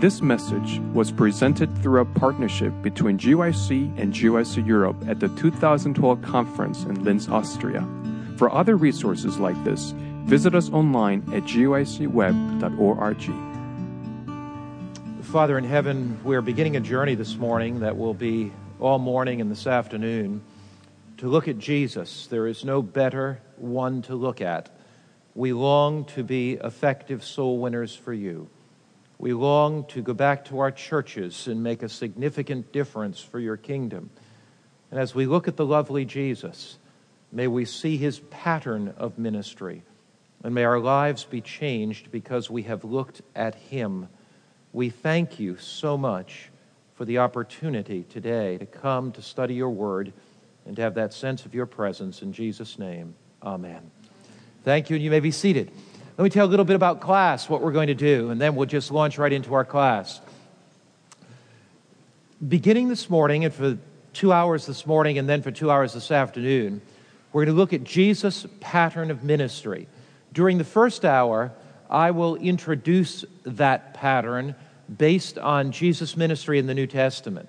[0.00, 6.22] This message was presented through a partnership between GYC and GYC Europe at the 2012
[6.22, 7.86] conference in Linz, Austria.
[8.38, 9.92] For other resources like this,
[10.24, 13.22] visit us online at gycweb.org.
[15.22, 19.50] Father in heaven, we're beginning a journey this morning that will be all morning and
[19.50, 20.40] this afternoon
[21.18, 22.26] to look at Jesus.
[22.26, 24.70] There is no better one to look at.
[25.34, 28.48] We long to be effective soul winners for you.
[29.20, 33.58] We long to go back to our churches and make a significant difference for your
[33.58, 34.08] kingdom.
[34.90, 36.78] And as we look at the lovely Jesus,
[37.30, 39.82] may we see his pattern of ministry,
[40.42, 44.08] and may our lives be changed because we have looked at him.
[44.72, 46.48] We thank you so much
[46.94, 50.14] for the opportunity today to come to study your word
[50.64, 52.22] and to have that sense of your presence.
[52.22, 53.90] In Jesus' name, amen.
[54.64, 55.70] Thank you, and you may be seated.
[56.20, 58.38] Let me tell you a little bit about class, what we're going to do, and
[58.38, 60.20] then we'll just launch right into our class.
[62.46, 63.78] Beginning this morning, and for
[64.12, 66.82] two hours this morning, and then for two hours this afternoon,
[67.32, 69.88] we're going to look at Jesus' pattern of ministry.
[70.34, 71.52] During the first hour,
[71.88, 74.54] I will introduce that pattern
[74.98, 77.48] based on Jesus' ministry in the New Testament.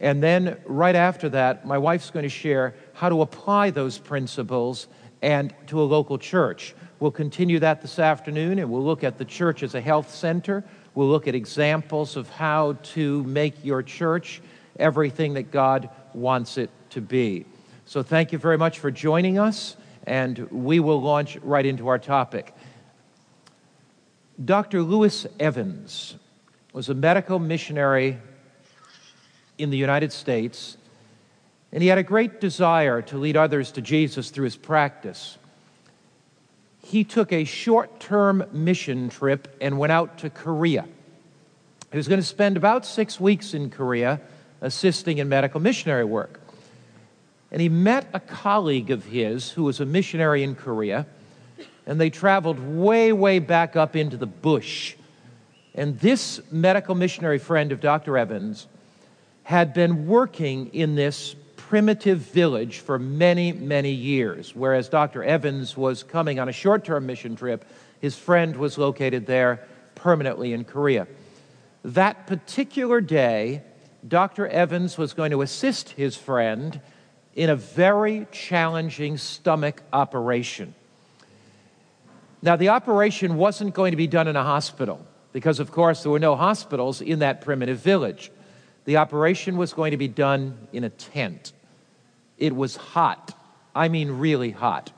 [0.00, 4.88] And then, right after that, my wife's going to share how to apply those principles
[5.20, 6.74] and to a local church.
[7.00, 10.64] We'll continue that this afternoon and we'll look at the church as a health center.
[10.96, 14.42] We'll look at examples of how to make your church
[14.80, 17.44] everything that God wants it to be.
[17.86, 19.76] So, thank you very much for joining us,
[20.06, 22.52] and we will launch right into our topic.
[24.44, 24.82] Dr.
[24.82, 26.16] Lewis Evans
[26.72, 28.18] was a medical missionary
[29.56, 30.76] in the United States,
[31.72, 35.38] and he had a great desire to lead others to Jesus through his practice
[36.82, 40.86] he took a short term mission trip and went out to Korea.
[41.90, 44.20] He was going to spend about six weeks in Korea
[44.60, 46.40] assisting in medical missionary work.
[47.50, 51.06] And he met a colleague of his who was a missionary in Korea,
[51.86, 54.94] and they traveled way, way back up into the bush.
[55.74, 58.18] And this medical missionary friend of Dr.
[58.18, 58.66] Evans
[59.44, 61.34] had been working in this
[61.68, 64.56] primitive village for many, many years.
[64.56, 65.22] Whereas Dr.
[65.22, 67.62] Evans was coming on a short term mission trip,
[68.00, 71.06] his friend was located there permanently in Korea.
[71.84, 73.62] That particular day,
[74.06, 74.46] Dr.
[74.46, 76.80] Evans was going to assist his friend
[77.36, 80.74] in a very challenging stomach operation.
[82.40, 86.12] Now, the operation wasn't going to be done in a hospital because, of course, there
[86.12, 88.30] were no hospitals in that primitive village.
[88.86, 91.52] The operation was going to be done in a tent.
[92.38, 93.36] It was hot.
[93.74, 94.92] I mean, really hot.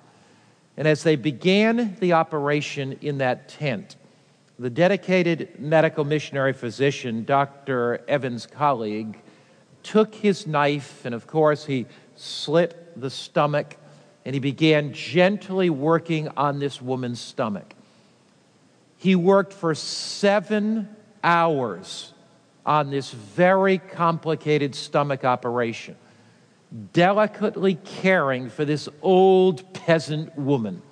[0.77, 3.97] And as they began the operation in that tent,
[4.59, 8.03] the dedicated medical missionary physician, Dr.
[8.07, 9.19] Evans' colleague,
[9.83, 11.87] took his knife and, of course, he
[12.17, 13.77] slit the stomach
[14.25, 17.75] and he began gently working on this woman's stomach.
[18.99, 22.13] He worked for seven hours
[22.67, 25.97] on this very complicated stomach operation
[26.93, 30.83] delicately caring for this old peasant woman.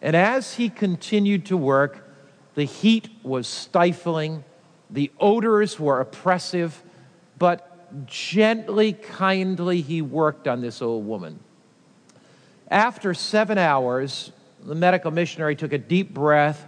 [0.00, 2.08] And as he continued to work,
[2.54, 4.44] the heat was stifling,
[4.90, 6.82] the odors were oppressive,
[7.38, 11.38] but gently, kindly, he worked on this old woman.
[12.68, 16.66] After seven hours, the medical missionary took a deep breath,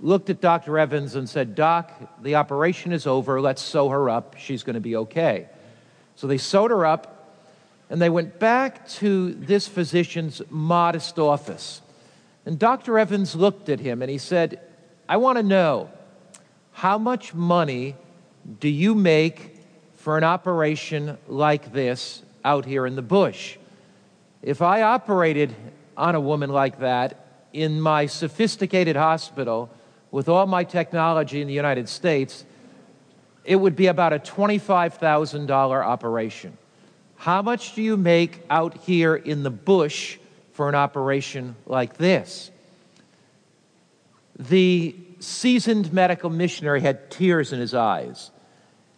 [0.00, 0.78] looked at Dr.
[0.78, 3.40] Evans, and said, Doc, the operation is over.
[3.40, 4.36] Let's sew her up.
[4.38, 5.48] She's going to be okay.
[6.18, 7.36] So they sewed her up
[7.88, 11.80] and they went back to this physician's modest office.
[12.44, 12.98] And Dr.
[12.98, 14.60] Evans looked at him and he said,
[15.08, 15.88] I want to know
[16.72, 17.94] how much money
[18.58, 19.60] do you make
[19.94, 23.56] for an operation like this out here in the bush?
[24.42, 25.54] If I operated
[25.96, 29.70] on a woman like that in my sophisticated hospital
[30.10, 32.44] with all my technology in the United States,
[33.48, 35.50] it would be about a $25,000
[35.82, 36.58] operation.
[37.16, 40.18] How much do you make out here in the bush
[40.52, 42.50] for an operation like this?
[44.38, 48.30] The seasoned medical missionary had tears in his eyes,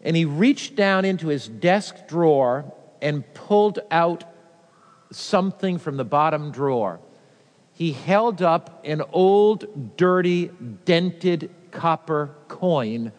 [0.02, 2.64] and he reached down into his desk drawer
[3.00, 4.24] and pulled out
[5.12, 6.98] something from the bottom drawer.
[7.72, 10.50] He held up an old, dirty,
[10.84, 13.12] dented copper coin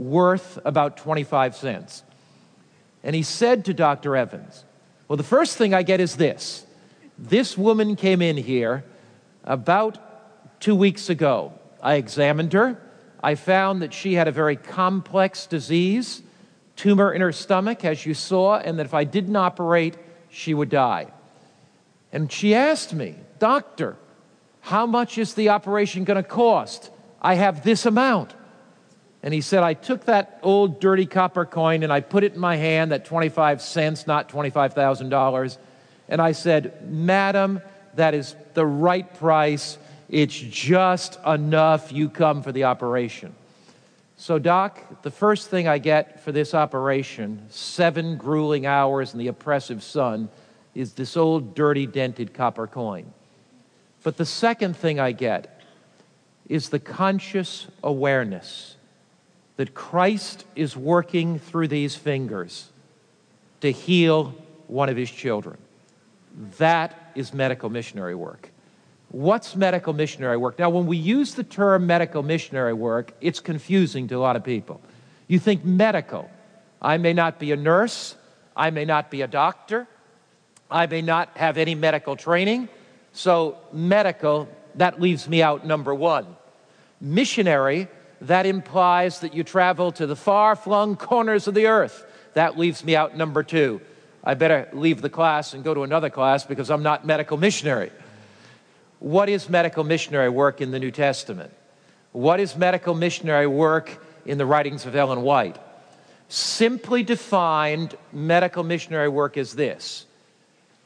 [0.00, 2.02] worth about 25 cents.
[3.04, 4.16] And he said to Dr.
[4.16, 4.64] Evans,
[5.06, 6.64] Well, the first thing I get is this.
[7.18, 8.82] This woman came in here
[9.44, 9.98] about
[10.60, 11.52] two weeks ago.
[11.82, 12.80] I examined her.
[13.22, 16.22] I found that she had a very complex disease,
[16.76, 19.98] tumor in her stomach, as you saw, and that if I didn't operate,
[20.30, 21.08] she would die.
[22.10, 23.96] And she asked me, Doctor,
[24.62, 26.90] how much is the operation going to cost?
[27.20, 28.34] I have this amount.
[29.22, 32.40] And he said, I took that old dirty copper coin and I put it in
[32.40, 35.58] my hand, that 25 cents, not $25,000.
[36.08, 37.60] And I said, Madam,
[37.94, 39.76] that is the right price.
[40.08, 41.92] It's just enough.
[41.92, 43.34] You come for the operation.
[44.16, 49.28] So, Doc, the first thing I get for this operation, seven grueling hours in the
[49.28, 50.28] oppressive sun,
[50.74, 53.12] is this old dirty dented copper coin.
[54.02, 55.62] But the second thing I get
[56.48, 58.69] is the conscious awareness
[59.60, 62.70] that Christ is working through these fingers
[63.60, 64.34] to heal
[64.68, 65.58] one of his children.
[66.56, 68.48] That is medical missionary work.
[69.10, 70.58] What's medical missionary work?
[70.58, 74.44] Now, when we use the term medical missionary work, it's confusing to a lot of
[74.44, 74.80] people.
[75.28, 76.30] You think medical.
[76.80, 78.16] I may not be a nurse,
[78.56, 79.86] I may not be a doctor,
[80.70, 82.70] I may not have any medical training.
[83.12, 86.34] So, medical, that leaves me out number one.
[86.98, 87.88] Missionary,
[88.22, 92.04] that implies that you travel to the far flung corners of the earth.
[92.34, 93.80] That leaves me out number two.
[94.22, 97.90] I better leave the class and go to another class because I'm not medical missionary.
[98.98, 101.52] What is medical missionary work in the New Testament?
[102.12, 105.56] What is medical missionary work in the writings of Ellen White?
[106.28, 110.06] Simply defined, medical missionary work is this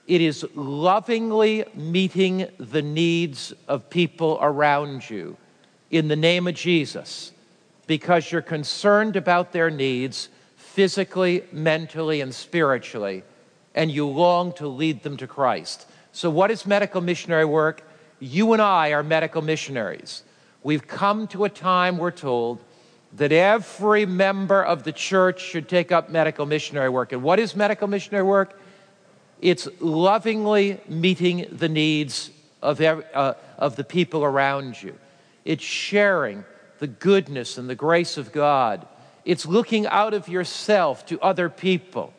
[0.07, 5.37] it is lovingly meeting the needs of people around you
[5.95, 7.31] in the name of Jesus
[7.87, 13.23] because you're concerned about their needs physically, mentally, and spiritually,
[13.77, 15.87] and you long to lead them to Christ.
[16.11, 17.89] So, what is medical missionary work?
[18.19, 20.25] You and I are medical missionaries.
[20.65, 22.59] We've come to a time, we're told,
[23.13, 27.13] that every member of the church should take up medical missionary work.
[27.13, 28.59] And what is medical missionary work?
[29.41, 34.99] It's lovingly meeting the needs of, every, uh, of the people around you.
[35.45, 36.45] It's sharing
[36.79, 38.87] the goodness and the grace of God.
[39.25, 42.13] It's looking out of yourself to other people.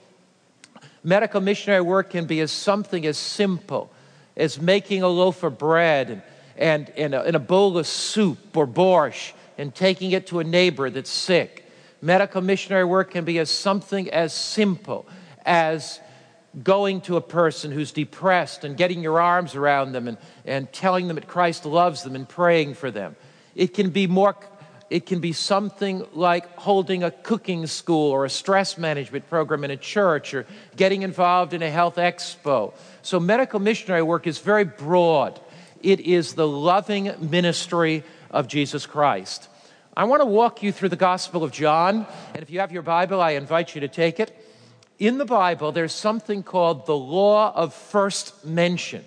[1.03, 3.91] Medical missionary work can be as something as simple
[4.35, 6.21] as making a loaf of bread and,
[6.57, 10.43] and, and, a, and a bowl of soup or borscht and taking it to a
[10.43, 11.69] neighbor that's sick.
[12.01, 15.05] Medical missionary work can be as something as simple
[15.45, 15.99] as
[16.63, 21.07] going to a person who's depressed and getting your arms around them and, and telling
[21.07, 23.15] them that Christ loves them and praying for them.
[23.55, 24.35] It can be more
[24.87, 29.71] it can be something like holding a cooking school or a stress management program in
[29.71, 32.71] a church or getting involved in a health expo.
[33.01, 35.39] So medical missionary work is very broad.
[35.81, 39.49] It is the loving ministry of Jesus Christ.
[39.97, 42.05] I want to walk you through the Gospel of John,
[42.35, 44.37] and if you have your Bible, I invite you to take it
[44.99, 49.03] in the Bible, there's something called the law of first mention.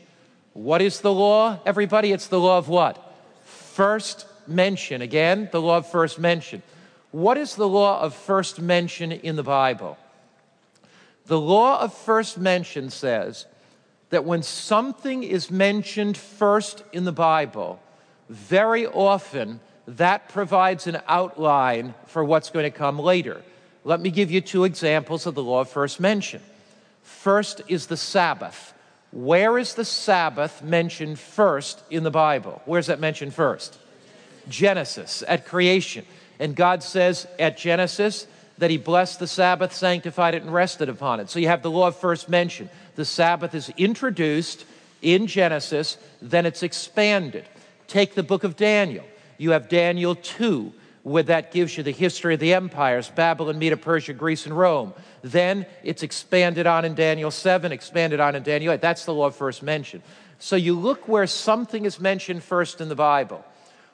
[0.52, 2.12] What is the law, everybody?
[2.12, 3.14] It's the law of what?
[3.44, 5.02] First mention.
[5.02, 6.62] Again, the law of first mention.
[7.10, 9.96] What is the law of first mention in the Bible?
[11.26, 13.46] The law of first mention says
[14.10, 17.80] that when something is mentioned first in the Bible,
[18.28, 23.42] very often that provides an outline for what's going to come later.
[23.84, 26.42] Let me give you two examples of the law first mention.
[27.02, 28.74] First is the Sabbath.
[29.10, 32.60] Where is the Sabbath mentioned first in the Bible?
[32.66, 33.78] Where's that mentioned first?
[34.48, 36.04] Genesis, at creation.
[36.38, 38.26] And God says at Genesis
[38.58, 41.30] that He blessed the Sabbath, sanctified it, and rested upon it.
[41.30, 42.68] So you have the law of first mention.
[42.96, 44.64] The Sabbath is introduced
[45.00, 47.44] in Genesis, then it's expanded.
[47.86, 49.04] Take the book of Daniel.
[49.38, 53.76] You have Daniel 2 where that gives you the history of the empires Babylon, Medo,
[53.76, 54.92] Persia, Greece, and Rome.
[55.22, 58.80] Then it's expanded on in Daniel 7, expanded on in Daniel 8.
[58.80, 60.02] That's the law of first mention.
[60.38, 63.44] So you look where something is mentioned first in the Bible.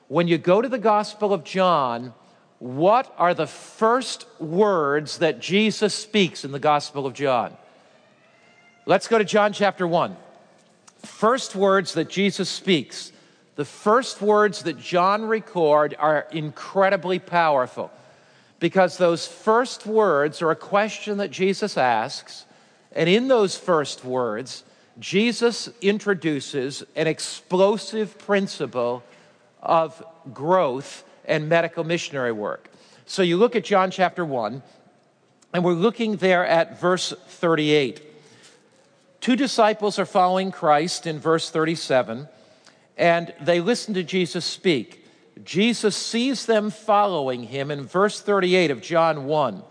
[0.07, 2.13] When you go to the Gospel of John,
[2.59, 7.55] what are the first words that Jesus speaks in the Gospel of John?
[8.85, 10.15] Let's go to John chapter 1.
[10.97, 13.11] First words that Jesus speaks
[13.55, 17.89] the first words that John record are incredibly powerful
[18.59, 22.45] because those first words are a question that Jesus asks,
[22.91, 24.63] and in those first words,
[24.99, 29.03] Jesus introduces an explosive principle
[29.61, 32.69] of growth and medical missionary work.
[33.05, 34.63] So you look at John chapter 1,
[35.53, 38.01] and we're looking there at verse 38.
[39.21, 42.27] Two disciples are following Christ in verse 37
[42.97, 45.05] and they listen to Jesus speak.
[45.43, 49.63] Jesus sees them following him in verse 38 of John 1.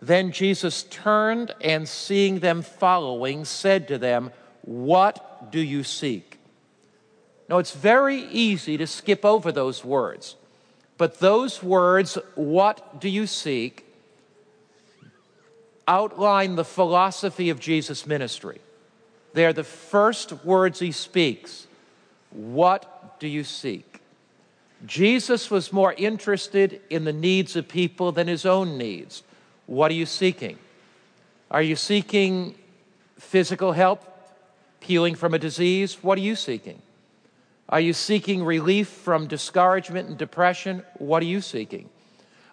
[0.00, 4.30] Then Jesus turned and seeing them following, said to them,
[4.62, 6.38] What do you seek?
[7.48, 10.36] Now, it's very easy to skip over those words,
[10.98, 13.88] but those words, What do you seek,
[15.88, 18.60] outline the philosophy of Jesus' ministry.
[19.32, 21.66] They are the first words he speaks.
[22.30, 24.00] What do you seek?
[24.86, 29.22] Jesus was more interested in the needs of people than his own needs.
[29.66, 30.58] What are you seeking?
[31.50, 32.54] Are you seeking
[33.18, 34.04] physical help,
[34.80, 35.98] healing from a disease?
[36.02, 36.80] What are you seeking?
[37.68, 40.84] Are you seeking relief from discouragement and depression?
[40.98, 41.90] What are you seeking?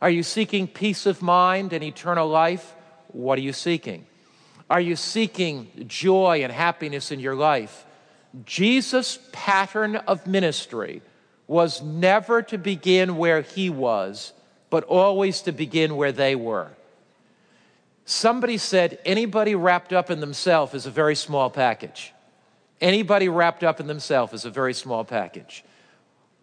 [0.02, 2.74] Are you seeking peace of mind and eternal life?
[3.10, 4.06] What are you seeking?
[4.70, 7.85] Are you seeking joy and happiness in your life?
[8.44, 11.02] Jesus' pattern of ministry
[11.48, 14.34] was never to begin where he was,
[14.70, 16.72] but always to begin where they were.
[18.06, 22.14] Somebody said anybody wrapped up in themselves is a very small package.
[22.82, 25.64] Anybody wrapped up in themselves is a very small package.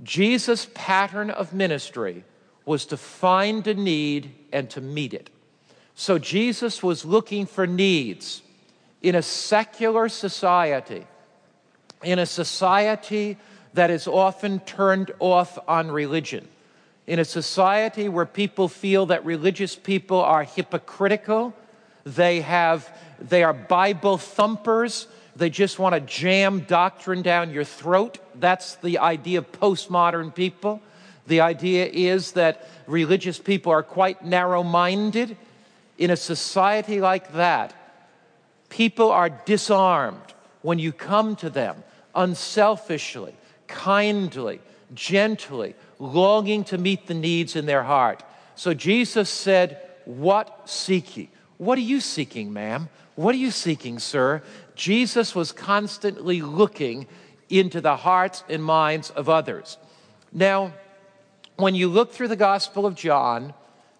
[0.02, 2.24] Jesus' pattern of ministry
[2.64, 5.30] was to find a need and to meet it.
[5.94, 8.42] So Jesus was looking for needs
[9.02, 11.06] in a secular society,
[12.02, 13.36] in a society
[13.74, 16.46] that is often turned off on religion,
[17.06, 21.54] in a society where people feel that religious people are hypocritical,
[22.04, 22.88] they have
[23.20, 25.06] they are Bible thumpers,
[25.36, 28.18] they just want to jam doctrine down your throat.
[28.34, 30.80] That's the idea of postmodern people.
[31.26, 35.36] The idea is that religious people are quite narrow minded
[35.98, 37.74] in a society like that,
[38.68, 40.18] people are disarmed
[40.62, 43.34] when you come to them unselfishly,
[43.66, 44.60] kindly,
[44.94, 48.22] gently, longing to meet the needs in their heart.
[48.54, 51.30] So Jesus said, What seek ye?
[51.58, 52.88] What are you seeking, ma'am?
[53.14, 54.42] What are you seeking, sir?
[54.74, 57.06] Jesus was constantly looking
[57.48, 59.78] into the hearts and minds of others.
[60.32, 60.72] Now,
[61.56, 63.52] when you look through the Gospel of John,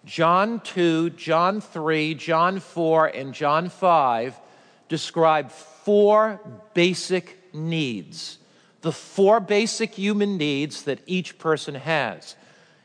[0.04, 4.40] John 2, John 3, John 4, and John 5
[4.88, 6.40] describe four
[6.74, 8.38] basic needs.
[8.82, 12.34] The four basic human needs that each person has.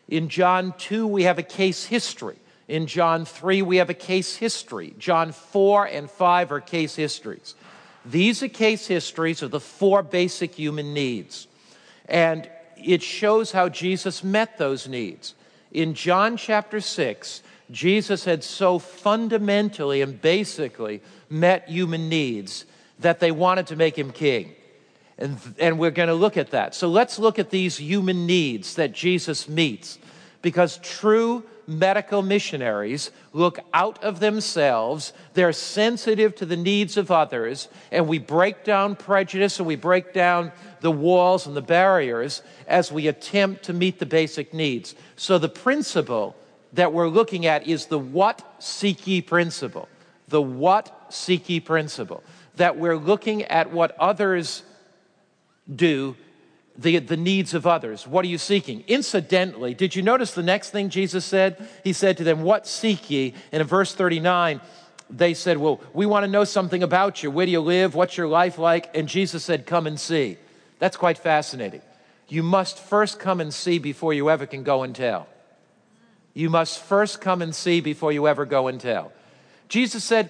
[0.07, 2.37] In John 2, we have a case history.
[2.67, 4.93] In John 3, we have a case history.
[4.97, 7.55] John 4 and 5 are case histories.
[8.05, 11.47] These are case histories of the four basic human needs.
[12.07, 15.33] And it shows how Jesus met those needs.
[15.71, 22.65] In John chapter 6, Jesus had so fundamentally and basically met human needs
[22.99, 24.55] that they wanted to make him king.
[25.19, 26.75] And, and we're going to look at that.
[26.75, 29.97] So let's look at these human needs that Jesus meets
[30.41, 37.67] because true medical missionaries look out of themselves, they're sensitive to the needs of others,
[37.91, 42.91] and we break down prejudice and we break down the walls and the barriers as
[42.91, 44.95] we attempt to meet the basic needs.
[45.17, 46.35] So the principle
[46.73, 49.89] that we're looking at is the what seek ye principle.
[50.29, 52.23] The what seek ye principle.
[52.55, 54.63] That we're looking at what others
[55.73, 56.15] do
[56.77, 58.05] the, the needs of others.
[58.05, 58.83] What are you seeking?
[58.87, 61.67] Incidentally, did you notice the next thing Jesus said?
[61.83, 63.33] He said to them, What seek ye?
[63.51, 64.61] And in verse 39,
[65.09, 67.31] they said, Well, we want to know something about you.
[67.31, 67.95] Where do you live?
[67.95, 68.95] What's your life like?
[68.95, 70.37] And Jesus said, Come and see.
[70.79, 71.81] That's quite fascinating.
[72.27, 75.27] You must first come and see before you ever can go and tell.
[76.33, 79.11] You must first come and see before you ever go and tell.
[79.69, 80.29] Jesus said,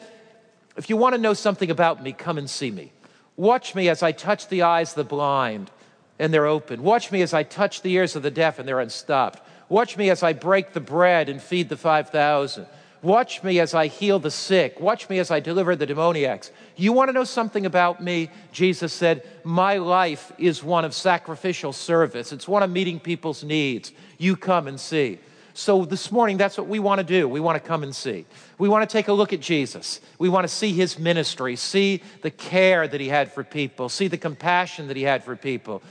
[0.77, 2.93] If you want to know something about me, come and see me.
[3.37, 5.71] Watch me as I touch the eyes of the blind
[6.19, 6.81] and they're open.
[6.83, 9.47] Watch me as I touch the ears of the deaf and they're unstopped.
[9.69, 12.65] Watch me as I break the bread and feed the 5,000.
[13.03, 14.79] Watch me as I heal the sick.
[14.79, 16.51] Watch me as I deliver the demoniacs.
[16.75, 18.31] You want to know something about me?
[18.51, 23.91] Jesus said, My life is one of sacrificial service, it's one of meeting people's needs.
[24.17, 25.19] You come and see.
[25.53, 27.27] So this morning, that's what we want to do.
[27.27, 28.25] We want to come and see.
[28.57, 30.01] We want to take a look at Jesus.
[30.17, 34.07] We want to see his ministry, see the care that he had for people, see
[34.07, 35.83] the compassion that he had for people.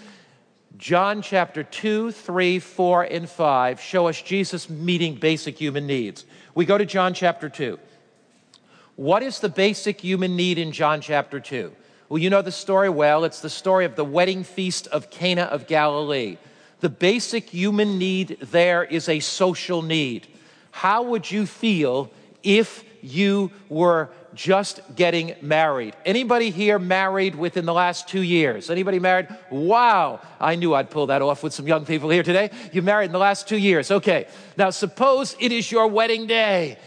[0.76, 6.24] John chapter 2, 3, 4, and 5 show us Jesus meeting basic human needs.
[6.54, 7.78] We go to John chapter 2.
[8.96, 11.72] What is the basic human need in John chapter 2?
[12.08, 13.24] Well, you know the story well.
[13.24, 16.36] It's the story of the wedding feast of Cana of Galilee.
[16.80, 20.26] The basic human need there is a social need.
[20.72, 22.10] How would you feel
[22.46, 25.94] if you were just getting married.
[26.04, 28.70] Anybody here married within the last two years?
[28.70, 29.28] Anybody married?
[29.50, 32.50] Wow, I knew I'd pull that off with some young people here today.
[32.72, 33.90] You married in the last two years.
[33.90, 36.78] Okay, now suppose it is your wedding day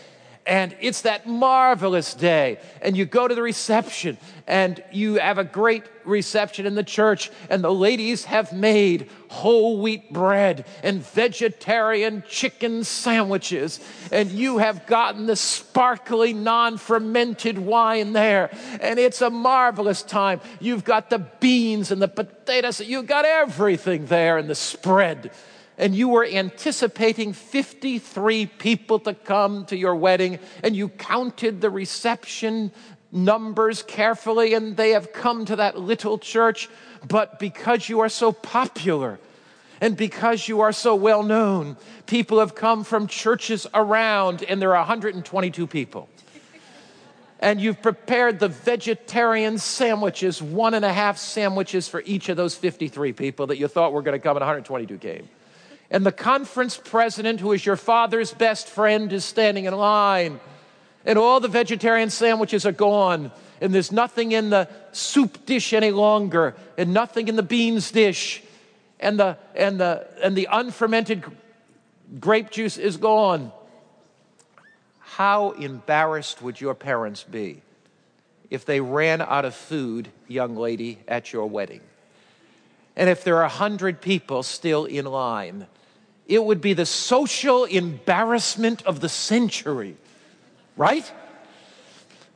[0.45, 2.59] and it's that marvelous day.
[2.81, 4.17] And you go to the reception,
[4.47, 9.79] and you have a great reception in the church, and the ladies have made whole
[9.79, 13.79] wheat bread and vegetarian chicken sandwiches,
[14.11, 18.49] and you have gotten the sparkly, non fermented wine there,
[18.81, 20.41] and it's a marvelous time.
[20.59, 25.31] You've got the beans and the potatoes, you've got everything there in the spread
[25.79, 31.69] and you were anticipating 53 people to come to your wedding, and you counted the
[31.69, 32.71] reception
[33.13, 36.69] numbers carefully, and they have come to that little church.
[37.07, 39.19] But because you are so popular,
[39.79, 44.75] and because you are so well known, people have come from churches around, and there
[44.75, 46.09] are 122 people.
[47.39, 52.53] And you've prepared the vegetarian sandwiches, one and a half sandwiches for each of those
[52.53, 55.29] 53 people that you thought were going to come, and 122 came
[55.91, 60.39] and the conference president, who is your father's best friend, is standing in line,
[61.05, 65.91] and all the vegetarian sandwiches are gone, and there's nothing in the soup dish any
[65.91, 68.43] longer, and nothing in the beans dish,
[68.99, 71.23] and the, and the, and the unfermented
[72.19, 73.51] grape juice is gone.
[74.99, 77.61] How embarrassed would your parents be
[78.49, 81.81] if they ran out of food, young lady, at your wedding?
[82.95, 85.67] And if there are a hundred people still in line,
[86.29, 89.97] it would be the social embarrassment of the century,
[90.77, 91.11] right?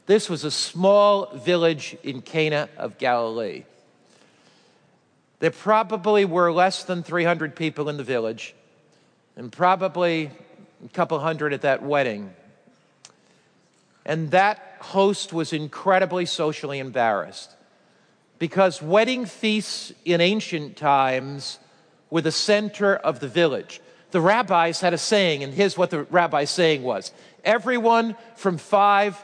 [0.08, 3.66] This was a small village in Cana of Galilee.
[5.40, 8.56] There probably were less than 300 people in the village,
[9.36, 10.32] and probably
[10.84, 12.34] a couple hundred at that wedding.
[14.08, 17.52] And that host was incredibly socially embarrassed
[18.40, 21.60] because wedding feasts in ancient times
[22.10, 23.82] were the center of the village.
[24.14, 27.12] The rabbis had a saying, and here's what the rabbi's saying was
[27.44, 29.22] Everyone from five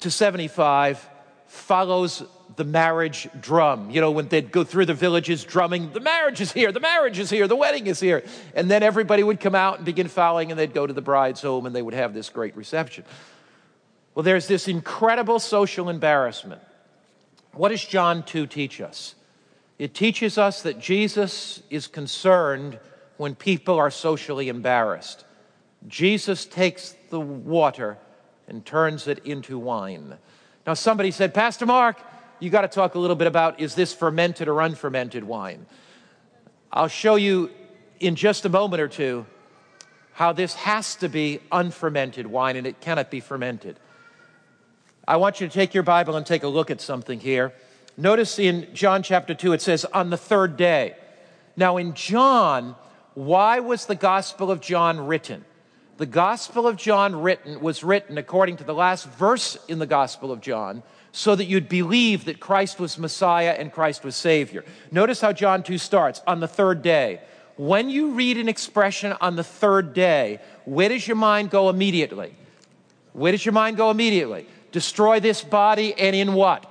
[0.00, 1.06] to 75
[1.46, 2.22] follows
[2.56, 3.90] the marriage drum.
[3.90, 7.18] You know, when they'd go through the villages drumming, the marriage is here, the marriage
[7.18, 8.24] is here, the wedding is here.
[8.54, 11.42] And then everybody would come out and begin following, and they'd go to the bride's
[11.42, 13.04] home and they would have this great reception.
[14.14, 16.62] Well, there's this incredible social embarrassment.
[17.52, 19.16] What does John 2 teach us?
[19.78, 22.78] It teaches us that Jesus is concerned
[23.16, 25.24] when people are socially embarrassed.
[25.86, 27.98] Jesus takes the water
[28.48, 30.16] and turns it into wine.
[30.66, 31.98] Now, somebody said, Pastor Mark,
[32.40, 35.66] you got to talk a little bit about is this fermented or unfermented wine?
[36.72, 37.50] I'll show you
[38.00, 39.26] in just a moment or two
[40.12, 43.78] how this has to be unfermented wine and it cannot be fermented.
[45.06, 47.52] I want you to take your Bible and take a look at something here.
[47.96, 50.96] Notice in John chapter 2, it says, on the third day.
[51.56, 52.74] Now, in John,
[53.14, 55.44] why was the Gospel of John written?
[55.96, 60.32] The Gospel of John written was written according to the last verse in the Gospel
[60.32, 64.64] of John so that you'd believe that Christ was Messiah and Christ was Savior.
[64.90, 67.20] Notice how John 2 starts on the third day.
[67.56, 72.34] When you read an expression on the third day, where does your mind go immediately?
[73.12, 74.48] Where does your mind go immediately?
[74.72, 76.66] Destroy this body and in what?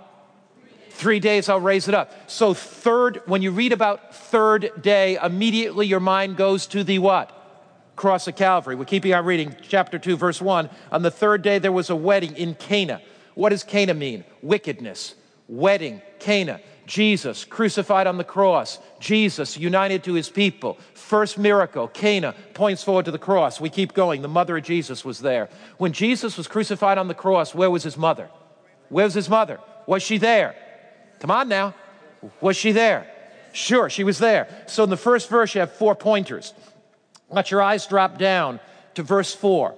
[0.93, 2.29] Three days I'll raise it up.
[2.29, 7.31] So, third, when you read about third day, immediately your mind goes to the what?
[7.95, 8.75] Cross of Calvary.
[8.75, 10.69] We're keeping our reading, chapter 2, verse 1.
[10.91, 13.01] On the third day, there was a wedding in Cana.
[13.33, 14.23] What does Cana mean?
[14.43, 15.15] Wickedness.
[15.47, 16.61] Wedding, Cana.
[16.85, 18.77] Jesus crucified on the cross.
[18.99, 20.77] Jesus united to his people.
[20.93, 23.59] First miracle, Cana, points forward to the cross.
[23.59, 24.21] We keep going.
[24.21, 25.49] The mother of Jesus was there.
[25.77, 28.29] When Jesus was crucified on the cross, where was his mother?
[28.89, 29.59] Where was his mother?
[29.87, 30.55] Was she there?
[31.23, 31.73] Come on now.
[32.41, 33.09] Was she there?
[33.53, 34.49] Sure, she was there.
[34.67, 36.53] So in the first verse, you have four pointers.
[37.29, 38.59] Let your eyes drop down
[38.95, 39.73] to verse 4.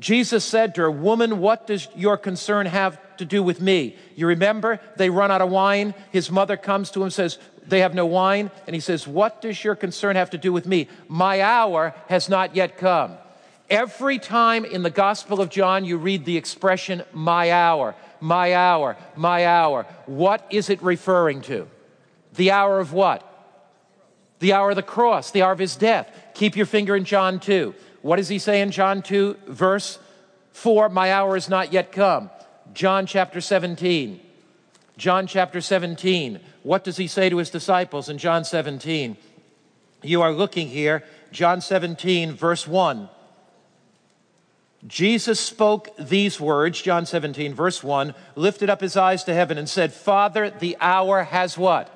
[0.00, 3.94] Jesus said to her, Woman, what does your concern have to do with me?
[4.16, 5.94] You remember, they run out of wine.
[6.10, 8.50] His mother comes to him says, They have no wine.
[8.66, 10.88] And he says, What does your concern have to do with me?
[11.06, 13.16] My hour has not yet come.
[13.68, 18.96] Every time in the Gospel of John you read the expression, my hour, my hour,
[19.16, 19.86] my hour.
[20.06, 21.68] What is it referring to?
[22.34, 23.26] The hour of what?
[24.38, 26.10] The hour of the cross, the hour of his death.
[26.34, 27.74] Keep your finger in John 2.
[28.02, 29.98] What does he say in John 2, verse
[30.52, 30.88] 4?
[30.88, 32.30] My hour is not yet come.
[32.72, 34.20] John chapter 17.
[34.96, 36.40] John chapter 17.
[36.62, 39.16] What does he say to his disciples in John 17?
[40.02, 43.08] You are looking here, John 17, verse 1.
[44.86, 49.68] Jesus spoke these words, John 17, verse 1, lifted up his eyes to heaven and
[49.68, 51.94] said, Father, the hour has what?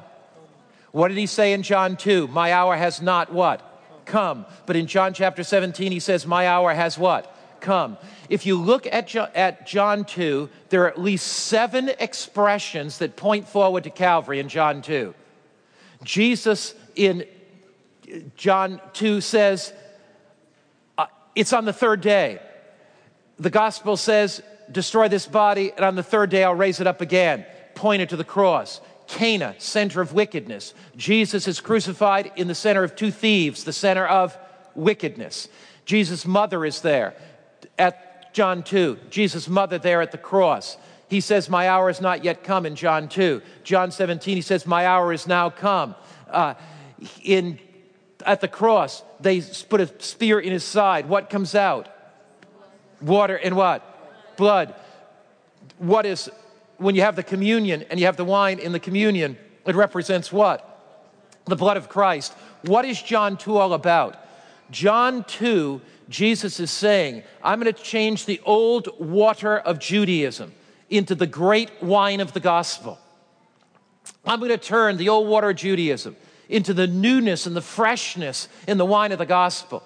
[0.93, 2.29] What did he say in John 2?
[2.29, 3.63] My hour has not what?
[4.05, 4.45] Come.
[4.67, 7.35] But in John chapter 17, he says, My hour has what?
[7.61, 7.97] Come.
[8.29, 13.17] If you look at, jo- at John 2, there are at least seven expressions that
[13.17, 15.15] point forward to Calvary in John 2.
[16.03, 17.25] Jesus in
[18.37, 19.73] John 2 says,
[20.99, 22.41] uh, It's on the third day
[23.39, 27.01] the gospel says, destroy this body, and on the third day I'll raise it up
[27.01, 27.45] again.
[27.75, 28.81] Pointed to the cross.
[29.07, 30.75] Cana, center of wickedness.
[30.97, 34.37] Jesus is crucified in the center of two thieves, the center of
[34.75, 35.49] wickedness.
[35.85, 37.15] Jesus' mother is there
[37.79, 38.99] at John 2.
[39.11, 40.77] Jesus' mother there at the cross.
[41.09, 43.43] He says, My hour is not yet come in John 2.
[43.63, 45.95] John 17, he says, My hour is now come.
[46.31, 46.55] Uh,
[47.23, 47.59] in,
[48.25, 51.09] at the cross, they put a spear in his side.
[51.09, 51.89] What comes out?
[53.05, 54.37] Water and what?
[54.37, 54.75] Blood.
[55.79, 56.31] What is,
[56.79, 59.37] when you have the communion and you have the wine in the communion,
[59.67, 60.71] it represents what?
[61.47, 62.33] The blood of Christ.
[62.63, 64.17] What is John 2 all about?
[64.71, 70.53] John 2, Jesus is saying, I'm going to change the old water of Judaism
[70.91, 72.99] into the great wine of the gospel.
[74.25, 76.17] I'm going to turn the old water of Judaism
[76.49, 79.83] into the newness and the freshness in the wine of the gospel.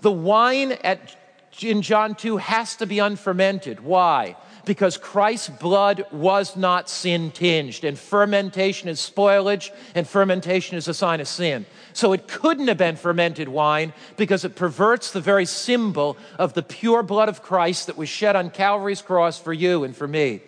[0.00, 1.19] The wine at
[1.60, 3.80] in John 2 has to be unfermented.
[3.80, 4.36] Why?
[4.64, 10.94] Because Christ's blood was not sin tinged, and fermentation is spoilage, and fermentation is a
[10.94, 11.66] sign of sin.
[11.92, 16.62] So it couldn't have been fermented wine because it perverts the very symbol of the
[16.62, 20.42] pure blood of Christ that was shed on Calvary's cross for you and for me.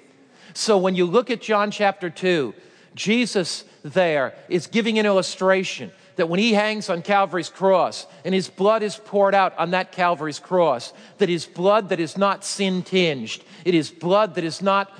[0.55, 2.55] So when you look at John chapter 2,
[2.95, 8.49] Jesus there is giving an illustration that when he hangs on Calvary's cross and his
[8.49, 12.83] blood is poured out on that Calvary's cross, that his blood that is not sin
[12.83, 14.93] tinged, it is blood that is not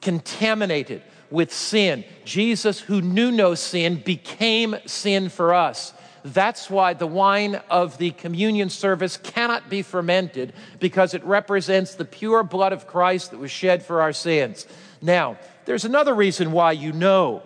[0.00, 2.04] contaminated with sin.
[2.24, 5.92] Jesus, who knew no sin, became sin for us.
[6.24, 12.04] That's why the wine of the communion service cannot be fermented because it represents the
[12.04, 14.66] pure blood of Christ that was shed for our sins.
[15.00, 17.42] Now, there's another reason why you know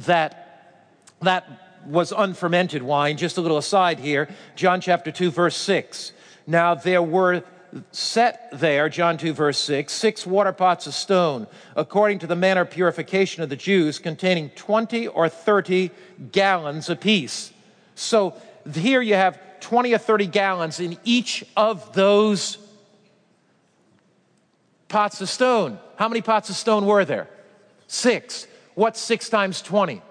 [0.00, 0.40] that
[1.20, 3.16] that was unfermented wine.
[3.16, 6.12] Just a little aside here John chapter 2, verse 6.
[6.46, 7.44] Now there were
[7.90, 12.62] set there, John 2, verse 6, six water pots of stone, according to the manner
[12.62, 15.90] of purification of the Jews, containing 20 or 30
[16.30, 17.52] gallons apiece.
[17.94, 18.40] So
[18.72, 22.58] here you have 20 or 30 gallons in each of those
[24.88, 25.78] pots of stone.
[25.96, 27.28] How many pots of stone were there?
[27.86, 28.46] Six.
[28.74, 30.02] What's six times 20?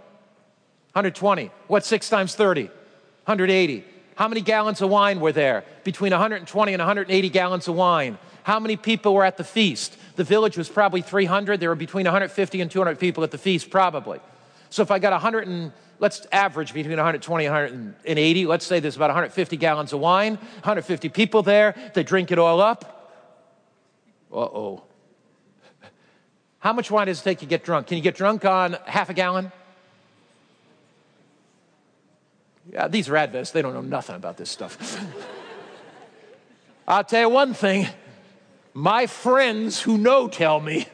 [0.94, 1.50] 120.
[1.68, 2.66] What's 6 times 30?
[2.66, 3.84] 180.
[4.16, 5.64] How many gallons of wine were there?
[5.84, 8.20] Between 120 and 180 gallons of wine.
[8.44, 9.98] How many people were at the feast?
[10.18, 11.60] The village was probably 300.
[11.60, 14.20] There were between 150 and 200 people at the feast, probably.
[14.70, 18.96] So if I got 100 and let's average between 120 and 180, let's say there's
[18.96, 22.90] about 150 gallons of wine, 150 people there, they drink it all up.
[24.32, 24.84] Uh oh.
[26.60, 27.88] How much wine does it take to get drunk?
[27.88, 29.52] Can you get drunk on half a gallon?
[32.72, 35.00] Yeah, these are Adventists, they don't know nothing about this stuff.
[36.88, 37.88] I'll tell you one thing
[38.74, 40.88] my friends who know tell me,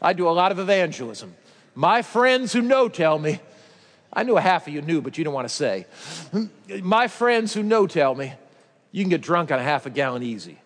[0.00, 1.34] I do a lot of evangelism.
[1.74, 3.40] My friends who know tell me,
[4.12, 5.86] I knew a half of you knew, but you don't want to say.
[6.82, 8.34] My friends who know tell me,
[8.90, 10.58] you can get drunk on a half a gallon easy.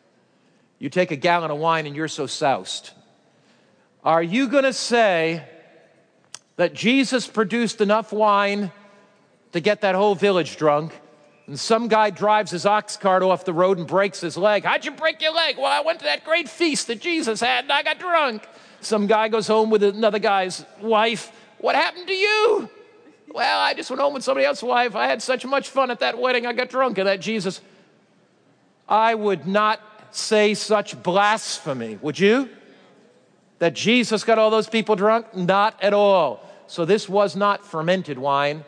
[0.80, 2.90] You take a gallon of wine and you're so soused.
[4.02, 5.44] Are you going to say
[6.56, 8.72] that Jesus produced enough wine
[9.56, 10.92] to get that whole village drunk.
[11.46, 14.64] And some guy drives his ox cart off the road and breaks his leg.
[14.64, 15.56] How'd you break your leg?
[15.56, 18.46] Well, I went to that great feast that Jesus had and I got drunk.
[18.80, 21.32] Some guy goes home with another guy's wife.
[21.58, 22.68] What happened to you?
[23.32, 24.94] Well, I just went home with somebody else's wife.
[24.94, 26.46] I had such much fun at that wedding.
[26.46, 27.60] I got drunk at that Jesus.
[28.88, 32.48] I would not say such blasphemy, would you?
[33.58, 35.34] That Jesus got all those people drunk?
[35.34, 36.46] Not at all.
[36.66, 38.64] So this was not fermented wine.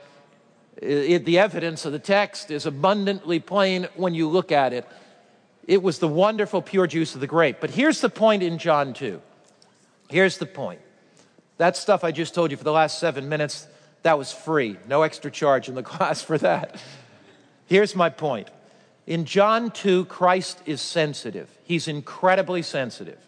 [0.80, 4.86] It, the evidence of the text is abundantly plain when you look at it.
[5.66, 7.58] It was the wonderful pure juice of the grape.
[7.60, 9.20] But here's the point in John 2.
[10.08, 10.80] Here's the point.
[11.58, 13.66] That stuff I just told you for the last seven minutes,
[14.02, 14.76] that was free.
[14.88, 16.80] No extra charge in the class for that.
[17.66, 18.48] Here's my point.
[19.06, 21.50] In John 2, Christ is sensitive.
[21.64, 23.18] He's incredibly sensitive.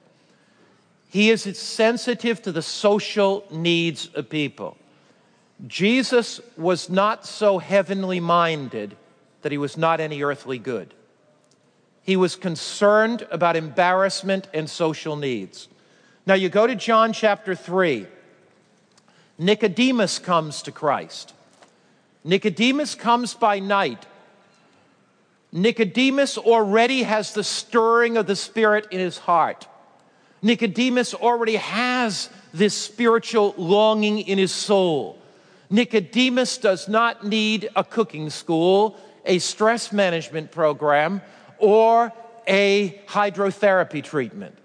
[1.08, 4.76] He is sensitive to the social needs of people.
[5.66, 8.96] Jesus was not so heavenly minded
[9.42, 10.94] that he was not any earthly good.
[12.02, 15.68] He was concerned about embarrassment and social needs.
[16.26, 18.06] Now you go to John chapter 3.
[19.38, 21.34] Nicodemus comes to Christ.
[22.24, 24.06] Nicodemus comes by night.
[25.52, 29.66] Nicodemus already has the stirring of the Spirit in his heart.
[30.42, 35.19] Nicodemus already has this spiritual longing in his soul.
[35.70, 41.22] Nicodemus does not need a cooking school, a stress management program,
[41.58, 42.12] or
[42.46, 44.58] a hydrotherapy treatment.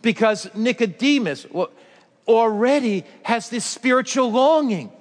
[0.00, 1.46] Because Nicodemus
[2.28, 4.92] already has this spiritual longing.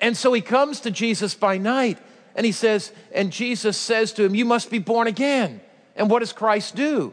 [0.00, 1.98] And so he comes to Jesus by night
[2.34, 5.60] and he says, and Jesus says to him, You must be born again.
[5.96, 7.12] And what does Christ do?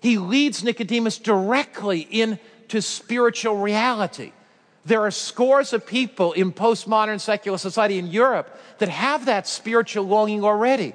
[0.00, 4.32] He leads Nicodemus directly into spiritual reality.
[4.84, 10.04] There are scores of people in postmodern secular society in Europe that have that spiritual
[10.04, 10.92] longing already.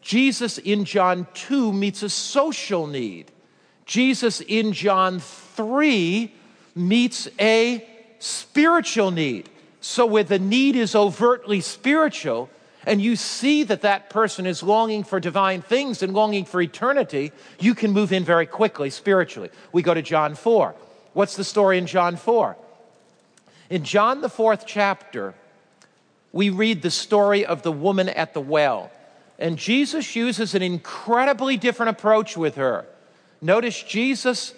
[0.00, 3.32] Jesus in John 2 meets a social need.
[3.86, 6.32] Jesus in John 3
[6.74, 7.86] meets a
[8.18, 9.48] spiritual need.
[9.80, 12.48] So, where the need is overtly spiritual,
[12.86, 17.32] and you see that that person is longing for divine things and longing for eternity,
[17.58, 19.50] you can move in very quickly spiritually.
[19.72, 20.74] We go to John 4.
[21.12, 22.56] What's the story in John 4?
[23.70, 25.34] In John, the fourth chapter,
[26.32, 28.90] we read the story of the woman at the well.
[29.38, 32.86] And Jesus uses an incredibly different approach with her.
[33.40, 34.54] Notice Jesus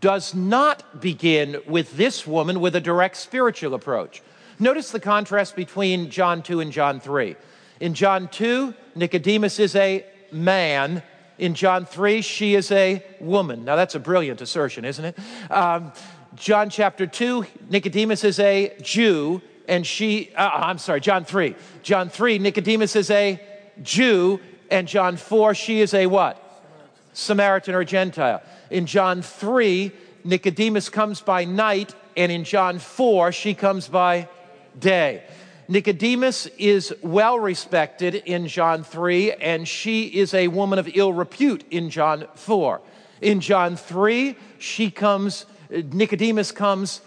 [0.00, 4.22] does not begin with this woman with a direct spiritual approach.
[4.58, 7.36] Notice the contrast between John 2 and John 3.
[7.80, 11.02] In John 2, Nicodemus is a man.
[11.38, 13.64] In John 3, she is a woman.
[13.64, 15.18] Now, that's a brilliant assertion, isn't it?
[15.50, 15.92] Um,
[16.36, 21.54] John chapter 2, Nicodemus is a Jew, and she, uh, I'm sorry, John 3.
[21.82, 23.40] John 3, Nicodemus is a
[23.82, 24.38] Jew,
[24.70, 26.42] and John 4, she is a what?
[27.14, 28.42] Samaritan or Gentile.
[28.70, 29.90] In John 3,
[30.24, 34.28] Nicodemus comes by night, and in John 4, she comes by
[34.78, 35.22] day.
[35.68, 41.64] Nicodemus is well respected in John 3, and she is a woman of ill repute
[41.70, 42.82] in John 4.
[43.22, 47.00] In John 3, she comes, Nicodemus comes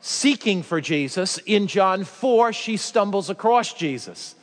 [0.00, 1.38] seeking for Jesus.
[1.38, 4.34] In John 4, she stumbles across Jesus.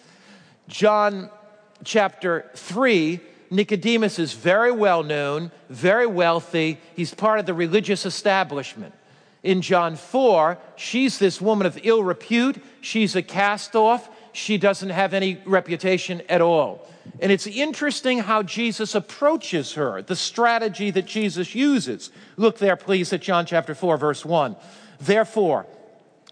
[0.67, 1.29] John
[1.83, 6.79] chapter 3, Nicodemus is very well known, very wealthy.
[6.95, 8.93] He's part of the religious establishment.
[9.43, 12.63] In John 4, she's this woman of ill repute.
[12.81, 14.09] She's a cast off.
[14.33, 16.87] She doesn't have any reputation at all.
[17.19, 22.09] And it's interesting how Jesus approaches her, the strategy that Jesus uses.
[22.35, 24.55] Look there, please, at John chapter 4, verse 1.
[24.99, 25.67] Therefore,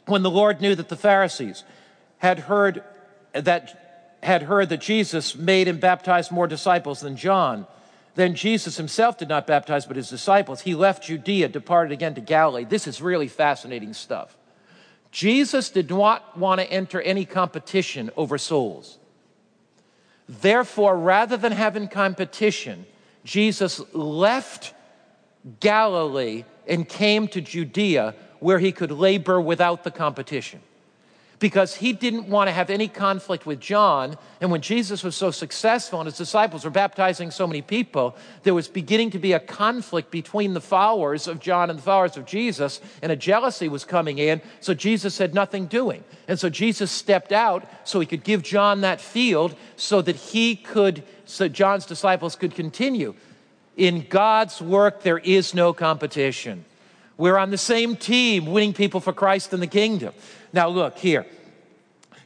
[0.08, 1.64] when the Lord knew that the Pharisees
[2.18, 2.84] had heard
[3.34, 7.66] that had heard that Jesus made and baptized more disciples than John,
[8.16, 10.62] then Jesus himself did not baptize, but his disciples.
[10.62, 12.66] He left Judea, departed again to Galilee.
[12.66, 14.38] This is really fascinating stuff.
[15.12, 18.98] Jesus did not want to enter any competition over souls.
[20.28, 22.86] Therefore, rather than having competition,
[23.26, 24.74] Jesus left
[25.60, 30.62] Galilee and came to Judea where he could labor without the competition
[31.42, 34.16] because he didn't want to have any conflict with John.
[34.40, 38.54] And when Jesus was so successful and his disciples were baptizing so many people, there
[38.54, 42.28] was beginning to be a conflict between the followers of John and the followers of
[42.28, 44.40] Jesus, and a jealousy was coming in.
[44.60, 46.04] So Jesus had nothing doing.
[46.28, 50.56] And so Jesus stepped out so he could give John that field so that he
[50.56, 53.16] could, so John's disciples could continue.
[53.76, 56.66] In God's work, there is no competition.
[57.18, 60.14] We're on the same team, winning people for Christ and the kingdom.
[60.54, 61.26] Now, look here.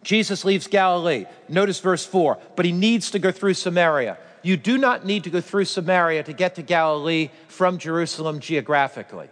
[0.03, 1.25] Jesus leaves Galilee.
[1.49, 2.37] Notice verse 4.
[2.55, 4.17] But he needs to go through Samaria.
[4.43, 9.27] You do not need to go through Samaria to get to Galilee from Jerusalem geographically.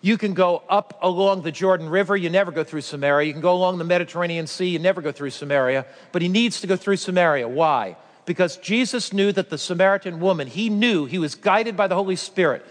[0.00, 3.26] You can go up along the Jordan River, you never go through Samaria.
[3.26, 5.86] You can go along the Mediterranean Sea, you never go through Samaria.
[6.12, 7.48] But he needs to go through Samaria.
[7.48, 7.96] Why?
[8.24, 12.16] Because Jesus knew that the Samaritan woman, he knew, he was guided by the Holy
[12.16, 12.64] Spirit.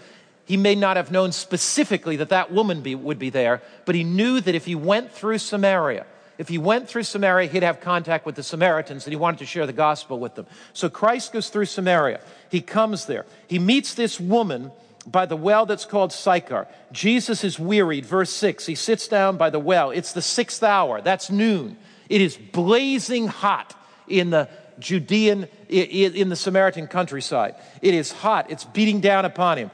[0.48, 4.02] He may not have known specifically that that woman be, would be there, but he
[4.02, 6.06] knew that if he went through Samaria,
[6.38, 9.44] if he went through Samaria, he'd have contact with the Samaritans and he wanted to
[9.44, 10.46] share the gospel with them.
[10.72, 12.20] So Christ goes through Samaria.
[12.50, 13.26] He comes there.
[13.46, 14.72] He meets this woman
[15.06, 16.66] by the well that's called Sychar.
[16.92, 18.06] Jesus is wearied.
[18.06, 18.64] Verse 6.
[18.64, 19.90] He sits down by the well.
[19.90, 21.02] It's the sixth hour.
[21.02, 21.76] That's noon.
[22.08, 23.74] It is blazing hot
[24.06, 27.56] in the Judean, in the Samaritan countryside.
[27.82, 28.50] It is hot.
[28.50, 29.70] It's beating down upon him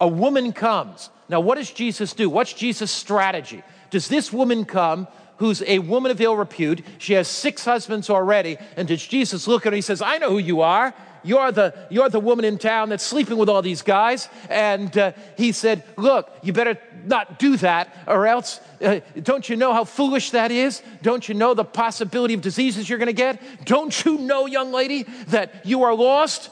[0.00, 1.10] a woman comes.
[1.28, 2.30] Now, what does Jesus do?
[2.30, 3.62] What's Jesus' strategy?
[3.90, 5.08] Does this woman come
[5.38, 6.84] who's a woman of ill repute?
[6.98, 8.58] She has six husbands already.
[8.76, 10.94] And does Jesus look at her he says, I know who you are.
[11.24, 14.28] You're the, you're the woman in town that's sleeping with all these guys.
[14.48, 19.56] And uh, he said, Look, you better not do that, or else, uh, don't you
[19.56, 20.82] know how foolish that is?
[21.02, 23.40] Don't you know the possibility of diseases you're going to get?
[23.64, 26.50] Don't you know, young lady, that you are lost?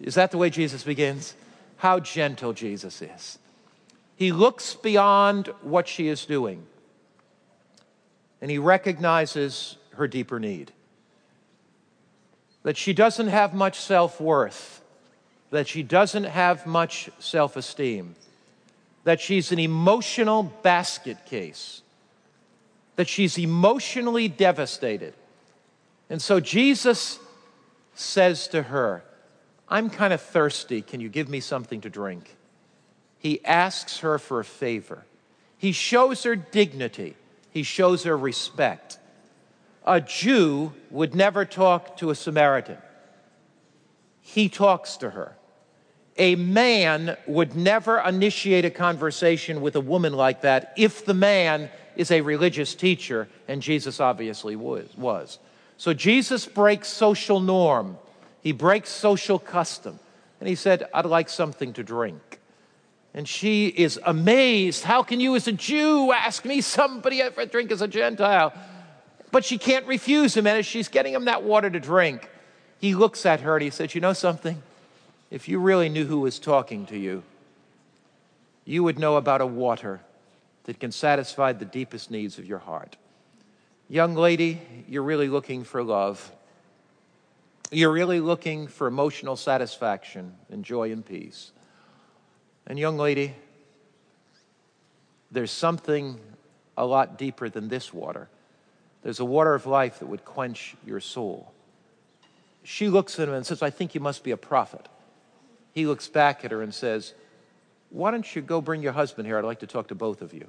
[0.00, 1.34] Is that the way Jesus begins?
[1.78, 3.38] How gentle Jesus is.
[4.16, 6.66] He looks beyond what she is doing
[8.40, 10.72] and he recognizes her deeper need
[12.62, 14.82] that she doesn't have much self worth,
[15.50, 18.14] that she doesn't have much self esteem,
[19.04, 21.82] that she's an emotional basket case,
[22.96, 25.14] that she's emotionally devastated.
[26.10, 27.18] And so Jesus
[27.94, 29.02] says to her,
[29.70, 30.82] I'm kind of thirsty.
[30.82, 32.36] Can you give me something to drink?
[33.18, 35.04] He asks her for a favor.
[35.56, 37.16] He shows her dignity.
[37.50, 38.98] He shows her respect.
[39.84, 42.78] A Jew would never talk to a Samaritan.
[44.20, 45.34] He talks to her.
[46.16, 51.70] A man would never initiate a conversation with a woman like that if the man
[51.96, 55.38] is a religious teacher, and Jesus obviously was.
[55.76, 57.98] So Jesus breaks social norm,
[58.42, 59.98] he breaks social custom,
[60.40, 62.40] and he said, I'd like something to drink.
[63.14, 64.84] And she is amazed.
[64.84, 68.52] How can you, as a Jew, ask me somebody for a drink as a Gentile?
[69.30, 70.46] But she can't refuse him.
[70.46, 72.28] And as she's getting him that water to drink,
[72.78, 74.62] he looks at her and he says, You know something?
[75.30, 77.22] If you really knew who was talking to you,
[78.64, 80.00] you would know about a water
[80.64, 82.96] that can satisfy the deepest needs of your heart.
[83.88, 86.30] Young lady, you're really looking for love.
[87.70, 91.52] You're really looking for emotional satisfaction and joy and peace.
[92.66, 93.34] And, young lady,
[95.30, 96.18] there's something
[96.76, 98.28] a lot deeper than this water.
[99.02, 101.52] There's a water of life that would quench your soul.
[102.62, 104.88] She looks at him and says, I think you must be a prophet.
[105.74, 107.14] He looks back at her and says,
[107.90, 109.38] Why don't you go bring your husband here?
[109.38, 110.48] I'd like to talk to both of you.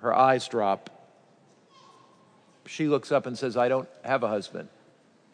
[0.00, 0.90] Her eyes drop.
[2.66, 4.68] She looks up and says, I don't have a husband.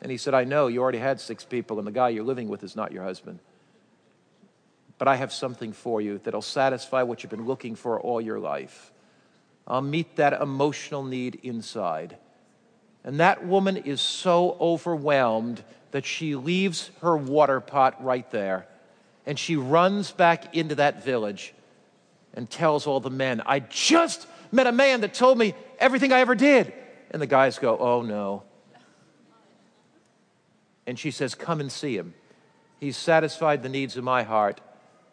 [0.04, 2.48] And he said, I know, you already had six people, and the guy you're living
[2.48, 3.38] with is not your husband.
[4.98, 8.38] But I have something for you that'll satisfy what you've been looking for all your
[8.38, 8.92] life.
[9.66, 12.18] I'll meet that emotional need inside.
[13.02, 18.66] And that woman is so overwhelmed that she leaves her water pot right there
[19.24, 21.54] and she runs back into that village
[22.34, 26.20] and tells all the men, I just met a man that told me everything I
[26.20, 26.74] ever did.
[27.10, 28.42] And the guys go, Oh no.
[30.87, 32.14] And she says, Come and see him.
[32.81, 34.61] He's satisfied the needs of my heart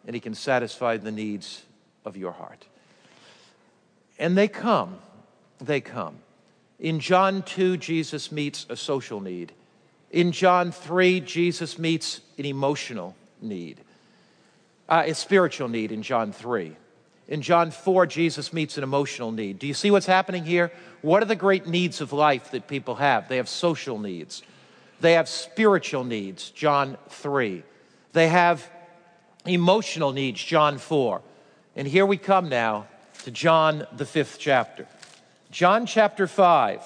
[0.06, 1.62] and He can satisfy the needs
[2.04, 2.66] of your heart.
[4.18, 4.98] And they come.
[5.60, 6.18] They come.
[6.78, 9.52] In John 2, Jesus meets a social need.
[10.10, 13.80] In John 3, Jesus meets an emotional need,
[14.88, 16.76] uh, a spiritual need in John 3.
[17.28, 19.58] In John 4, Jesus meets an emotional need.
[19.58, 20.72] Do you see what's happening here?
[21.00, 23.28] What are the great needs of life that people have?
[23.28, 24.42] They have social needs,
[25.02, 27.64] they have spiritual needs, John 3.
[28.12, 28.70] They have
[29.44, 31.20] emotional needs, John 4.
[31.74, 32.86] And here we come now
[33.24, 34.86] to John, the fifth chapter.
[35.50, 36.82] John chapter 5.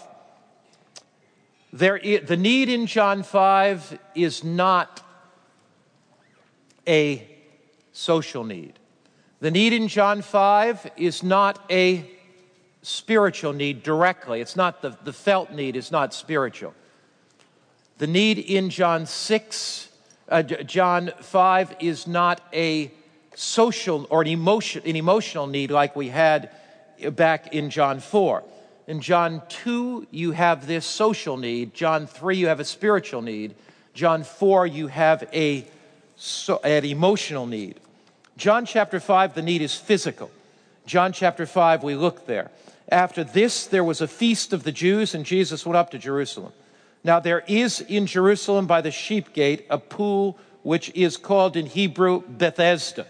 [1.75, 5.03] There, the need in John 5 is not
[6.89, 7.29] a
[7.93, 8.79] social need.
[9.41, 12.11] The need in John 5 is not a
[12.81, 14.41] spiritual need directly.
[14.41, 16.73] It's not the, the felt need, is not spiritual.
[17.99, 19.87] The need in John 6
[20.29, 22.91] uh, John 5 is not a
[23.35, 26.51] social or an, emotion, an emotional need like we had
[27.13, 28.43] back in John 4.
[28.89, 31.75] In John 2, you have this social need.
[31.75, 33.55] John 3, you have a spiritual need.
[33.95, 35.65] John 4, you have a,
[36.17, 37.79] so, an emotional need.
[38.37, 40.31] John chapter 5, the need is physical.
[40.87, 42.51] John chapter 5, we look there.
[42.89, 46.53] After this, there was a feast of the Jews, and Jesus went up to Jerusalem.
[47.07, 51.67] Now, there is in Jerusalem by the sheep gate a pool which is called in
[51.67, 53.07] Hebrew Bethesda.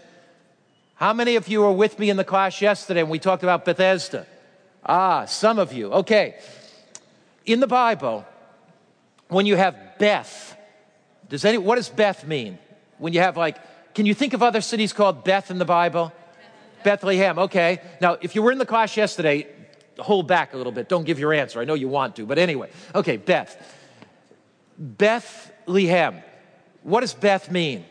[0.93, 3.65] How many of you were with me in the class yesterday when we talked about
[3.65, 4.27] Bethesda?
[4.85, 5.91] Ah, some of you.
[5.91, 6.35] Okay.
[7.47, 8.23] In the Bible,
[9.29, 10.55] when you have Beth,
[11.27, 12.59] does any, what does Beth mean?
[12.99, 13.57] When you have like,
[13.95, 16.13] can you think of other cities called Beth in the Bible?
[16.83, 17.35] Bethlehem.
[17.35, 17.81] Bethlehem, okay.
[17.99, 19.47] Now, if you were in the class yesterday,
[19.97, 20.87] hold back a little bit.
[20.87, 21.59] Don't give your answer.
[21.59, 22.69] I know you want to, but anyway.
[22.93, 23.73] Okay, Beth.
[24.77, 26.21] Bethlehem.
[26.83, 27.85] What does Beth mean?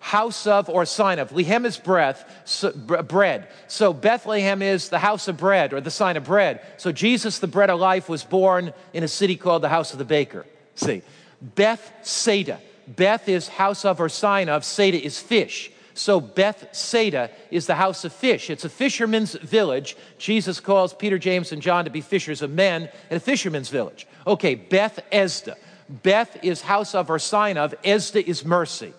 [0.00, 1.32] House of or sign of.
[1.32, 3.48] Lehem is breath, so, bread.
[3.66, 6.64] So Bethlehem is the house of bread or the sign of bread.
[6.76, 9.98] So Jesus, the bread of life, was born in a city called the house of
[9.98, 10.46] the baker.
[10.76, 11.02] See,
[11.42, 12.60] Bethsaida.
[12.86, 15.70] Beth is house of or sign of, Seda is fish.
[15.94, 18.50] So Bethsaida is the house of fish.
[18.50, 19.96] It's a fisherman's village.
[20.16, 24.06] Jesus calls Peter, James, and John to be fishers of men in a fisherman's village.
[24.26, 25.56] Okay, Beth Esda.
[25.88, 28.92] Beth is house of or sign of, Esda is mercy.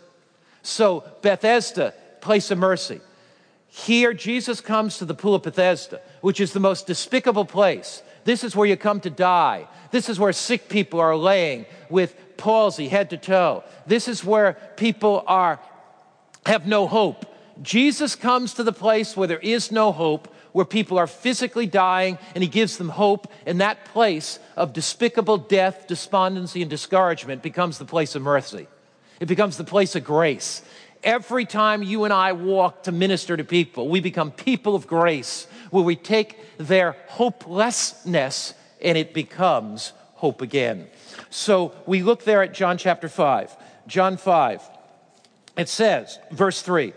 [0.64, 3.02] So Bethesda, place of mercy.
[3.68, 8.02] Here, Jesus comes to the pool of Bethesda, which is the most despicable place.
[8.26, 9.68] This is where you come to die.
[9.92, 13.64] This is where sick people are laying with palsy head to toe.
[13.86, 15.60] This is where people are
[16.46, 17.26] have no hope.
[17.62, 22.18] Jesus comes to the place where there is no hope, where people are physically dying,
[22.36, 23.32] and he gives them hope.
[23.46, 28.68] And that place of despicable death, despondency, and discouragement becomes the place of mercy.
[29.20, 30.62] It becomes the place of grace.
[31.04, 35.48] Every time you and I walk to minister to people, we become people of grace,
[35.72, 40.88] where we take their hopelessness and it becomes hope again.
[41.30, 43.56] So we look there at John chapter 5.
[43.88, 44.62] John 5.
[45.58, 46.94] It says, verse 3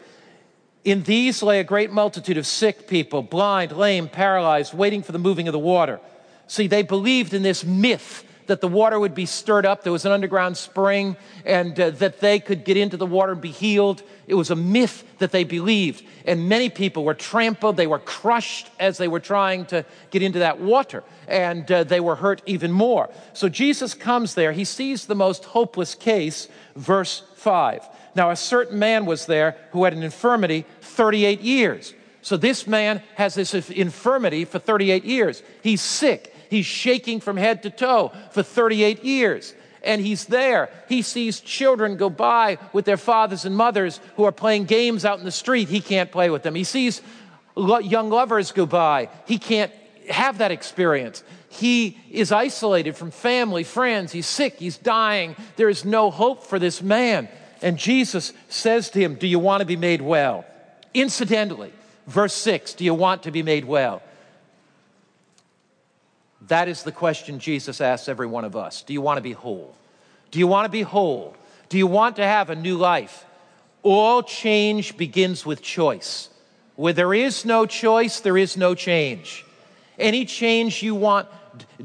[0.84, 5.18] In these lay a great multitude of sick people, blind, lame, paralyzed, waiting for the
[5.18, 6.00] moving of the water.
[6.48, 9.84] See, they believed in this myth that the water would be stirred up.
[9.84, 13.40] There was an underground spring and uh, that they could get into the water and
[13.40, 14.02] be healed.
[14.26, 16.04] It was a myth that they believed.
[16.26, 20.40] And many people were trampled, they were crushed as they were trying to get into
[20.40, 23.08] that water, and uh, they were hurt even more.
[23.32, 24.52] So Jesus comes there.
[24.52, 27.88] He sees the most hopeless case, verse 5.
[28.14, 31.94] Now, a certain man was there who had an infirmity 38 years.
[32.20, 35.42] So this man has this infirmity for 38 years.
[35.62, 36.34] He's sick.
[36.50, 39.54] He's shaking from head to toe for 38 years.
[39.82, 40.70] And he's there.
[40.88, 45.18] He sees children go by with their fathers and mothers who are playing games out
[45.18, 45.68] in the street.
[45.68, 46.54] He can't play with them.
[46.54, 47.02] He sees
[47.56, 49.08] young lovers go by.
[49.26, 49.72] He can't
[50.08, 51.24] have that experience.
[51.48, 54.12] He is isolated from family, friends.
[54.12, 54.54] He's sick.
[54.58, 55.34] He's dying.
[55.56, 57.28] There is no hope for this man.
[57.62, 60.44] And Jesus says to him, Do you want to be made well?
[60.92, 61.72] Incidentally,
[62.06, 64.02] verse 6 Do you want to be made well?
[66.48, 68.82] That is the question Jesus asks every one of us.
[68.82, 69.76] Do you want to be whole?
[70.32, 71.36] Do you want to be whole?
[71.68, 73.24] Do you want to have a new life?
[73.82, 76.28] All change begins with choice.
[76.74, 79.44] Where there is no choice, there is no change.
[79.98, 81.28] Any change you want,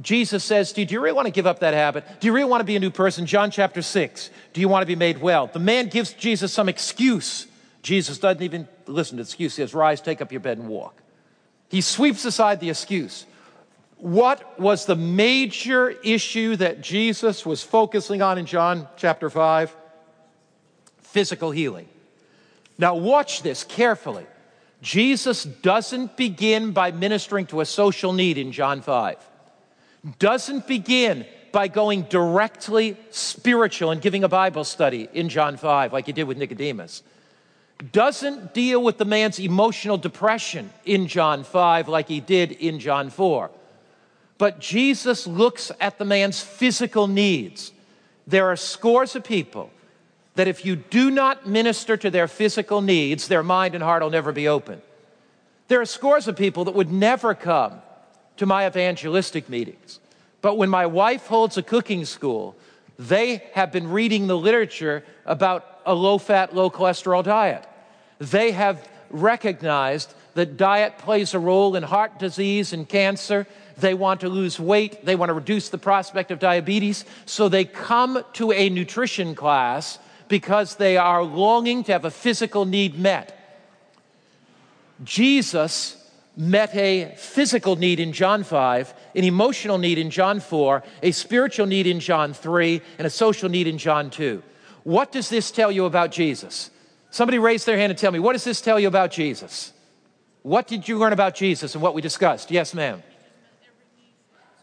[0.01, 2.05] Jesus says to you, Do you really want to give up that habit?
[2.20, 3.26] Do you really want to be a new person?
[3.26, 4.30] John chapter 6.
[4.53, 5.47] Do you want to be made well?
[5.47, 7.47] The man gives Jesus some excuse.
[7.82, 9.55] Jesus doesn't even listen to the excuse.
[9.55, 11.01] He says, Rise, take up your bed, and walk.
[11.70, 13.26] He sweeps aside the excuse.
[13.97, 19.76] What was the major issue that Jesus was focusing on in John chapter 5?
[20.99, 21.89] Physical healing.
[22.78, 24.26] Now, watch this carefully.
[24.82, 29.18] Jesus doesn't begin by ministering to a social need in John 5,
[30.19, 36.05] doesn't begin by going directly spiritual and giving a Bible study in John 5, like
[36.05, 37.03] he did with Nicodemus.
[37.91, 43.09] Doesn't deal with the man's emotional depression in John 5, like he did in John
[43.09, 43.51] 4
[44.37, 47.71] but Jesus looks at the man's physical needs.
[48.27, 49.71] There are scores of people
[50.35, 54.11] that if you do not minister to their physical needs, their mind and heart will
[54.11, 54.81] never be open.
[55.67, 57.81] There are scores of people that would never come
[58.38, 59.99] to my evangelistic meetings.
[60.41, 62.55] But when my wife holds a cooking school,
[62.97, 67.67] they have been reading the literature about a low fat, low cholesterol diet.
[68.19, 74.21] They have recognized that diet plays a role in heart disease and cancer they want
[74.21, 77.05] to lose weight, they want to reduce the prospect of diabetes.
[77.25, 82.65] So they come to a nutrition class because they are longing to have a physical
[82.65, 83.33] need met.
[85.03, 85.96] Jesus
[86.38, 91.65] met a physical need in John 5, an emotional need in John 4, a spiritual
[91.65, 94.43] need in John 3, and a social need in John 2.
[94.83, 96.69] What does this tell you about Jesus?
[97.09, 99.73] Somebody raise their hand and tell me, what does this tell you about Jesus?
[100.43, 102.51] What did you learn about Jesus and what we discussed?
[102.51, 103.01] Yes, ma'am.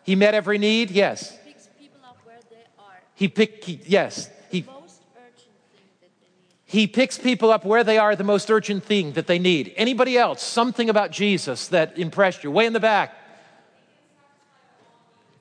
[0.04, 1.30] He met every need, yes.
[1.30, 3.02] He picks people up where they are.
[3.14, 4.30] He picked, yes.
[4.50, 6.53] He, Most urgent thing that they need.
[6.66, 9.72] He picks people up where they are, the most urgent thing that they need.
[9.76, 12.50] Anybody else, something about Jesus that impressed you?
[12.50, 13.14] Way in the back.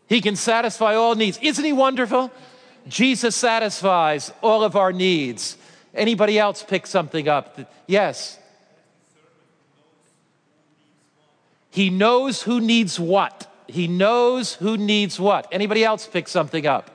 [0.08, 1.40] He can satisfy all needs.
[1.42, 2.32] Isn't he wonderful?
[2.88, 5.58] Jesus satisfies all of our needs.
[5.94, 7.60] Anybody else pick something up?
[7.88, 8.38] Yes.
[11.72, 13.52] He knows who needs what.
[13.68, 15.48] He knows who needs what.
[15.52, 16.92] Anybody else pick something up?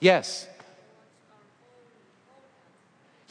[0.00, 0.46] Yes.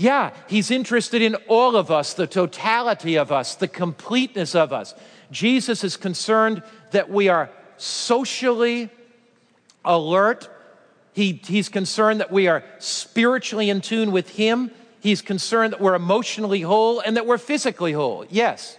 [0.01, 4.95] Yeah, he's interested in all of us, the totality of us, the completeness of us.
[5.29, 8.89] Jesus is concerned that we are socially
[9.85, 10.49] alert,
[11.13, 14.71] He, he's concerned that we are spiritually in tune with Him.
[15.01, 18.25] He's concerned that we're emotionally whole and that we're physically whole.
[18.27, 18.77] Yes.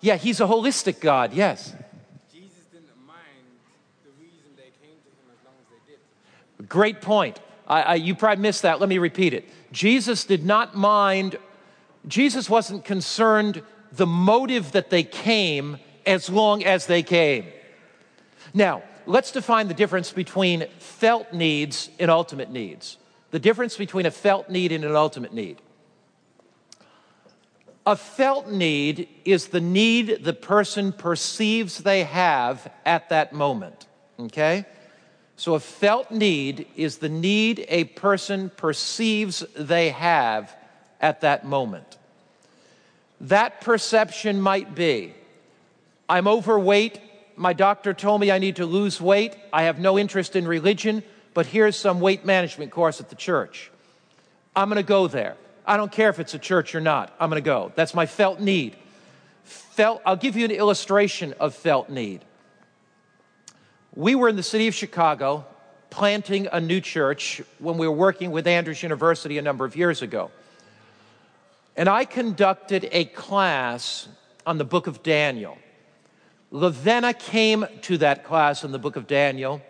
[0.00, 1.34] Yeah, He's a holistic God.
[1.34, 1.74] Yes.
[2.32, 3.18] Jesus didn't mind
[4.04, 6.68] the reason they came to him as long as they did.
[6.68, 7.40] Great point.
[7.70, 8.80] I, I, you probably missed that.
[8.80, 9.48] Let me repeat it.
[9.70, 11.38] Jesus did not mind,
[12.06, 13.62] Jesus wasn't concerned
[13.92, 17.46] the motive that they came as long as they came.
[18.52, 22.96] Now, let's define the difference between felt needs and ultimate needs.
[23.30, 25.62] The difference between a felt need and an ultimate need.
[27.86, 33.86] A felt need is the need the person perceives they have at that moment.
[34.18, 34.66] Okay?
[35.40, 40.54] So a felt need is the need a person perceives they have
[41.00, 41.96] at that moment.
[43.22, 45.14] That perception might be
[46.10, 47.00] I'm overweight.
[47.36, 49.34] My doctor told me I need to lose weight.
[49.50, 53.70] I have no interest in religion, but here's some weight management course at the church.
[54.54, 55.38] I'm going to go there.
[55.64, 57.16] I don't care if it's a church or not.
[57.18, 57.72] I'm going to go.
[57.76, 58.76] That's my felt need.
[59.44, 62.26] Felt, I'll give you an illustration of felt need.
[63.94, 65.44] We were in the city of Chicago
[65.90, 70.02] planting a new church when we were working with Andrews University a number of years
[70.02, 70.30] ago.
[71.76, 74.08] And I conducted a class
[74.46, 75.58] on the book of Daniel.
[76.52, 79.60] Lavenna came to that class in the book of Daniel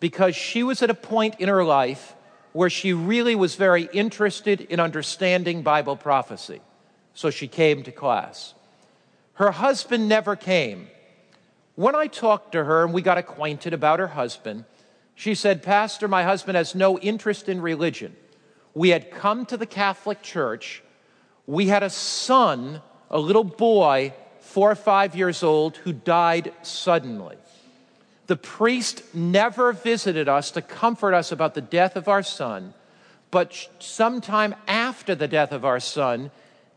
[0.00, 2.14] because she was at a point in her life
[2.52, 6.60] where she really was very interested in understanding Bible prophecy.
[7.14, 8.54] So she came to class.
[9.34, 10.88] Her husband never came.
[11.76, 14.64] When I talked to her and we got acquainted about her husband,
[15.14, 18.16] she said, Pastor, my husband has no interest in religion.
[18.74, 20.82] We had come to the Catholic Church.
[21.46, 27.36] We had a son, a little boy, four or five years old, who died suddenly.
[28.26, 32.72] The priest never visited us to comfort us about the death of our son,
[33.30, 36.30] but sometime after the death of our son,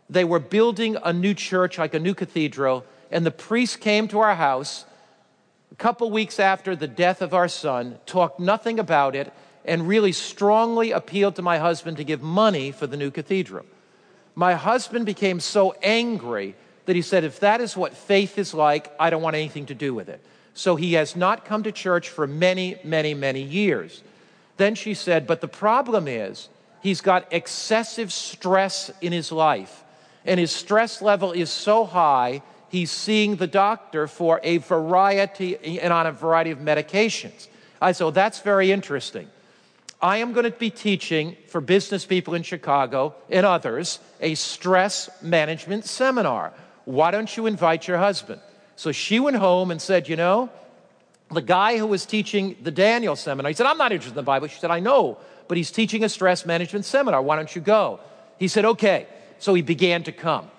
[0.10, 4.20] they were building a new church, like a new cathedral, and the priest came to
[4.20, 4.86] our house
[5.80, 9.34] couple weeks after the death of our son, talked nothing about it,
[9.66, 13.66] and really strongly appealed to my husband to give money for the new cathedral.
[14.36, 16.56] My husband became so angry
[16.86, 19.76] that he said, If that is what faith is like, I don't want anything to
[19.76, 20.22] do with it.
[20.54, 24.04] So he has not come to church for many, many, many years.
[24.58, 26.50] Then she said, But the problem is,
[26.82, 29.84] he's got excessive stress in his life,
[30.26, 35.92] and his stress level is so high he's seeing the doctor for a variety and
[35.92, 37.48] on a variety of medications.
[37.82, 39.28] I said, that's very interesting.
[40.02, 45.10] I am going to be teaching for business people in Chicago and others a stress
[45.22, 46.54] management seminar.
[46.86, 48.40] Why don't you invite your husband?
[48.78, 50.50] So she went home and said, You know,
[51.32, 54.24] the guy who was teaching the Daniel seminar, he said, I'm not interested in the
[54.24, 54.48] Bible.
[54.48, 55.18] She said, I know,
[55.50, 57.22] but he's teaching a stress management seminar.
[57.22, 58.00] Why don't you go?
[58.38, 59.06] He said, Okay.
[59.40, 60.50] So he began to come.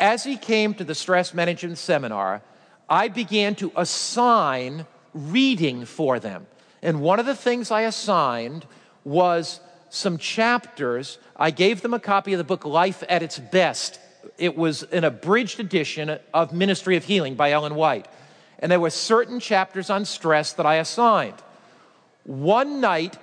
[0.00, 2.40] As he came to the stress management seminar,
[2.88, 6.46] I began to assign reading for them.
[6.82, 8.64] And one of the things I assigned
[9.04, 11.18] was some chapters.
[11.36, 14.00] I gave them a copy of the book Life at its Best.
[14.38, 18.08] It was an abridged edition of Ministry of Healing by Ellen White.
[18.58, 21.42] And there were certain chapters on stress that I assigned.
[22.24, 23.18] One night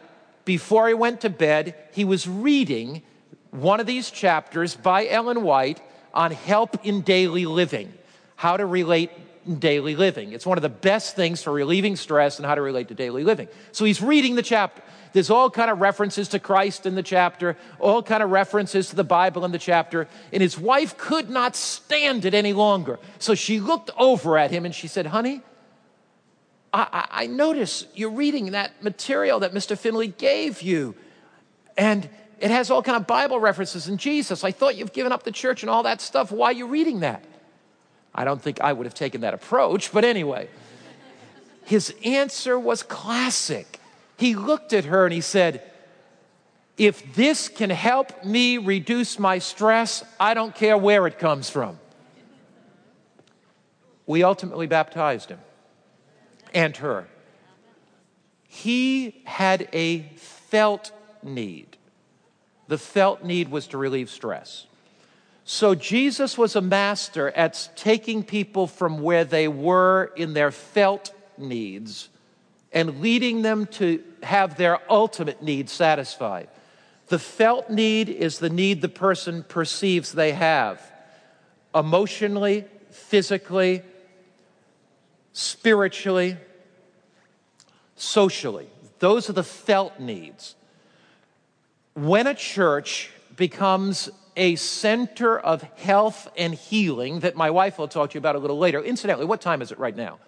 [0.46, 3.02] before he went to bed, he was reading
[3.50, 5.82] one of these chapters by Ellen White
[6.18, 7.94] on help in daily living,
[8.36, 9.12] how to relate
[9.46, 10.34] in daily living.
[10.34, 13.24] It's one of the best things for relieving stress and how to relate to daily
[13.24, 13.48] living.
[13.72, 14.82] So he's reading the chapter.
[15.14, 18.96] There's all kind of references to Christ in the chapter, all kind of references to
[18.96, 22.98] the Bible in the chapter, and his wife could not stand it any longer.
[23.20, 25.44] So she looked over at him and she said, "Honey,
[26.74, 29.78] I, I, I notice you're reading that material that Mr.
[29.78, 30.96] Finley gave you,
[31.78, 32.10] and
[32.40, 34.44] it has all kind of Bible references and Jesus.
[34.44, 36.32] I thought you've given up the church and all that stuff.
[36.32, 37.24] Why are you reading that?
[38.14, 40.50] I don't think I would have taken that approach, but anyway.
[41.66, 43.80] His answer was classic.
[44.18, 45.62] He looked at her and he said,
[46.78, 51.80] If this can help me reduce my stress, I don't care where it comes from.
[54.06, 55.40] We ultimately baptized him
[56.54, 57.08] and her.
[58.48, 61.77] He had a felt need.
[62.68, 64.68] The felt need was to relieve stress.
[65.46, 71.14] So Jesus was a master at taking people from where they were in their felt
[71.38, 72.10] needs
[72.74, 76.50] and leading them to have their ultimate needs satisfied.
[77.08, 80.82] The felt need is the need the person perceives they have
[81.74, 83.84] emotionally, physically,
[85.32, 86.38] spiritually.
[87.96, 88.68] socially.
[89.00, 90.56] Those are the felt needs.
[91.98, 98.12] When a church becomes a center of health and healing that my wife will talk
[98.12, 98.84] to you about a little later.
[98.84, 100.20] Incidentally, what time is it right now?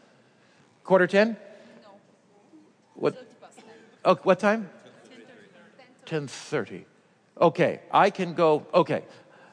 [0.83, 1.29] Quarter 10?
[1.29, 1.89] No.
[2.95, 3.27] What?
[4.03, 4.67] Oh, what time?
[6.07, 6.85] 10:30.
[7.39, 8.65] Okay, I can go.
[8.73, 9.03] Okay,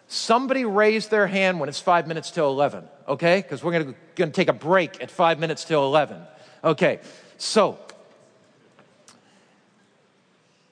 [0.09, 2.89] somebody raise their hand when it's five minutes till 11.
[3.09, 6.23] Okay, because we're gonna, gonna take a break at five minutes till 11.
[6.64, 7.01] Okay,
[7.37, 7.79] so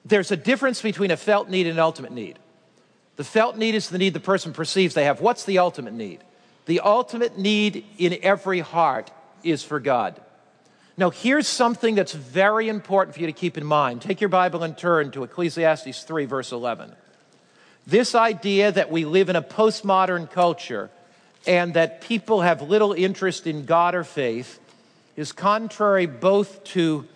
[0.04, 2.38] there's a difference between a felt need and an ultimate need.
[3.16, 5.20] The felt need is the need the person perceives they have.
[5.20, 6.20] What's the ultimate need?
[6.66, 9.10] The ultimate need in every heart
[9.42, 10.20] is for God.
[10.96, 14.00] Now, here's something that's very important for you to keep in mind.
[14.00, 16.94] Take your Bible and turn to Ecclesiastes 3, verse 11.
[17.86, 20.90] This idea that we live in a postmodern culture
[21.46, 24.60] and that people have little interest in God or faith
[25.16, 27.06] is contrary both to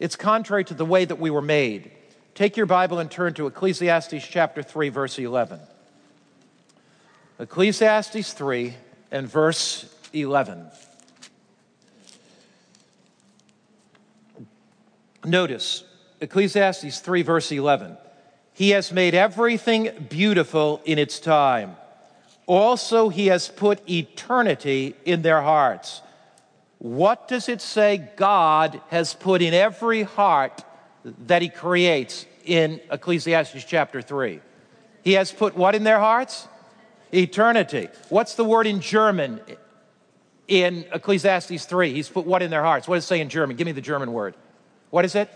[0.00, 1.90] it's contrary to the way that we were made.
[2.40, 5.60] Take your Bible and turn to Ecclesiastes chapter 3 verse 11.
[7.38, 8.74] Ecclesiastes 3
[9.10, 10.66] and verse 11.
[15.22, 15.84] Notice
[16.22, 17.98] Ecclesiastes 3, verse 11.
[18.54, 21.76] He has made everything beautiful in its time.
[22.46, 26.00] Also, he has put eternity in their hearts.
[26.78, 30.64] What does it say God has put in every heart
[31.04, 34.40] that he creates in Ecclesiastes chapter 3?
[35.02, 36.48] He has put what in their hearts?
[37.12, 37.88] Eternity.
[38.08, 39.40] What's the word in German
[40.46, 41.92] in Ecclesiastes 3?
[41.92, 42.86] He's put what in their hearts?
[42.86, 43.56] What does it say in German?
[43.56, 44.34] Give me the German word.
[44.90, 45.30] What is it?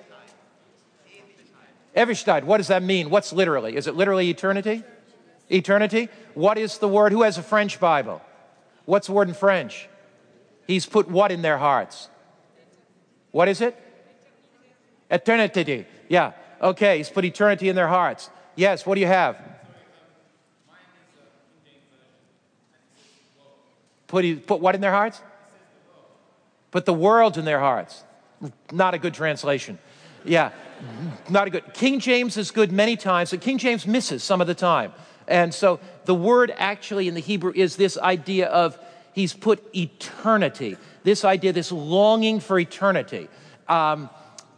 [1.97, 2.45] Ewigkeit.
[2.45, 3.09] What does that mean?
[3.09, 3.77] What's literally?
[3.77, 4.83] Is it literally eternity?
[5.51, 6.09] Eternity?
[6.35, 7.13] What is the word?
[7.13, 8.21] Who has a French Bible?
[8.85, 9.89] What's the word in French?
[10.67, 12.09] He's put what in their hearts?
[13.31, 13.77] What is it?
[15.11, 15.87] Eternity.
[16.09, 16.33] Yeah.
[16.65, 18.31] Okay, he's put eternity in their hearts.
[18.57, 19.37] Yes, what do you have?
[24.07, 25.21] Put, put what in their hearts?
[26.71, 28.03] Put the world in their hearts.
[28.73, 29.79] Not a good translation.
[30.25, 30.53] Yeah,
[31.29, 31.75] not a good.
[31.75, 34.93] King James is good many times, but King James misses some of the time.
[35.29, 38.79] And so the word actually in the Hebrew is this idea of
[39.13, 43.29] he's put eternity, this idea, this longing for eternity.
[43.69, 44.09] Um,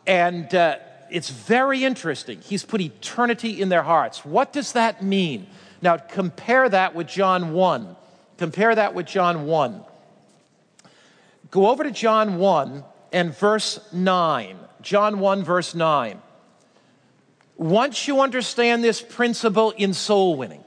[0.07, 0.79] and uh,
[1.11, 2.41] it's very interesting.
[2.41, 4.25] He's put eternity in their hearts.
[4.25, 5.47] What does that mean?
[5.83, 7.97] Now, compare that with John 1.
[8.39, 9.83] Compare that with John 1.
[11.51, 14.59] Go over to John 1 and verse 9.
[14.83, 16.21] John 1, verse 9.
[17.57, 20.63] Once you understand this principle in soul winning,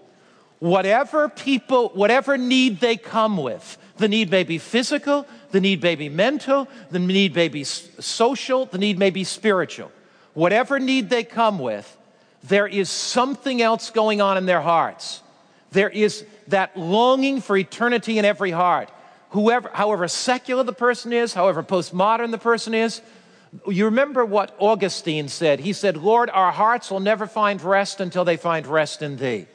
[0.59, 5.95] whatever people, whatever need they come with, the need may be physical, the need may
[5.95, 9.91] be mental, the need may be social, the need may be spiritual.
[10.39, 11.97] Whatever need they come with,
[12.43, 15.21] there is something else going on in their hearts.
[15.71, 18.89] There is that longing for eternity in every heart
[19.31, 23.01] whoever, however secular the person is, however postmodern the person is,
[23.67, 25.59] you remember what Augustine said.
[25.59, 29.45] He said, Lord, our hearts will never find rest until they find rest in thee.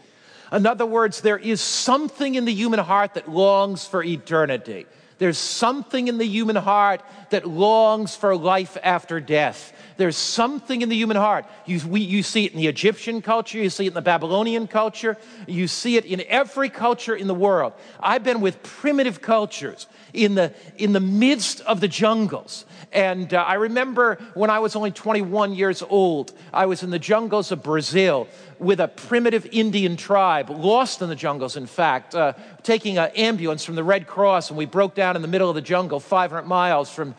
[0.53, 4.85] In other words, there is something in the human heart that longs for eternity.
[5.19, 9.73] There's something in the human heart that longs for life after death.
[9.97, 11.47] There's something in the human heart.
[11.67, 14.67] You, we, you see it in the Egyptian culture, you see it in the Babylonian
[14.67, 17.75] culture, you see it in every culture in the world.
[18.01, 22.65] I've been with primitive cultures in the, in the midst of the jungles.
[22.93, 26.99] And uh, I remember when I was only 21 years old, I was in the
[26.99, 32.35] jungles of Brazil with a primitive Indian tribe, lost in the jungles, in fact, uh,
[32.63, 35.57] taking an ambulance from the Red Cross, and we broke down in the middle of
[35.57, 37.17] the jungle, 500 miles from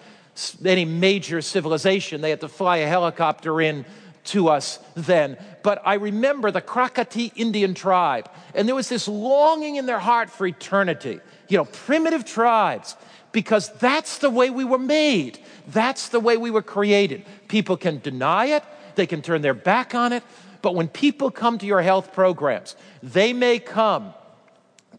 [0.64, 2.22] any major civilization.
[2.22, 3.86] They had to fly a helicopter in
[4.26, 5.38] to us then.
[5.62, 10.30] But I remember the Krakati Indian tribe, and there was this longing in their heart
[10.30, 11.20] for eternity.
[11.48, 12.96] You know, primitive tribes,
[13.32, 15.40] because that's the way we were made.
[15.68, 17.26] That's the way we were created.
[17.48, 18.64] People can deny it,
[18.96, 20.24] they can turn their back on it,
[20.62, 24.14] but when people come to your health programs, they may come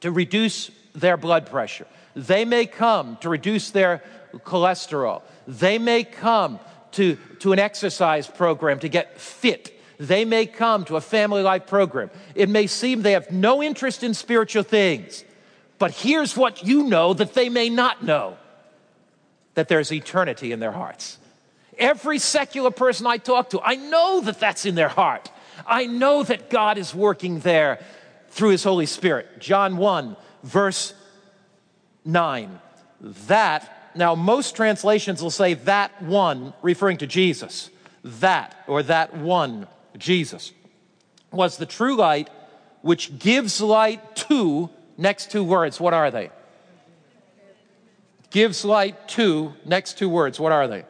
[0.01, 1.86] to reduce their blood pressure.
[2.14, 5.22] They may come to reduce their cholesterol.
[5.47, 6.61] They may come
[6.92, 9.78] to, to an exercise program to get fit.
[9.99, 12.11] They may come to a family life program.
[12.34, 15.24] It may seem they have no interest in spiritual things,
[15.79, 18.37] but here's what you know that they may not know
[19.55, 21.18] that there's eternity in their hearts.
[21.79, 25.31] Every secular person I talk to, I know that that's in their heart.
[25.66, 27.85] I know that God is working there
[28.29, 29.41] through His Holy Spirit.
[29.41, 30.95] John 1, verse
[32.05, 32.61] 9.
[33.01, 37.70] That Now, most translations will say that one, referring to Jesus.
[38.05, 39.66] That, or that one,
[39.99, 40.53] Jesus,
[41.31, 42.31] was the true light
[42.83, 46.30] which gives light to, next two words, what are they?
[48.30, 50.84] Gives light to, next two words, what are they?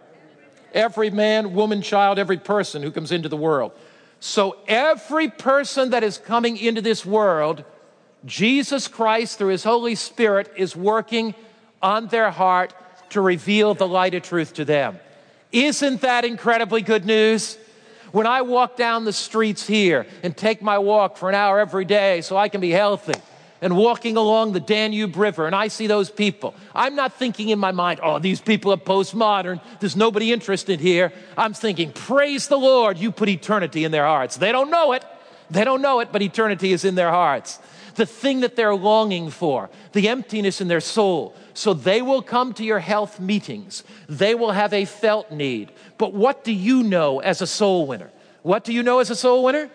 [0.72, 3.72] Every man, woman, child, every person who comes into the world.
[4.20, 7.64] So every person that is coming into this world,
[8.24, 11.34] Jesus Christ, through his Holy Spirit, is working
[11.82, 12.74] on their heart
[13.10, 14.98] to reveal the light of truth to them.
[15.52, 17.56] Isn't that incredibly good news?
[18.12, 21.84] When I walk down the streets here and take my walk for an hour every
[21.84, 23.20] day so I can be healthy,
[23.60, 27.58] and walking along the Danube River, and I see those people, I'm not thinking in
[27.58, 29.60] my mind, oh, these people are postmodern.
[29.80, 31.12] There's nobody interested here.
[31.36, 34.36] I'm thinking, praise the Lord, you put eternity in their hearts.
[34.36, 35.04] They don't know it.
[35.50, 37.58] They don't know it, but eternity is in their hearts.
[37.94, 41.34] The thing that they're longing for, the emptiness in their soul.
[41.54, 43.84] So they will come to your health meetings.
[44.06, 45.72] They will have a felt need.
[45.96, 48.10] But what do you know as a soul winner?
[48.42, 49.70] What do you know as a soul winner?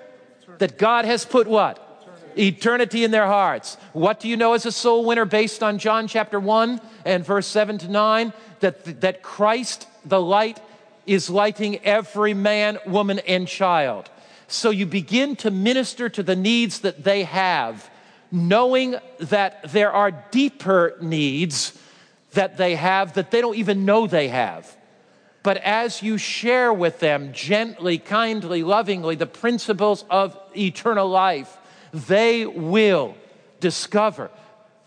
[0.59, 1.90] That God has put what?
[2.37, 3.77] Eternity in their hearts.
[3.93, 7.47] What do you know as a soul winner based on John chapter 1 and verse
[7.47, 8.33] 7 to 9?
[8.59, 10.59] That, that Christ, the light,
[11.05, 14.09] is lighting every man, woman, and child.
[14.47, 17.89] So you begin to minister to the needs that they have,
[18.31, 21.77] knowing that there are deeper needs
[22.33, 24.75] that they have that they don't even know they have.
[25.43, 31.57] But as you share with them gently, kindly, lovingly the principles of eternal life,
[31.93, 33.15] they will
[33.59, 34.29] discover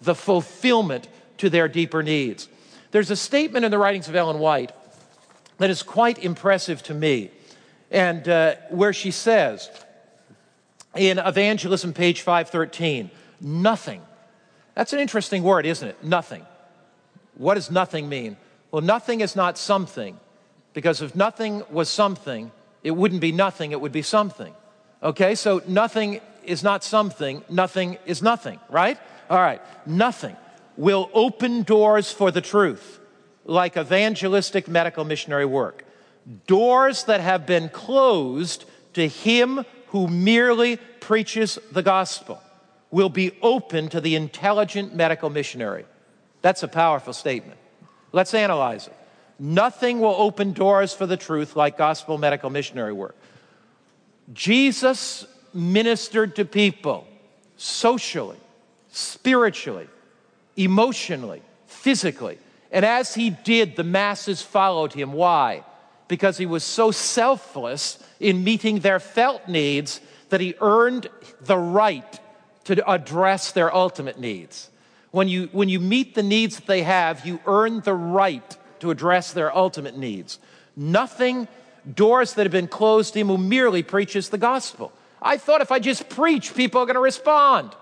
[0.00, 2.48] the fulfillment to their deeper needs.
[2.90, 4.72] There's a statement in the writings of Ellen White
[5.58, 7.30] that is quite impressive to me,
[7.90, 9.70] and uh, where she says
[10.96, 14.02] in Evangelism, page 513, nothing.
[14.74, 16.04] That's an interesting word, isn't it?
[16.04, 16.44] Nothing.
[17.36, 18.36] What does nothing mean?
[18.70, 20.18] Well, nothing is not something,
[20.72, 22.50] because if nothing was something,
[22.82, 24.52] it wouldn't be nothing, it would be something.
[25.02, 28.98] Okay, so nothing is not something, nothing is nothing, right?
[29.30, 30.36] All right, nothing
[30.76, 33.00] will open doors for the truth,
[33.44, 35.84] like evangelistic medical missionary work.
[36.46, 38.64] Doors that have been closed
[38.94, 42.40] to him who merely preaches the gospel
[42.90, 45.84] will be open to the intelligent medical missionary.
[46.42, 47.58] That's a powerful statement.
[48.12, 48.96] Let's analyze it.
[49.38, 53.16] Nothing will open doors for the truth like gospel medical missionary work.
[54.32, 57.06] Jesus ministered to people
[57.56, 58.36] socially,
[58.90, 59.88] spiritually,
[60.56, 62.38] emotionally, physically.
[62.70, 65.12] And as he did, the masses followed him.
[65.12, 65.64] Why?
[66.08, 70.00] Because he was so selfless in meeting their felt needs
[70.30, 71.08] that he earned
[71.42, 72.20] the right
[72.64, 74.70] to address their ultimate needs.
[75.12, 78.90] When you, when you meet the needs that they have, you earn the right to
[78.90, 80.40] address their ultimate needs.
[80.76, 81.46] Nothing,
[81.94, 84.92] doors that have been closed to him who merely preaches the gospel.
[85.24, 87.74] I thought if I just preach, people are going to respond.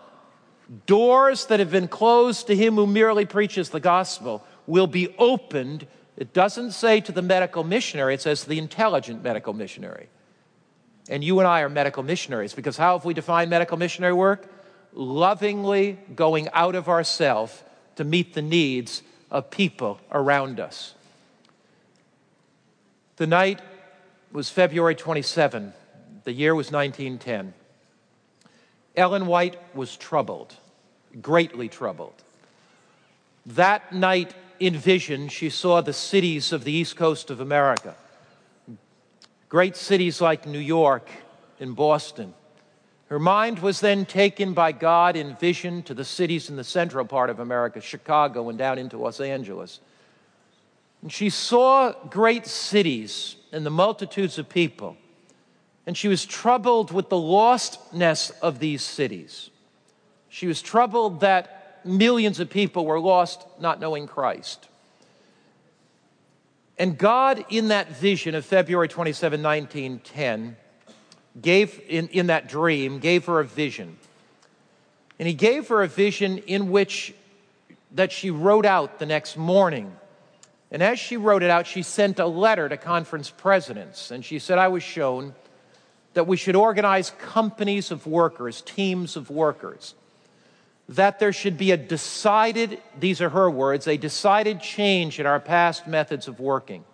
[0.87, 5.89] Doors that have been closed to him who merely preaches the gospel will be opened.
[6.17, 10.09] It doesn't say to the medical missionary, it says the intelligent medical missionary.
[11.11, 14.47] And you and I are medical missionaries because how have we defined medical missionary work?
[14.93, 17.61] Lovingly going out of ourselves
[17.97, 20.95] to meet the needs of people around us.
[23.17, 23.61] The night
[24.31, 25.73] was February 27,
[26.25, 27.55] the year was 1910.
[28.97, 30.55] Ellen White was troubled,
[31.21, 32.15] greatly troubled.
[33.47, 37.97] That night in vision, she saw the cities of the east coast of America.
[39.49, 41.09] Great cities like New York
[41.59, 42.35] and Boston.
[43.07, 47.05] Her mind was then taken by God in vision to the cities in the central
[47.05, 49.81] part of America, Chicago, and down into Los Angeles.
[51.03, 54.97] And she saw great cities and the multitudes of people
[55.87, 59.51] and she was troubled with the lostness of these cities.
[60.29, 64.69] She was troubled that millions of people were lost not knowing Christ.
[66.79, 70.57] And God, in that vision of February 27, 1910,
[71.41, 73.99] gave, in, in that dream, gave her a vision.
[75.19, 77.15] And he gave her a vision in which
[77.93, 79.95] that she wrote out the next morning.
[80.71, 84.11] And as she wrote it out, she sent a letter to conference presidents.
[84.11, 85.35] And she said, I was shown
[86.15, 89.95] that we should organize companies of workers, teams of workers,
[90.89, 95.41] that there should be a decided, these are her words, a decided change in our
[95.41, 96.85] past methods of working.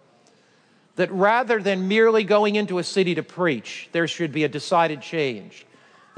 [0.96, 5.00] That rather than merely going into a city to preach, there should be a decided
[5.00, 5.64] change.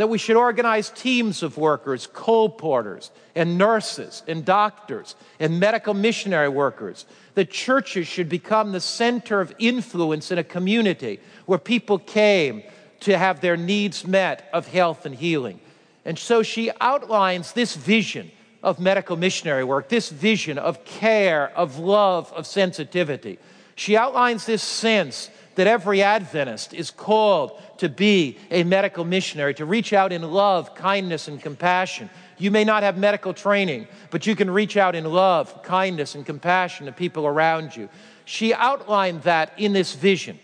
[0.01, 6.49] that we should organize teams of workers, colporteurs, and nurses, and doctors, and medical missionary
[6.49, 7.05] workers.
[7.35, 12.63] That churches should become the center of influence in a community where people came
[13.01, 15.61] to have their needs met of health and healing.
[16.05, 18.31] And so she outlines this vision
[18.63, 23.39] of medical missionary work, this vision of care, of love, of sensitivity.
[23.75, 29.65] She outlines this sense that every Adventist is called to be a medical missionary, to
[29.65, 32.11] reach out in love, kindness, and compassion.
[32.39, 36.25] You may not have medical training, but you can reach out in love, kindness, and
[36.25, 37.89] compassion to people around you.
[38.25, 40.39] She outlined that in this vision.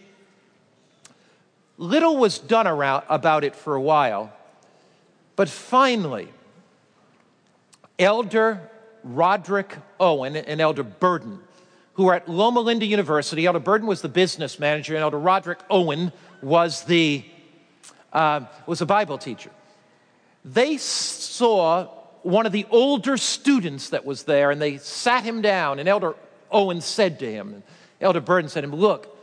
[1.78, 4.32] Little was done around, about it for a while,
[5.34, 6.28] but finally,
[7.98, 8.70] Elder
[9.04, 11.40] Roderick Owen and Elder Burden
[11.96, 13.46] who were at Loma Linda University.
[13.46, 16.12] Elder Burden was the business manager, and Elder Roderick Owen
[16.42, 17.24] was the
[18.12, 19.50] uh, was a Bible teacher.
[20.44, 21.86] They saw
[22.22, 25.78] one of the older students that was there, and they sat him down.
[25.78, 26.14] And Elder
[26.50, 27.62] Owen said to him, and
[28.00, 29.15] Elder Burden said to him, "Look,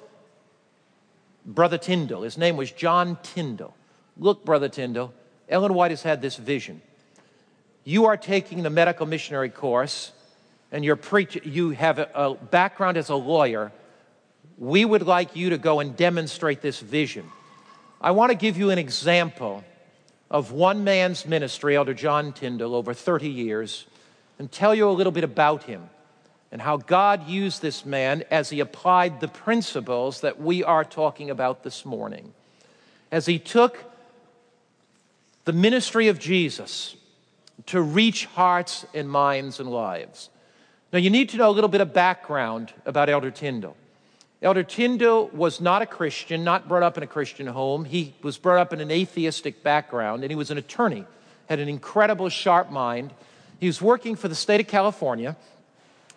[1.45, 2.23] Brother Tindall.
[2.23, 3.75] His name was John Tindall.
[4.17, 5.13] Look, Brother Tindall.
[5.49, 6.81] Ellen White has had this vision.
[7.83, 10.11] You are taking the medical missionary course."
[10.73, 13.71] and you're preach- you have a, a background as a lawyer,
[14.57, 17.29] we would like you to go and demonstrate this vision.
[18.01, 19.63] I want to give you an example
[20.31, 23.85] of one man's ministry, Elder John Tindall, over 30 years,
[24.39, 25.89] and tell you a little bit about him
[26.53, 31.31] and how God used this man as he applied the principles that we are talking
[31.31, 32.31] about this morning.
[33.11, 33.83] As he took
[35.45, 36.95] the ministry of Jesus
[37.65, 40.29] to reach hearts and minds and lives.
[40.93, 43.75] Now, you need to know a little bit of background about Elder Tindall.
[44.39, 47.83] Elder Tindall was not a Christian, not brought up in a Christian home.
[47.83, 51.05] He was brought up in an atheistic background, and he was an attorney,
[51.49, 53.11] had an incredible sharp mind.
[53.59, 55.35] He was working for the state of California,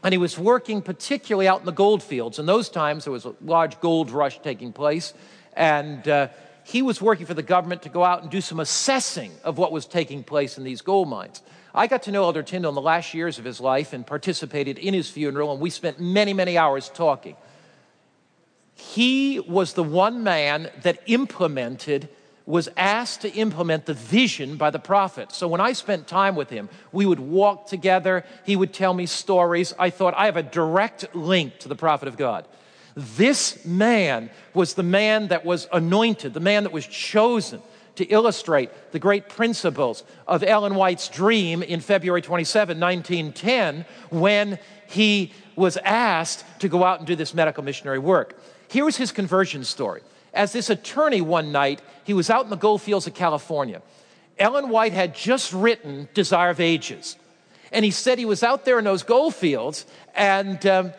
[0.06, 2.38] and he was working particularly out in the gold fields.
[2.38, 5.12] In those times, there was a large gold rush taking place,
[5.54, 6.28] and uh,
[6.62, 9.72] he was working for the government to go out and do some assessing of what
[9.72, 11.42] was taking place in these gold mines.
[11.74, 14.78] I got to know Elder Tindall in the last years of his life and participated
[14.78, 17.34] in his funeral, and we spent many, many hours talking.
[18.76, 22.08] He was the one man that implemented,
[22.46, 25.32] was asked to implement the vision by the prophet.
[25.32, 28.24] So when I spent time with him, we would walk together.
[28.44, 29.74] He would tell me stories.
[29.78, 32.46] I thought, I have a direct link to the prophet of God.
[32.94, 37.60] This man was the man that was anointed, the man that was chosen
[37.96, 45.32] to illustrate the great principles of Ellen White's dream in February 27, 1910, when he
[45.56, 48.38] was asked to go out and do this medical missionary work.
[48.68, 50.02] Here was his conversion story.
[50.36, 53.82] As this attorney one night, he was out in the gold fields of California.
[54.38, 57.16] Ellen White had just written Desire of Ages.
[57.72, 60.92] And he said he was out there in those gold fields, and um,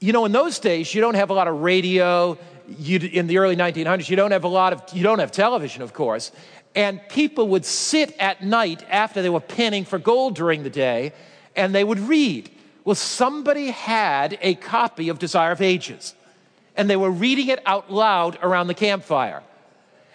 [0.00, 2.38] you know, in those days, you don't have a lot of radio,
[2.78, 5.82] you, in the early 1900s, you don't have a lot of, you don't have television,
[5.82, 6.32] of course.
[6.74, 11.12] And people would sit at night after they were panning for gold during the day,
[11.54, 12.50] and they would read.
[12.84, 16.14] Well, somebody had a copy of Desire of Ages,
[16.76, 19.42] and they were reading it out loud around the campfire.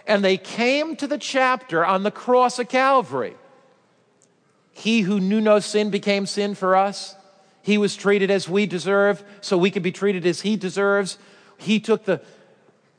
[0.08, 3.36] And they came to the chapter on the cross of Calvary.
[4.74, 7.16] He who knew no sin became sin for us.
[7.62, 11.18] He was treated as we deserve, so we can be treated as he deserves.
[11.58, 12.22] He took the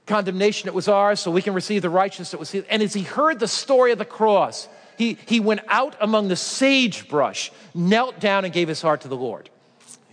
[0.07, 2.65] condemnation that was ours so we can receive the righteousness that was his.
[2.69, 6.37] And as he heard the story of the cross, he, he went out among the
[6.37, 9.51] sagebrush, knelt down, and gave his heart to the Lord.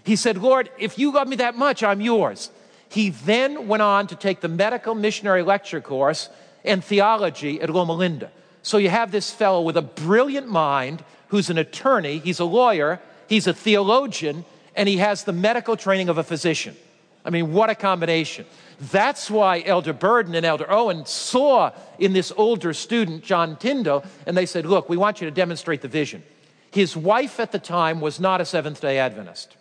[0.03, 2.49] He said, Lord, if you love me that much, I'm yours.
[2.89, 6.29] He then went on to take the medical missionary lecture course
[6.65, 8.31] and theology at Loma Linda.
[8.63, 12.99] So you have this fellow with a brilliant mind who's an attorney, he's a lawyer,
[13.27, 14.43] he's a theologian,
[14.75, 16.75] and he has the medical training of a physician.
[17.23, 18.45] I mean, what a combination.
[18.79, 24.37] That's why Elder Burden and Elder Owen saw in this older student, John Tindall, and
[24.37, 26.23] they said, Look, we want you to demonstrate the vision.
[26.71, 29.57] His wife at the time was not a Seventh day Adventist.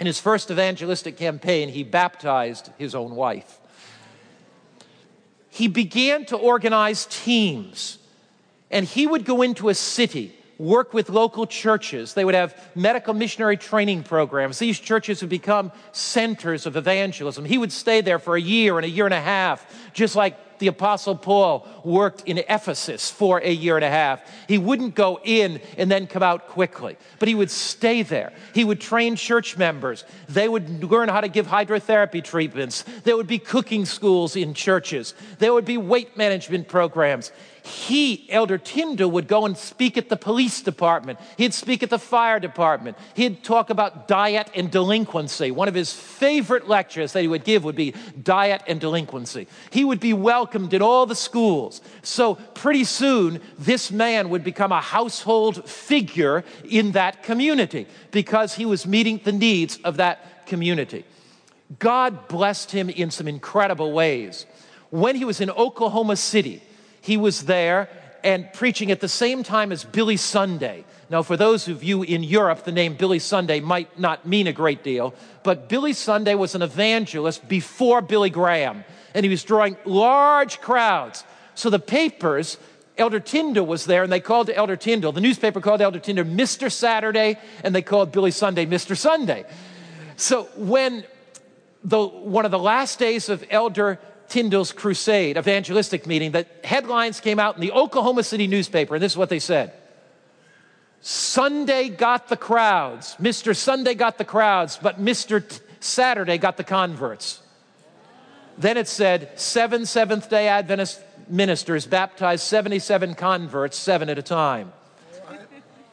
[0.00, 3.58] In his first evangelistic campaign, he baptized his own wife.
[5.48, 7.98] He began to organize teams,
[8.70, 12.14] and he would go into a city work with local churches.
[12.14, 14.58] They would have medical missionary training programs.
[14.58, 17.44] These churches would become centers of evangelism.
[17.44, 20.38] He would stay there for a year and a year and a half, just like
[20.60, 24.20] the Apostle Paul worked in Ephesus for a year and a half.
[24.46, 28.32] He wouldn't go in and then come out quickly, but he would stay there.
[28.54, 30.04] He would train church members.
[30.28, 32.84] They would learn how to give hydrotherapy treatments.
[33.02, 35.14] There would be cooking schools in churches.
[35.40, 37.32] There would be weight management programs.
[37.64, 41.20] He, Elder Tindall, would go and speak at the police department.
[41.36, 42.96] He'd speak at the fire department.
[43.14, 45.52] He'd talk about diet and delinquency.
[45.52, 49.46] One of his favorite lectures that he would give would be diet and delinquency.
[49.70, 51.80] He would be welcomed in all the schools.
[52.02, 58.66] So, pretty soon, this man would become a household figure in that community because he
[58.66, 61.04] was meeting the needs of that community.
[61.78, 64.46] God blessed him in some incredible ways.
[64.90, 66.62] When he was in Oklahoma City,
[67.02, 67.90] he was there
[68.24, 70.84] and preaching at the same time as Billy Sunday.
[71.10, 74.52] Now, for those of you in Europe, the name Billy Sunday might not mean a
[74.52, 79.76] great deal, but Billy Sunday was an evangelist before Billy Graham, and he was drawing
[79.84, 81.24] large crowds.
[81.54, 82.56] So the papers,
[82.96, 86.70] Elder Tindall was there, and they called Elder Tindall, the newspaper called Elder Tindall Mr.
[86.70, 88.96] Saturday, and they called Billy Sunday Mr.
[88.96, 89.44] Sunday.
[90.16, 91.04] So when
[91.82, 93.98] the, one of the last days of Elder
[94.32, 99.12] Tindall's crusade, evangelistic meeting, the headlines came out in the Oklahoma City newspaper, and this
[99.12, 99.74] is what they said
[101.02, 103.14] Sunday got the crowds.
[103.20, 103.54] Mr.
[103.54, 105.46] Sunday got the crowds, but Mr.
[105.46, 107.42] T- Saturday got the converts.
[108.56, 114.72] Then it said, seven Seventh day Adventist ministers baptized 77 converts, seven at a time.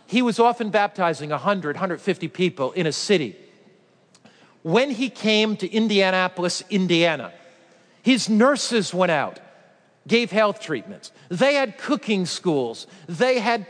[0.08, 3.36] He was often baptizing 100, 150 people in a city.
[4.62, 7.34] When he came to Indianapolis, Indiana,
[8.02, 9.40] his nurses went out,
[10.08, 11.12] gave health treatments.
[11.30, 12.88] They had cooking schools.
[13.08, 13.66] They had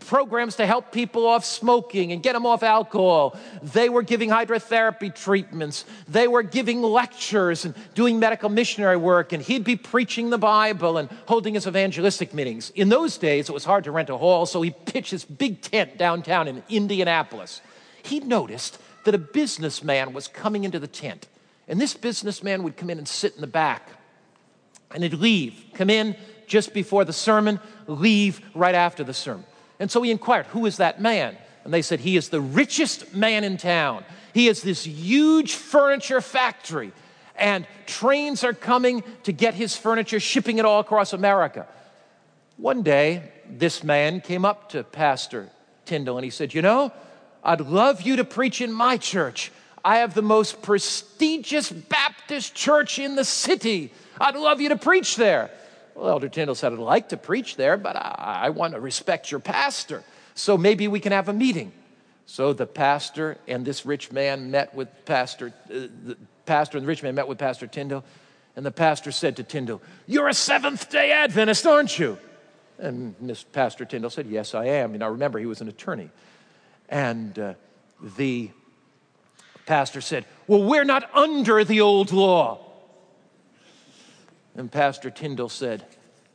[0.00, 3.36] programs to help people off smoking and get them off alcohol.
[3.62, 5.84] They were giving hydrotherapy treatments.
[6.08, 9.32] They were giving lectures and doing medical missionary work.
[9.32, 12.70] And he'd be preaching the Bible and holding his evangelistic meetings.
[12.74, 15.60] In those days, it was hard to rent a hall, so he pitched his big
[15.60, 17.60] tent downtown in Indianapolis.
[18.02, 21.26] He noticed that a businessman was coming into the tent.
[21.68, 23.88] And this businessman would come in and sit in the back
[24.92, 29.44] and he'd leave, come in just before the sermon, leave right after the sermon.
[29.78, 31.36] And so he inquired, Who is that man?
[31.64, 34.04] And they said, He is the richest man in town.
[34.32, 36.92] He has this huge furniture factory,
[37.34, 41.66] and trains are coming to get his furniture, shipping it all across America.
[42.56, 45.50] One day, this man came up to Pastor
[45.84, 46.92] Tindall and he said, You know,
[47.44, 49.52] I'd love you to preach in my church.
[49.86, 53.92] I have the most prestigious Baptist church in the city.
[54.20, 55.48] I'd love you to preach there.
[55.94, 59.30] Well, Elder Tindall said, I'd like to preach there, but I, I want to respect
[59.30, 60.02] your pastor.
[60.34, 61.70] So maybe we can have a meeting.
[62.26, 66.16] So the pastor and this rich man met with Pastor, uh, the
[66.46, 68.02] pastor and the rich man met with Pastor Tindall.
[68.56, 72.18] And the pastor said to Tindall, You're a Seventh day Adventist, aren't you?
[72.80, 74.94] And Miss Pastor Tindall said, Yes, I am.
[74.94, 76.10] You know, remember, he was an attorney.
[76.88, 77.54] And uh,
[78.16, 78.50] the
[79.66, 82.60] pastor said, Well, we're not under the old law.
[84.54, 85.84] And Pastor Tindall said,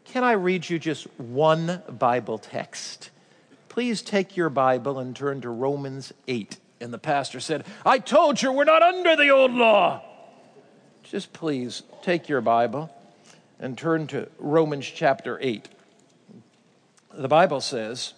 [0.06, 3.10] Can I read you just one Bible text?
[3.70, 6.58] Please take your Bible and turn to Romans 8.
[6.82, 10.04] And the pastor said, I told you we're not under the old law.
[11.04, 12.94] Just please take your Bible
[13.60, 15.70] and turn to Romans chapter 8.
[17.14, 18.14] The Bible says,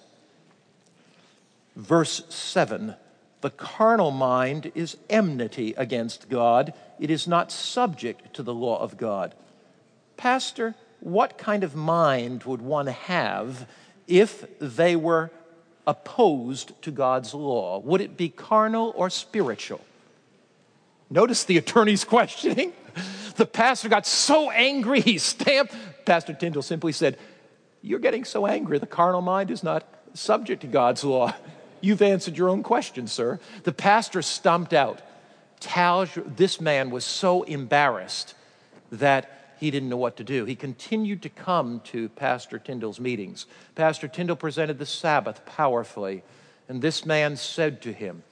[1.76, 2.96] verse 7
[3.44, 8.96] the carnal mind is enmity against God, it is not subject to the law of
[8.96, 9.36] God.
[10.16, 13.68] Pastor, what kind of mind would one have
[14.08, 15.30] if they were
[15.86, 17.80] opposed to God's law?
[17.80, 19.82] Would it be carnal or spiritual?
[21.10, 22.72] Notice the attorney's questioning.
[23.36, 25.76] The pastor got so angry, he stamped.
[26.06, 27.18] Pastor Tindall simply said,
[27.82, 31.34] You're getting so angry, the carnal mind is not subject to God's law.
[31.84, 33.42] You've answered your own question, sir.
[33.64, 35.02] The pastor stumped out.
[36.26, 38.36] This man was so embarrassed
[38.90, 40.46] that he didn't know what to do.
[40.46, 43.48] He continued to come to Pastor Tindall's meetings.
[43.76, 46.24] Pastor Tindall presented the Sabbath powerfully,
[46.70, 48.24] and this man said to him,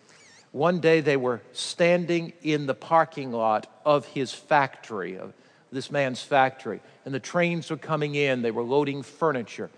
[0.54, 5.34] one day they were standing in the parking lot of his factory, of
[5.74, 8.44] this man's factory, and the trains were coming in.
[8.44, 9.70] They were loading furniture.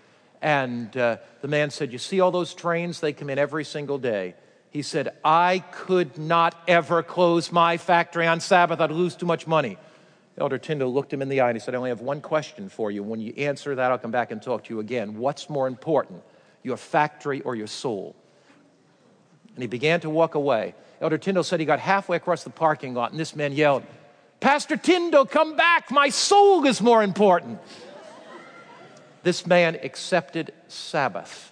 [0.44, 3.00] And uh, the man said, You see all those trains?
[3.00, 4.34] They come in every single day.
[4.68, 8.78] He said, I could not ever close my factory on Sabbath.
[8.78, 9.78] I'd lose too much money.
[10.36, 12.68] Elder Tindall looked him in the eye and he said, I only have one question
[12.68, 13.02] for you.
[13.02, 15.16] When you answer that, I'll come back and talk to you again.
[15.16, 16.22] What's more important,
[16.62, 18.14] your factory or your soul?
[19.54, 20.74] And he began to walk away.
[21.00, 23.84] Elder Tindall said he got halfway across the parking lot and this man yelled,
[24.40, 25.90] Pastor Tindall, come back.
[25.90, 27.60] My soul is more important.
[29.24, 31.50] This man accepted Sabbath.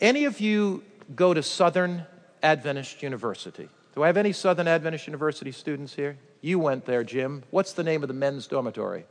[0.00, 0.82] Any of you
[1.14, 2.04] go to Southern
[2.42, 3.68] Adventist University?
[3.94, 6.18] Do I have any Southern Adventist University students here?
[6.40, 7.44] You went there, Jim.
[7.50, 9.06] What's the name of the men's dormitory?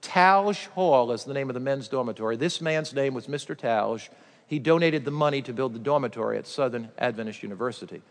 [0.00, 2.36] Talge Hall is the name of the men's dormitory.
[2.36, 3.58] This man's name was Mr.
[3.58, 4.08] Talge.
[4.46, 8.02] He donated the money to build the dormitory at Southern Adventist University.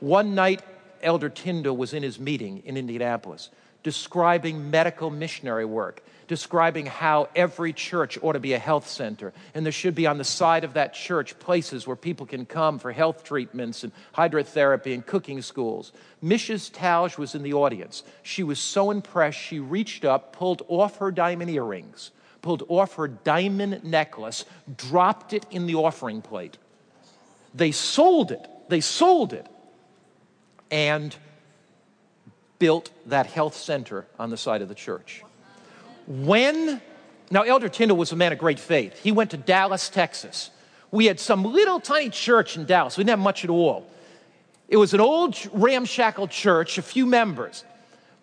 [0.00, 0.60] One night,
[1.02, 3.50] Elder Tindall was in his meeting in Indianapolis
[3.84, 9.32] describing medical missionary work, describing how every church ought to be a health center.
[9.54, 12.78] And there should be on the side of that church places where people can come
[12.78, 15.92] for health treatments and hydrotherapy and cooking schools.
[16.24, 16.72] Mrs.
[16.72, 18.02] Talge was in the audience.
[18.22, 22.10] She was so impressed, she reached up, pulled off her diamond earrings,
[22.40, 26.56] pulled off her diamond necklace, dropped it in the offering plate.
[27.54, 28.48] They sold it.
[28.70, 29.46] They sold it.
[30.70, 31.14] And
[32.58, 35.22] built that health center on the side of the church.
[36.06, 36.80] When,
[37.30, 38.98] now Elder Tindall was a man of great faith.
[39.02, 40.50] He went to Dallas, Texas.
[40.90, 42.96] We had some little tiny church in Dallas.
[42.96, 43.90] We didn't have much at all.
[44.68, 47.64] It was an old ramshackle church, a few members.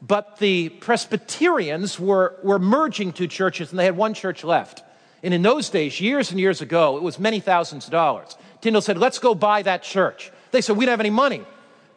[0.01, 4.83] But the Presbyterians were, were merging two churches and they had one church left.
[5.23, 8.35] And in those days, years and years ago, it was many thousands of dollars.
[8.61, 10.31] Tindall said, Let's go buy that church.
[10.49, 11.43] They said, We don't have any money.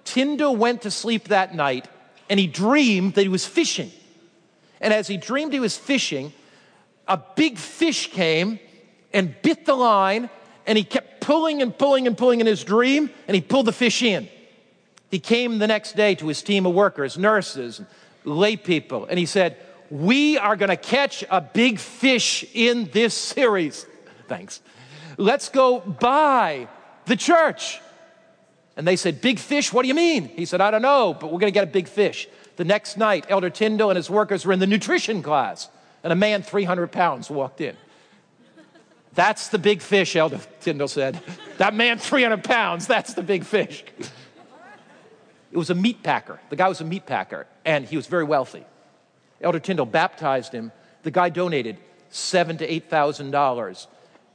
[0.04, 1.88] Tindall went to sleep that night
[2.28, 3.90] and he dreamed that he was fishing.
[4.80, 6.32] And as he dreamed he was fishing,
[7.06, 8.58] a big fish came
[9.12, 10.28] and bit the line,
[10.66, 13.72] and he kept pulling and pulling and pulling in his dream, and he pulled the
[13.72, 14.28] fish in.
[15.10, 17.80] He came the next day to his team of workers, nurses,
[18.24, 19.56] lay people, and he said,
[19.90, 23.86] We are going to catch a big fish in this series.
[24.28, 24.60] Thanks.
[25.16, 26.68] Let's go buy
[27.06, 27.80] the church.
[28.76, 29.72] And they said, Big fish?
[29.72, 30.28] What do you mean?
[30.28, 32.28] He said, I don't know, but we're going to get a big fish.
[32.56, 35.68] The next night, Elder Tindall and his workers were in the nutrition class,
[36.02, 37.76] and a man 300 pounds walked in.
[39.14, 41.20] That's the big fish, Elder Tindall said.
[41.58, 43.84] That man 300 pounds, that's the big fish.
[45.52, 46.40] It was a meat packer.
[46.50, 48.64] The guy was a meat packer, and he was very wealthy.
[49.40, 50.72] Elder Tindall baptized him.
[51.04, 51.76] The guy donated
[52.08, 53.86] seven to eight thousand dollars.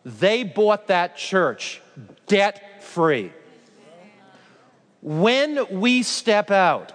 [0.06, 1.82] They bought that church
[2.28, 3.34] debt free.
[5.02, 6.92] When we step out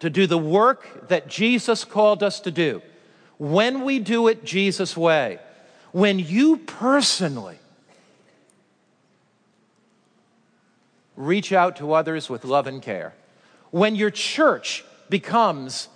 [0.00, 2.82] to do the work that Jesus called us to do,
[3.38, 5.38] when we do it Jesus' way,
[5.92, 7.58] when you personally
[11.16, 13.14] reach out to others with love and care,
[13.70, 15.88] when your church becomes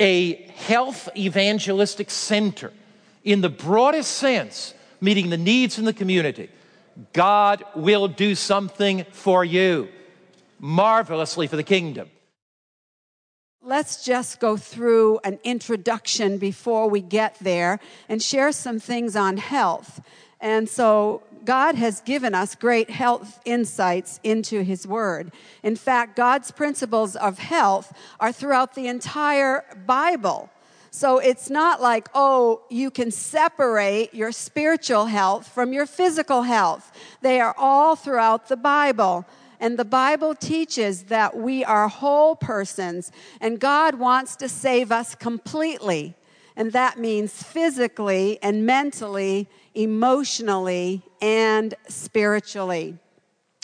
[0.00, 2.72] a health evangelistic center
[3.22, 6.48] in the broadest sense, meeting the needs in the community,
[7.12, 9.88] God will do something for you
[10.62, 12.08] marvelously for the kingdom.
[13.60, 19.36] Let's just go through an introduction before we get there and share some things on
[19.36, 20.00] health.
[20.40, 25.32] And so, God has given us great health insights into His Word.
[25.62, 30.50] In fact, God's principles of health are throughout the entire Bible.
[30.90, 36.92] So it's not like, oh, you can separate your spiritual health from your physical health.
[37.22, 39.24] They are all throughout the Bible.
[39.62, 45.14] And the Bible teaches that we are whole persons, and God wants to save us
[45.14, 46.16] completely.
[46.56, 52.98] And that means physically and mentally, emotionally, and spiritually.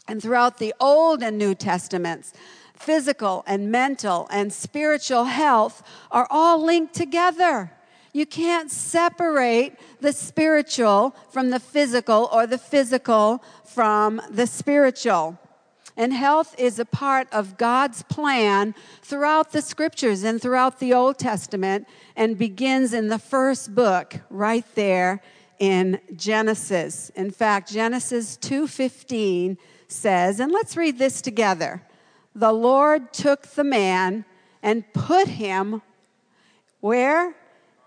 [0.07, 2.32] And throughout the Old and New Testaments,
[2.76, 5.82] physical and mental and spiritual health
[6.12, 7.72] are all linked together.
[8.12, 15.36] You can't separate the spiritual from the physical or the physical from the spiritual.
[15.99, 21.18] And health is a part of God's plan throughout the scriptures and throughout the Old
[21.18, 25.20] Testament and begins in the first book right there
[25.59, 27.10] in Genesis.
[27.16, 29.59] In fact, Genesis 2:15
[29.89, 31.82] says, and let's read this together.
[32.32, 34.24] The Lord took the man
[34.62, 35.82] and put him
[36.81, 37.35] where?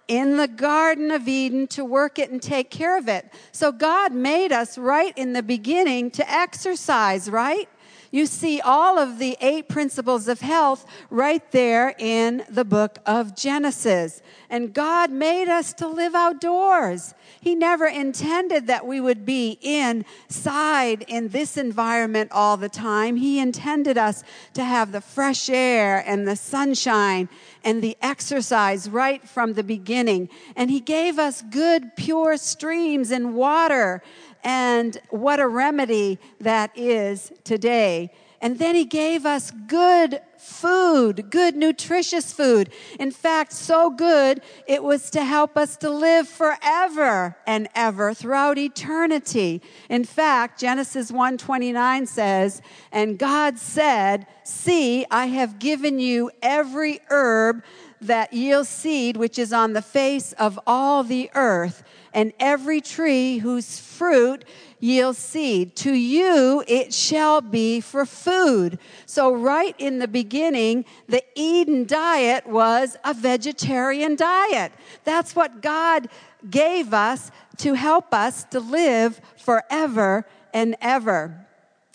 [0.07, 3.31] in the Garden of Eden to work it and take care of it.
[3.53, 7.69] So God made us right in the beginning to exercise, right?
[8.11, 13.37] You see all of the eight principles of health right there in the book of
[13.37, 14.21] Genesis.
[14.49, 17.13] And God made us to live outdoors.
[17.39, 23.15] He never intended that we would be inside in this environment all the time.
[23.15, 24.25] He intended us
[24.55, 27.29] to have the fresh air and the sunshine
[27.63, 30.27] and the exercise right from the beginning.
[30.57, 34.03] And He gave us good, pure streams and water
[34.43, 38.11] and what a remedy that is today.
[38.41, 42.71] And then he gave us good food, good, nutritious food.
[42.99, 48.57] In fact, so good, it was to help us to live forever and ever throughout
[48.57, 49.61] eternity.
[49.89, 57.63] In fact, Genesis 1:29 says, "And God said, See, I have given you every herb
[58.01, 63.37] that yields seed which is on the face of all the earth, and every tree
[63.37, 64.45] whose fruit
[64.79, 65.75] yields seed.
[65.77, 68.79] To you it shall be for food.
[69.05, 74.71] So, right in the beginning, the Eden diet was a vegetarian diet.
[75.03, 76.09] That's what God
[76.49, 81.45] gave us to help us to live forever and ever.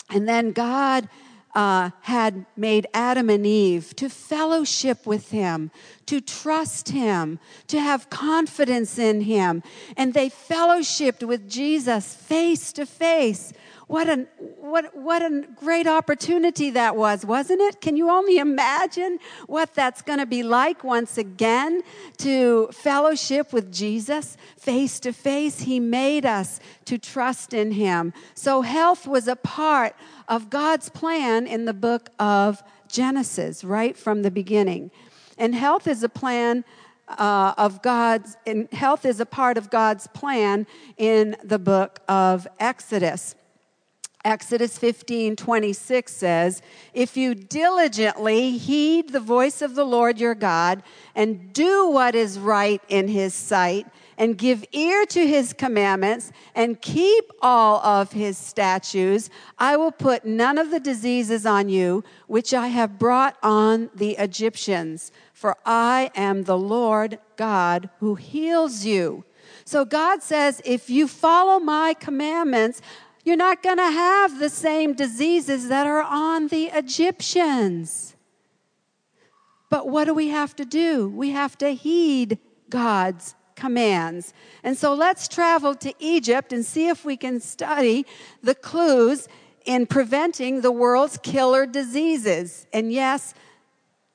[0.09, 1.09] And then God
[1.55, 5.71] uh, had made Adam and Eve to fellowship with him,
[6.05, 9.63] to trust him, to have confidence in him.
[9.95, 13.53] And they fellowshipped with Jesus face to face.
[13.87, 14.27] What a,
[14.59, 17.79] what, what a great opportunity that was, wasn't it?
[17.79, 21.83] Can you only imagine what that's going to be like once again
[22.17, 25.61] to fellowship with Jesus face to face?
[25.61, 28.11] He made us to trust in him.
[28.33, 29.95] So health was a part
[30.27, 34.91] of God's plan in the book of Genesis, right from the beginning.
[35.37, 36.65] And health is a plan
[37.07, 42.47] uh, of God's, and health is a part of God's plan in the book of
[42.59, 43.35] Exodus.
[44.27, 46.61] Exodus 15 26 says,
[46.93, 50.83] If you diligently heed the voice of the Lord your God
[51.15, 53.87] and do what is right in his sight,
[54.17, 59.29] and give ear to his commandments and keep all of his statutes,
[59.59, 64.17] I will put none of the diseases on you which I have brought on the
[64.17, 69.23] Egyptians, for I am the Lord God who heals you.
[69.65, 72.81] So God says, if you follow my commandments,
[73.27, 78.15] you're not going to have the same diseases that are on the Egyptians.
[79.69, 81.09] But what do we have to do?
[81.09, 82.39] We have to heed
[82.69, 84.33] God's commands.
[84.63, 88.05] And so let's travel to Egypt and see if we can study
[88.41, 89.27] the clues
[89.65, 92.65] in preventing the world's killer diseases.
[92.71, 93.33] And yes,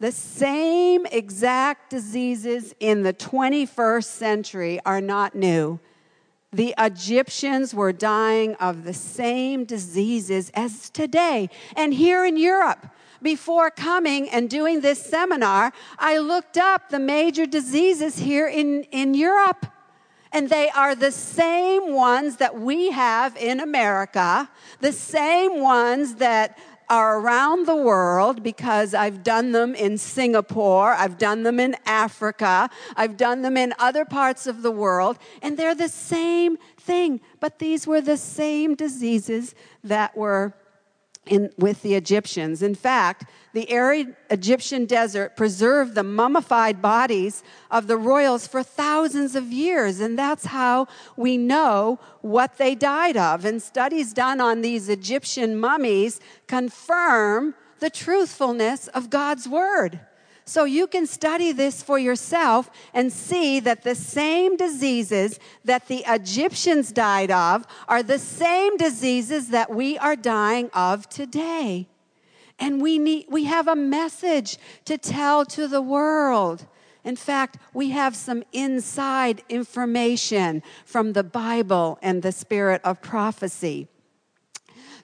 [0.00, 5.80] the same exact diseases in the 21st century are not new.
[6.52, 11.48] The Egyptians were dying of the same diseases as today.
[11.76, 12.88] And here in Europe,
[13.22, 19.14] before coming and doing this seminar, I looked up the major diseases here in, in
[19.14, 19.66] Europe.
[20.30, 24.50] And they are the same ones that we have in America,
[24.80, 26.58] the same ones that
[26.92, 32.68] are around the world because I've done them in Singapore, I've done them in Africa,
[32.94, 37.22] I've done them in other parts of the world, and they're the same thing.
[37.40, 40.52] But these were the same diseases that were
[41.26, 42.62] in, with the Egyptians.
[42.62, 49.36] In fact, the arid Egyptian desert preserved the mummified bodies of the royals for thousands
[49.36, 53.44] of years, and that's how we know what they died of.
[53.44, 60.00] And studies done on these Egyptian mummies confirm the truthfulness of God's word.
[60.44, 66.04] So you can study this for yourself and see that the same diseases that the
[66.06, 71.88] Egyptians died of are the same diseases that we are dying of today.
[72.58, 76.66] And we need we have a message to tell to the world.
[77.04, 83.88] In fact, we have some inside information from the Bible and the spirit of prophecy.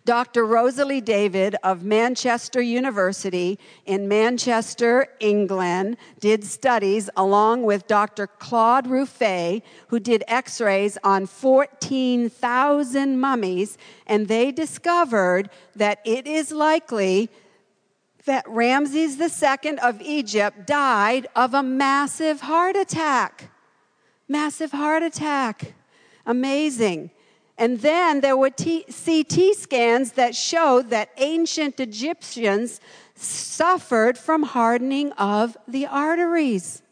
[0.08, 0.46] Dr.
[0.46, 8.26] Rosalie David of Manchester University in Manchester, England, did studies along with Dr.
[8.26, 13.76] Claude Ruffet, who did x rays on 14,000 mummies,
[14.06, 17.28] and they discovered that it is likely
[18.24, 23.50] that Ramses II of Egypt died of a massive heart attack.
[24.26, 25.74] Massive heart attack.
[26.24, 27.10] Amazing.
[27.58, 32.80] And then there were T- CT scans that showed that ancient Egyptians
[33.16, 36.82] suffered from hardening of the arteries.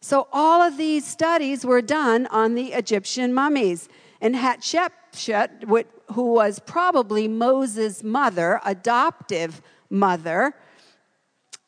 [0.00, 3.88] So all of these studies were done on the Egyptian mummies.
[4.20, 5.84] And Hatshepsut,
[6.14, 9.60] who was probably Moses' mother, adoptive
[9.90, 10.54] mother,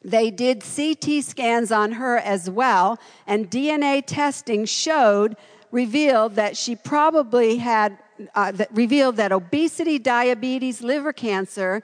[0.05, 5.37] they did CT scans on her as well, and DNA testing showed,
[5.71, 7.99] revealed that she probably had
[8.35, 11.83] uh, that revealed that obesity, diabetes, liver cancer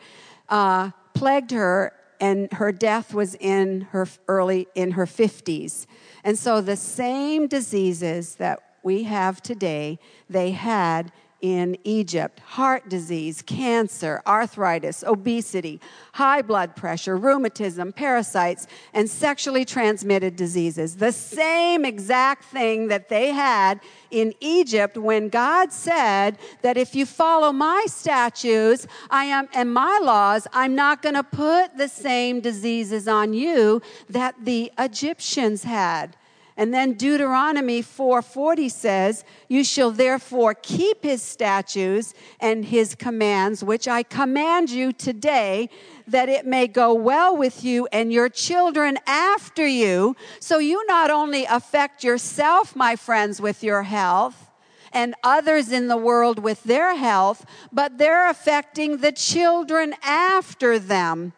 [0.49, 5.87] uh, plagued her, and her death was in her early in her 50s.
[6.25, 9.99] And so the same diseases that we have today,
[10.29, 15.81] they had in Egypt heart disease, cancer, arthritis, obesity,
[16.15, 20.97] high blood pressure, rheumatism, parasites, and sexually transmitted diseases.
[20.97, 27.07] The same exact thing that they had in Egypt when God said that if you
[27.07, 32.41] follow my statutes I am, and my laws, I'm not going to put the same
[32.41, 36.17] diseases on you that the Egyptians had.
[36.59, 43.87] And then Deuteronomy 4:40 says, "You shall therefore keep his statutes and his commands which
[43.87, 45.71] I command you today,
[46.09, 51.13] that it may go well with you and your children after you." So you not
[51.13, 54.51] only affect yourself, my friends, with your health,
[54.93, 61.35] and others in the world with their health, but they're affecting the children after them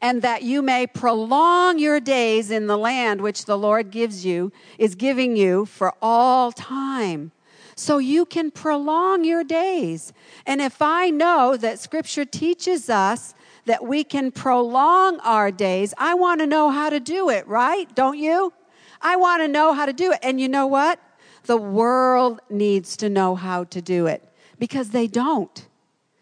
[0.00, 4.52] and that you may prolong your days in the land which the Lord gives you,
[4.78, 7.32] is giving you for all time.
[7.74, 10.12] So you can prolong your days.
[10.46, 13.34] And if I know that scripture teaches us
[13.66, 17.92] that we can prolong our days, I want to know how to do it, right?
[17.94, 18.52] Don't you?
[19.00, 20.18] I want to know how to do it.
[20.22, 21.00] And you know what?
[21.44, 25.66] The world needs to know how to do it because they don't.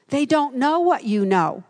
[0.08, 1.64] They don't know what you know.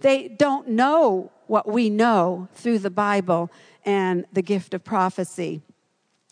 [0.00, 3.50] They don't know what we know through the Bible
[3.84, 5.62] and the gift of prophecy.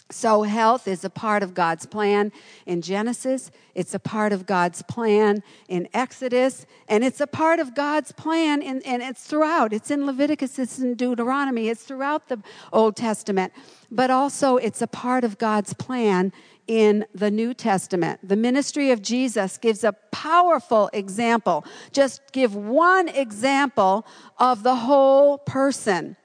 [0.08, 2.30] So, health is a part of God's plan
[2.64, 3.50] in Genesis.
[3.74, 6.64] It's a part of God's plan in Exodus.
[6.88, 9.72] And it's a part of God's plan, in, and it's throughout.
[9.72, 12.40] It's in Leviticus, it's in Deuteronomy, it's throughout the
[12.72, 13.52] Old Testament.
[13.90, 16.32] But also, it's a part of God's plan
[16.66, 18.20] in the New Testament.
[18.26, 21.64] The ministry of Jesus gives a powerful example.
[21.92, 24.06] Just give one example
[24.38, 26.16] of the whole person.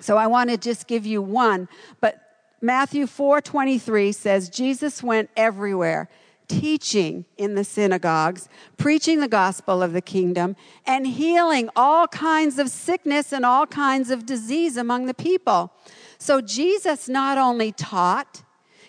[0.00, 1.68] So I want to just give you one,
[2.00, 2.20] but
[2.60, 6.08] Matthew 4:23 says Jesus went everywhere
[6.48, 12.70] teaching in the synagogues, preaching the gospel of the kingdom, and healing all kinds of
[12.70, 15.72] sickness and all kinds of disease among the people.
[16.18, 18.42] So Jesus not only taught,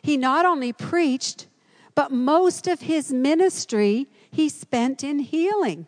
[0.07, 1.47] he not only preached,
[1.93, 5.85] but most of his ministry he spent in healing.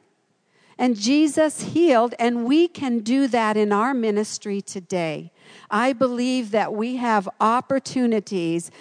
[0.78, 5.32] And Jesus healed, and we can do that in our ministry today.
[5.72, 8.72] I believe that we have opportunities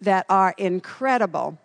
[0.00, 1.58] that are incredible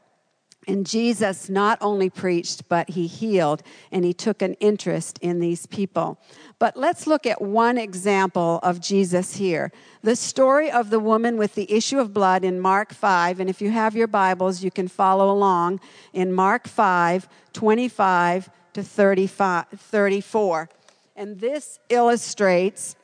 [0.67, 5.65] and Jesus not only preached, but he healed and he took an interest in these
[5.65, 6.19] people.
[6.63, 9.69] But let's look at one example of Jesus here.
[10.01, 13.41] The story of the woman with the issue of blood in Mark 5.
[13.41, 15.81] And if you have your Bibles, you can follow along
[16.13, 20.69] in Mark 5 25 to 35, 34.
[21.17, 22.95] And this illustrates.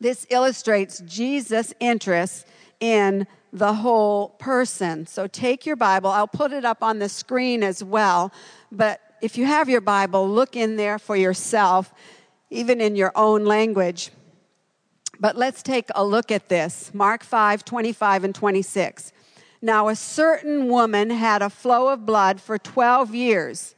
[0.00, 2.44] This illustrates Jesus' interest
[2.80, 5.06] in the whole person.
[5.06, 6.10] So take your Bible.
[6.10, 8.32] I'll put it up on the screen as well.
[8.72, 11.92] But if you have your Bible, look in there for yourself,
[12.50, 14.10] even in your own language.
[15.20, 19.12] But let's take a look at this Mark 5 25 and 26.
[19.60, 23.74] Now, a certain woman had a flow of blood for 12 years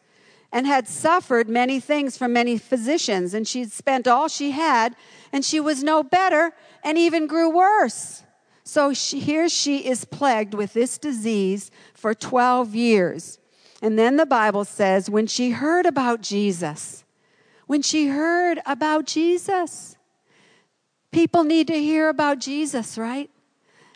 [0.53, 4.97] and had suffered many things from many physicians, and she'd spent all she had,
[5.33, 6.53] and she was no better
[6.83, 8.25] and even grew worse.
[8.65, 13.39] So she, here she is plagued with this disease for 12 years.
[13.81, 17.05] And then the Bible says, when she heard about Jesus,
[17.71, 19.97] when she heard about Jesus,
[21.13, 23.31] people need to hear about Jesus, right?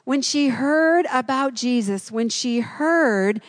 [0.05, 3.42] When she heard about Jesus, when she heard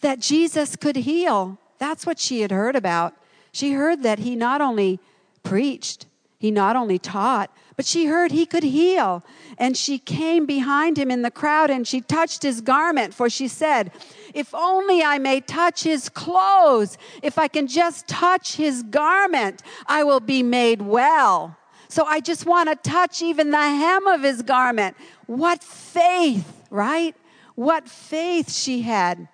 [0.00, 3.14] that Jesus could heal, that's what she had heard about.
[3.52, 4.98] She heard that he not only
[5.44, 6.06] preached,
[6.40, 9.24] he not only taught, but she heard he could heal.
[9.58, 13.46] And she came behind him in the crowd and she touched his garment, for she
[13.46, 13.92] said,
[14.34, 20.04] If only I may touch his clothes, if I can just touch his garment, I
[20.04, 21.56] will be made well.
[21.88, 24.96] So I just want to touch even the hem of his garment.
[25.26, 27.16] What faith, right?
[27.54, 29.28] What faith she had.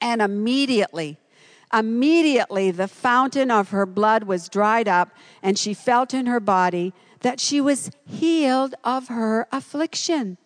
[0.00, 1.18] And immediately,
[1.72, 5.10] immediately the fountain of her blood was dried up,
[5.42, 10.38] and she felt in her body that she was healed of her affliction.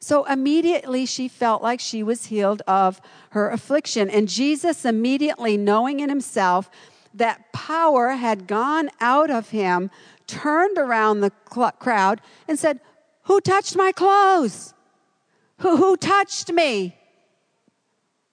[0.00, 3.00] So immediately she felt like she was healed of
[3.30, 4.08] her affliction.
[4.08, 6.70] And Jesus, immediately knowing in himself
[7.14, 9.90] that power had gone out of him,
[10.26, 12.80] turned around the cl- crowd and said,
[13.24, 14.74] Who touched my clothes?
[15.58, 16.96] Who, who touched me?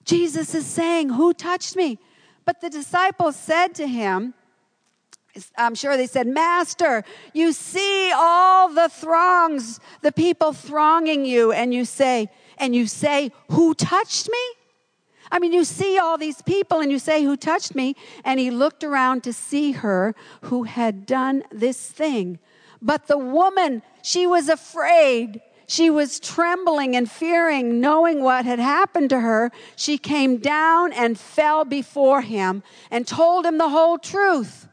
[0.04, 1.98] Jesus is saying, Who touched me?
[2.44, 4.34] But the disciples said to him,
[5.56, 11.72] I'm sure they said, Master, you see all the throngs, the people thronging you, and
[11.72, 14.38] you say, and you say, Who touched me?
[15.30, 17.96] I mean, you see all these people and you say, Who touched me?
[18.24, 22.38] And he looked around to see her who had done this thing.
[22.80, 25.40] But the woman, she was afraid.
[25.66, 29.50] She was trembling and fearing, knowing what had happened to her.
[29.74, 34.68] She came down and fell before him and told him the whole truth.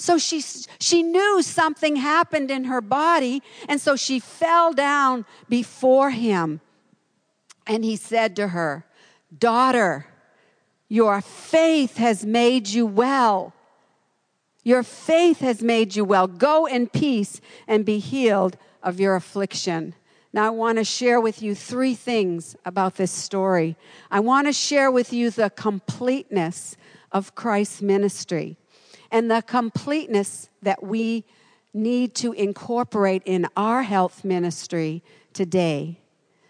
[0.00, 0.42] So she,
[0.80, 6.62] she knew something happened in her body, and so she fell down before him.
[7.66, 8.86] And he said to her,
[9.38, 10.06] Daughter,
[10.88, 13.52] your faith has made you well.
[14.64, 16.26] Your faith has made you well.
[16.26, 19.94] Go in peace and be healed of your affliction.
[20.32, 23.76] Now, I want to share with you three things about this story.
[24.10, 26.74] I want to share with you the completeness
[27.12, 28.56] of Christ's ministry
[29.10, 31.24] and the completeness that we
[31.72, 36.00] need to incorporate in our health ministry today.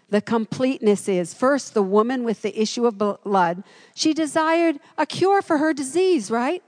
[0.08, 3.62] The completeness is first, the woman with the issue of blood,
[3.94, 6.62] she desired a cure for her disease, right?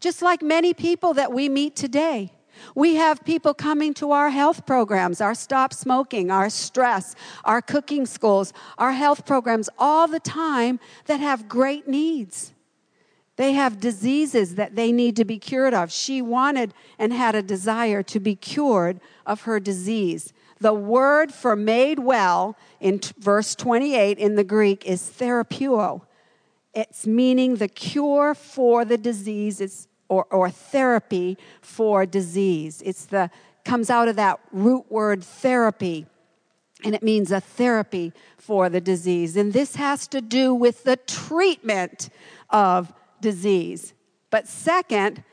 [0.00, 2.32] Just like many people that we meet today.
[2.74, 8.06] We have people coming to our health programs, our stop smoking, our stress, our cooking
[8.06, 12.52] schools, our health programs all the time that have great needs.
[13.38, 15.92] They have diseases that they need to be cured of.
[15.92, 20.32] She wanted and had a desire to be cured of her disease.
[20.58, 26.02] The word for made well in t- verse 28 in the Greek is therapeuo.
[26.74, 32.82] It's meaning the cure for the disease it's, or, or therapy for disease.
[32.84, 33.30] It's the
[33.64, 36.06] comes out of that root word therapy
[36.84, 39.36] and it means a therapy for the disease.
[39.36, 42.08] And this has to do with the treatment
[42.50, 43.94] of disease.
[44.30, 45.24] But second,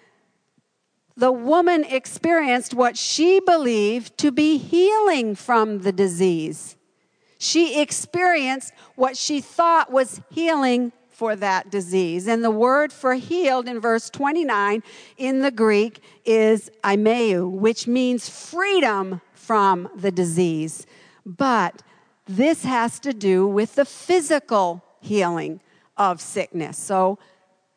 [1.17, 6.75] the woman experienced what she believed to be healing from the disease.
[7.37, 12.27] She experienced what she thought was healing for that disease.
[12.27, 14.83] And the word for healed in verse 29
[15.17, 20.85] in the Greek is iaomai, which means freedom from the disease.
[21.25, 21.81] But
[22.25, 25.61] this has to do with the physical healing
[25.97, 26.77] of sickness.
[26.77, 27.17] So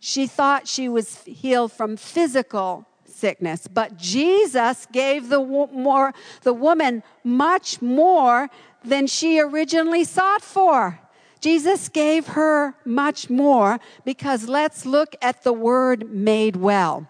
[0.01, 7.03] she thought she was healed from physical sickness, but Jesus gave the, more, the woman
[7.25, 8.49] much more
[8.85, 11.01] than she originally sought for.
[11.41, 17.09] Jesus gave her much more because let's look at the word made well.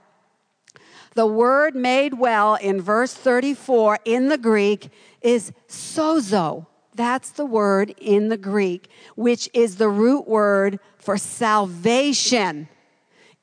[1.15, 4.90] The word made well in verse 34 in the Greek
[5.20, 6.66] is sozo.
[6.94, 12.69] That's the word in the Greek, which is the root word for salvation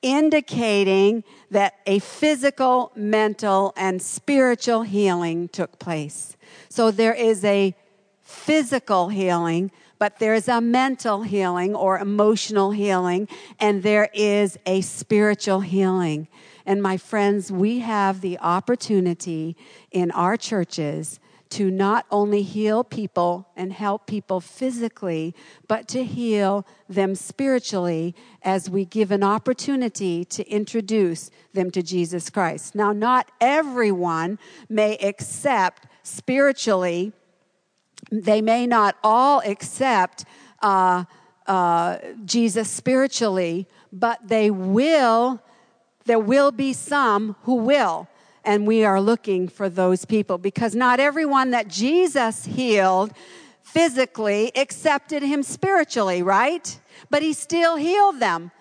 [0.06, 6.38] indicating that a physical, mental, and spiritual healing took place.
[6.70, 7.74] So there is a
[8.22, 13.28] physical healing, but there's a mental healing or emotional healing,
[13.60, 16.28] and there is a spiritual healing.
[16.68, 19.58] And my friends, we have the opportunity
[19.90, 21.20] in our churches
[21.56, 25.34] to not only heal people and help people physically,
[25.70, 32.30] but to heal them spiritually as we give an opportunity to introduce them to Jesus
[32.30, 32.76] Christ.
[32.76, 34.38] Now, not everyone
[34.68, 37.14] may accept spiritually,
[38.12, 40.26] they may not all accept
[40.62, 41.06] uh,
[41.48, 45.42] uh, Jesus spiritually, but they will,
[46.04, 48.10] there will be some who will.
[48.46, 53.12] And we are looking for those people because not everyone that Jesus healed
[53.64, 56.80] physically accepted him spiritually, right?
[57.10, 58.52] But he still healed them.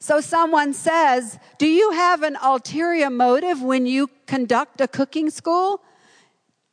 [0.00, 5.82] So someone says, Do you have an ulterior motive when you conduct a cooking school?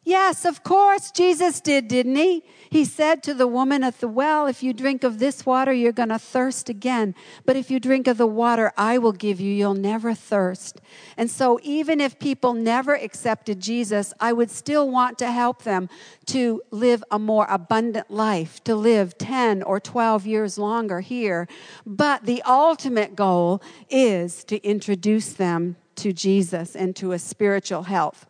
[0.03, 2.44] Yes, of course, Jesus did, didn't he?
[2.76, 5.93] He said to the woman at the well, If you drink of this water, you're
[5.93, 7.15] going to thirst again.
[7.45, 10.81] But if you drink of the water I will give you, you'll never thirst.
[11.15, 15.88] And so, even if people never accepted Jesus, I would still want to help them
[16.26, 21.47] to live a more abundant life, to live 10 or 12 years longer here.
[21.85, 28.26] But the ultimate goal is to introduce them to Jesus and to a spiritual health.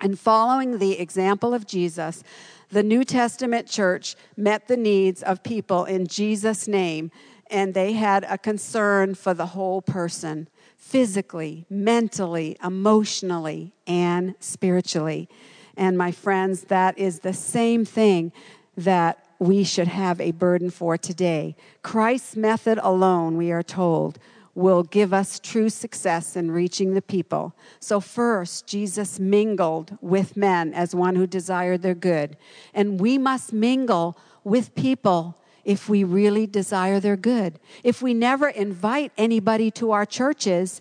[0.00, 2.24] And following the example of Jesus,
[2.70, 7.10] the New Testament church met the needs of people in Jesus' name,
[7.48, 15.28] and they had a concern for the whole person physically, mentally, emotionally, and spiritually.
[15.76, 18.32] And my friends, that is the same thing
[18.76, 21.56] that we should have a burden for today.
[21.82, 24.18] Christ's method alone, we are told,
[24.54, 27.54] will give us true success in reaching the people.
[27.78, 32.36] So, first, Jesus mingled with men as one who desired their good.
[32.74, 37.60] And we must mingle with people if we really desire their good.
[37.84, 40.80] If we never invite anybody to our churches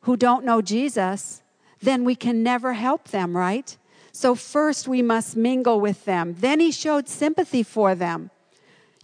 [0.00, 1.42] who don't know Jesus,
[1.80, 3.76] then we can never help them, right?
[4.12, 6.34] So, first we must mingle with them.
[6.38, 8.30] Then he showed sympathy for them.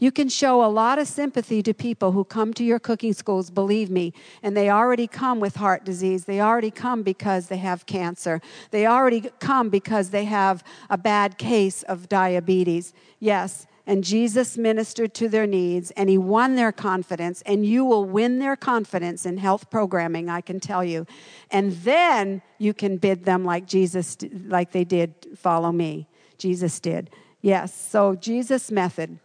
[0.03, 3.51] You can show a lot of sympathy to people who come to your cooking schools,
[3.51, 4.13] believe me,
[4.43, 6.25] and they already come with heart disease.
[6.25, 8.41] They already come because they have cancer.
[8.73, 12.93] They already come because they have a bad case of diabetes.
[13.21, 18.05] Yes, and Jesus ministered to their needs and he won their confidence, and you will
[18.05, 21.07] win their confidence in health programming, I can tell you.
[21.49, 24.17] And then you can bid them like Jesus,
[24.49, 26.09] like they did, follow me.
[26.39, 27.09] Jesus did.
[27.41, 29.21] Yes, so Jesus' method.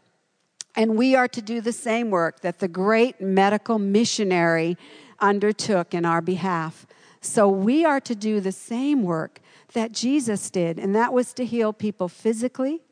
[0.78, 4.78] And we are to do the same work that the great medical missionary
[5.20, 6.86] undertook in our behalf.
[7.20, 9.42] So we are to do the same work
[9.74, 12.84] that Jesus did, and that was to heal people physically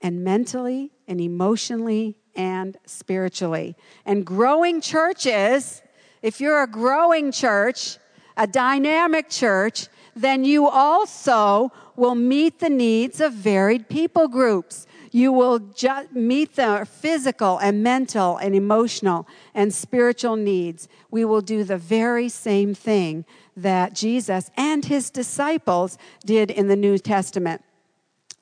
[0.00, 3.76] and mentally and emotionally and spiritually.
[4.06, 5.82] And growing churches,
[6.22, 7.98] if you're a growing church,
[8.38, 14.86] a dynamic church, then you also will meet the needs of varied people groups.
[15.16, 20.88] You will ju- meet the physical and mental and emotional and spiritual needs.
[21.10, 23.24] We will do the very same thing
[23.56, 27.64] that Jesus and his disciples did in the New Testament.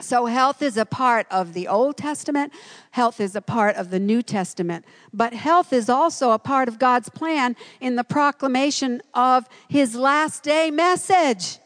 [0.00, 2.52] So, health is a part of the Old Testament,
[2.90, 6.80] health is a part of the New Testament, but health is also a part of
[6.80, 11.60] God's plan in the proclamation of his last day message.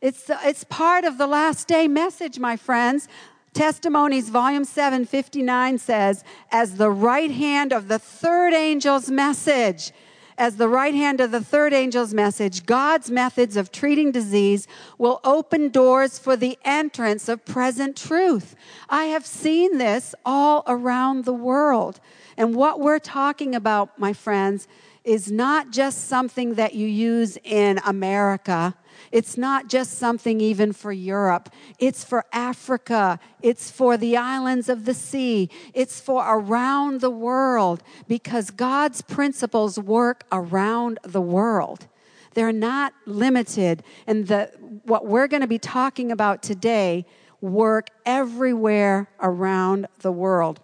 [0.00, 3.08] It's, it's part of the last day message, my friends.
[3.54, 9.92] Testimonies, volume 7, 59 says, as the right hand of the third angel's message,
[10.38, 15.20] as the right hand of the third angel's message, God's methods of treating disease will
[15.24, 18.54] open doors for the entrance of present truth.
[18.88, 21.98] I have seen this all around the world.
[22.36, 24.68] And what we're talking about, my friends,
[25.02, 28.74] is not just something that you use in America
[29.12, 34.84] it's not just something even for Europe, it's for Africa, it's for the islands of
[34.84, 41.86] the sea, it's for around the world because God's principles work around the world.
[42.34, 43.82] They're not limited.
[44.06, 44.50] And the,
[44.84, 47.06] what we're going to be talking about today
[47.40, 50.60] work everywhere around the world.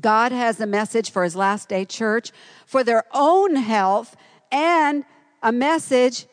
[0.00, 2.30] God has a message for his last day church
[2.66, 4.16] for their own health
[4.52, 5.04] and
[5.42, 6.26] a message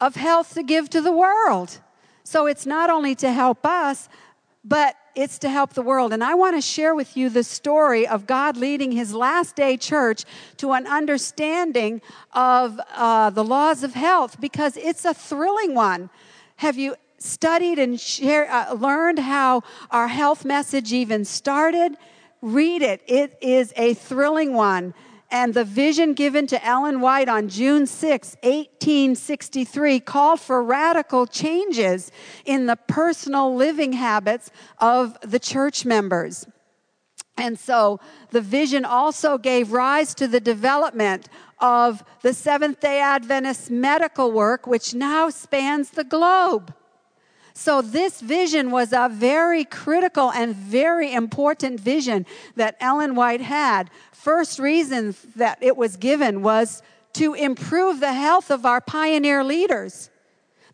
[0.00, 1.78] of health to give to the world.
[2.24, 4.08] So it's not only to help us,
[4.64, 6.12] but it's to help the world.
[6.12, 9.76] And I want to share with you the story of God leading his last day
[9.76, 10.24] church
[10.58, 12.00] to an understanding
[12.32, 16.10] of uh, the laws of health because it's a thrilling one.
[16.56, 21.96] Have you studied and share, uh, learned how our health message even started?
[22.42, 24.94] Read it, it is a thrilling one
[25.30, 32.10] and the vision given to Ellen White on June 6, 1863, called for radical changes
[32.44, 36.46] in the personal living habits of the church members.
[37.36, 38.00] And so
[38.30, 41.28] the vision also gave rise to the development
[41.58, 46.74] of the Seventh day Adventist medical work, which now spans the globe.
[47.62, 52.24] So, this vision was a very critical and very important vision
[52.56, 53.90] that Ellen White had.
[54.12, 56.82] First reason that it was given was
[57.12, 60.08] to improve the health of our pioneer leaders.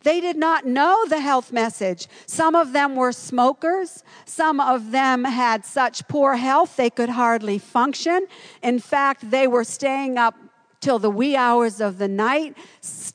[0.05, 2.07] They did not know the health message.
[2.27, 4.05] Some of them were smokers.
[4.25, 8.29] Some of them had such poor health they could hardly function.
[8.63, 10.37] In fact, they were staying up
[10.81, 12.57] till the wee hours of the night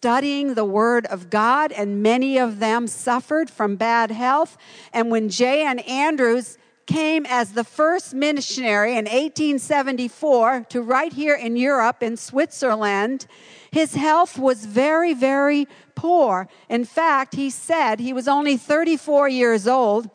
[0.01, 4.57] studying the Word of God, and many of them suffered from bad health.
[4.91, 5.77] And when J.N.
[5.77, 6.57] Andrews
[6.87, 13.27] came as the first missionary in 1874 to right here in Europe, in Switzerland,
[13.69, 16.49] his health was very, very poor.
[16.67, 20.09] In fact, he said he was only 34 years old.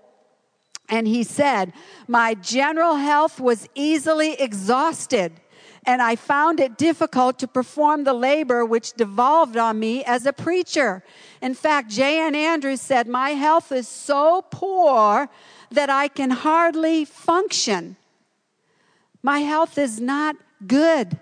[0.89, 1.73] And he said,
[2.09, 5.41] My general health was easily exhausted
[5.87, 10.33] and I found it difficult to perform the labor which devolved on me as a
[10.33, 11.05] preacher.
[11.41, 12.35] In fact, J.N.
[12.35, 15.29] Andrews said, My health is so poor
[15.71, 17.97] that I can hardly function.
[19.23, 20.37] My health is not
[20.67, 21.19] good.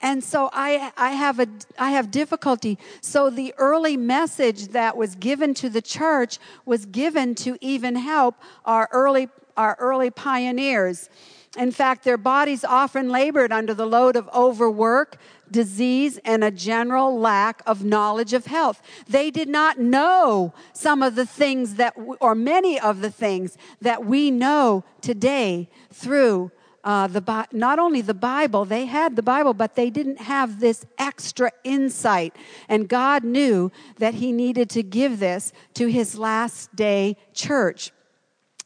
[0.00, 1.48] And so I, I, have a,
[1.78, 2.78] I have difficulty.
[3.00, 8.36] So the early message that was given to the church was given to even help
[8.64, 11.08] our early, our early pioneers.
[11.56, 15.16] In fact, their bodies often labored under the load of overwork,
[15.50, 18.82] disease, and a general lack of knowledge of health.
[19.08, 24.04] They did not know some of the things that, or many of the things that
[24.04, 26.50] we know today through
[26.84, 30.86] uh, the not only the Bible, they had the Bible, but they didn't have this
[30.98, 32.36] extra insight.
[32.68, 37.90] And God knew that He needed to give this to His last day church.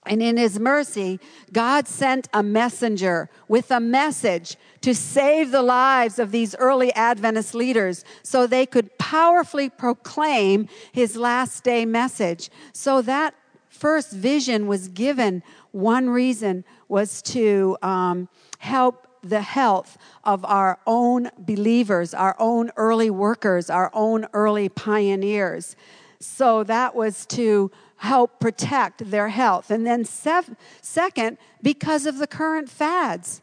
[0.07, 1.21] And in his mercy,
[1.53, 7.55] God sent a messenger with a message to save the lives of these early Adventist
[7.55, 12.51] leaders so they could powerfully proclaim his last day message.
[12.73, 13.35] So that
[13.69, 15.43] first vision was given.
[15.73, 18.29] One reason was to um,
[18.59, 25.77] help the health of our own believers, our own early workers, our own early pioneers.
[26.21, 27.71] So that was to
[28.01, 29.71] help protect their health.
[29.71, 33.43] And then, sev- second, because of the current fads.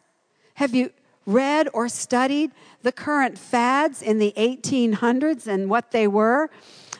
[0.55, 0.91] Have you
[1.27, 2.51] read or studied
[2.81, 6.49] the current fads in the 1800s and what they were?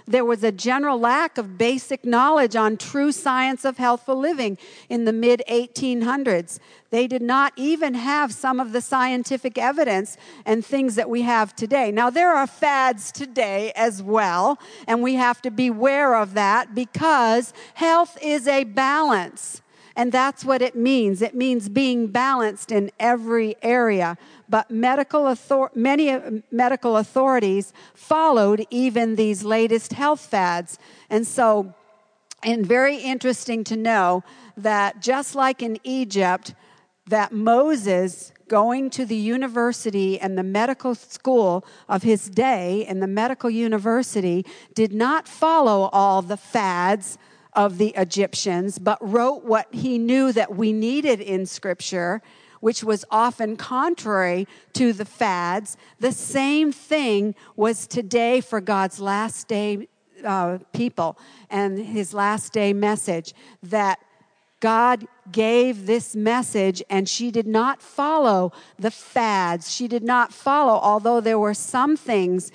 [0.10, 4.58] There was a general lack of basic knowledge on true science of healthful living
[4.88, 6.60] in the mid 1800s.
[6.92, 10.16] They did not even have some of the scientific evidence
[10.46, 11.92] and things that we have today.
[11.92, 14.58] Now, there are fads today as well,
[14.88, 19.62] and we have to beware of that because health is a balance.
[19.98, 21.24] And that's what it means.
[21.24, 24.16] It means being balanced in every area.
[24.50, 30.80] But medical author- many uh, medical authorities followed even these latest health fads.
[31.10, 31.74] And so,
[32.44, 34.24] and very interesting to know
[34.56, 36.54] that just like in Egypt,
[37.08, 43.08] that Moses going to the university and the medical school of his day in the
[43.08, 47.18] medical university did not follow all the fads
[47.54, 52.22] of the Egyptians, but wrote what he knew that we needed in Scripture,
[52.60, 55.78] which was often contrary to the fads.
[56.00, 59.88] The same thing was today for God's last day
[60.24, 61.18] uh, people
[61.50, 64.00] and his last day message that
[64.60, 69.72] God gave this message and she did not follow the fads.
[69.72, 72.52] She did not follow, although there were some things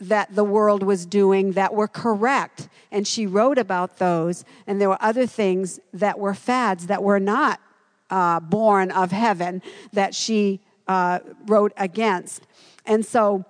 [0.00, 2.68] that the world was doing that were correct.
[2.90, 4.44] And she wrote about those.
[4.66, 7.60] And there were other things that were fads that were not
[8.10, 9.62] uh, born of heaven
[9.92, 12.46] that she uh, wrote against.
[12.84, 13.44] And so,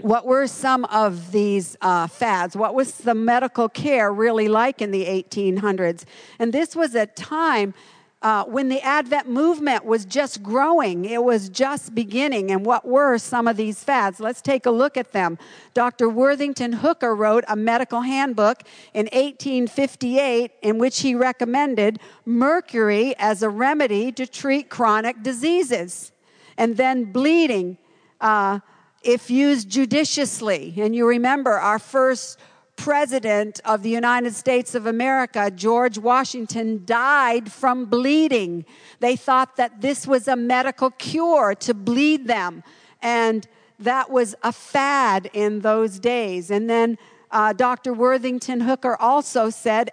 [0.00, 2.54] what were some of these uh, fads?
[2.56, 6.04] What was the medical care really like in the 1800s?
[6.38, 7.74] And this was a time
[8.20, 12.50] uh, when the Advent movement was just growing, it was just beginning.
[12.50, 14.18] And what were some of these fads?
[14.18, 15.38] Let's take a look at them.
[15.72, 16.08] Dr.
[16.08, 18.62] Worthington Hooker wrote a medical handbook
[18.92, 26.10] in 1858 in which he recommended mercury as a remedy to treat chronic diseases.
[26.56, 27.78] And then bleeding.
[28.20, 28.58] Uh,
[29.02, 30.74] if used judiciously.
[30.78, 32.38] And you remember our first
[32.78, 38.64] president of the United States of America, George Washington, died from bleeding.
[39.00, 42.62] They thought that this was a medical cure to bleed them.
[43.02, 43.46] And
[43.80, 46.50] that was a fad in those days.
[46.50, 46.98] And then
[47.30, 47.92] uh, Dr.
[47.92, 49.90] Worthington Hooker also said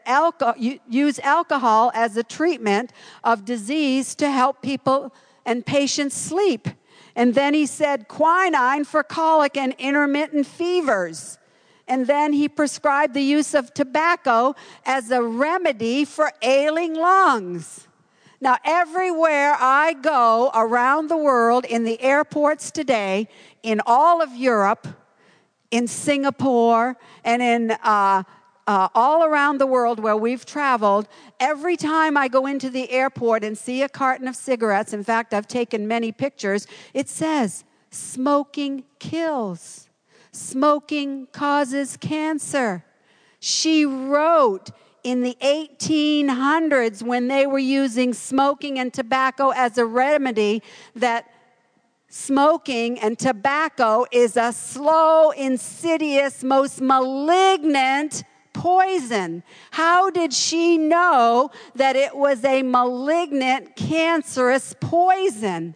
[0.56, 2.94] use alcohol as a treatment
[3.24, 5.14] of disease to help people
[5.46, 6.70] and patients sleep.
[7.16, 11.40] And then he said quinine for colic and intermittent fevers.
[11.88, 14.56] And then he prescribed the use of tobacco
[14.86, 17.88] as a remedy for ailing lungs.
[18.42, 23.28] Now, everywhere I go around the world, in the airports today,
[23.64, 24.88] in all of Europe,
[25.72, 28.24] in Singapore, and in uh,
[28.68, 31.08] uh, all around the world where we've traveled,
[31.40, 35.34] every time I go into the airport and see a carton of cigarettes, in fact,
[35.34, 39.85] I've taken many pictures, it says, smoking kills.
[40.36, 42.84] Smoking causes cancer.
[43.40, 44.70] She wrote
[45.02, 50.62] in the 1800s when they were using smoking and tobacco as a remedy
[50.94, 51.32] that
[52.10, 59.42] smoking and tobacco is a slow, insidious, most malignant poison.
[59.72, 65.76] How did she know that it was a malignant, cancerous poison?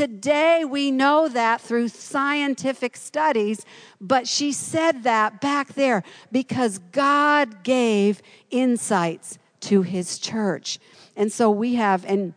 [0.00, 3.66] Today we know that through scientific studies,
[4.00, 6.02] but she said that back there
[6.32, 10.78] because God gave insights to his church.
[11.16, 12.32] And so we have, and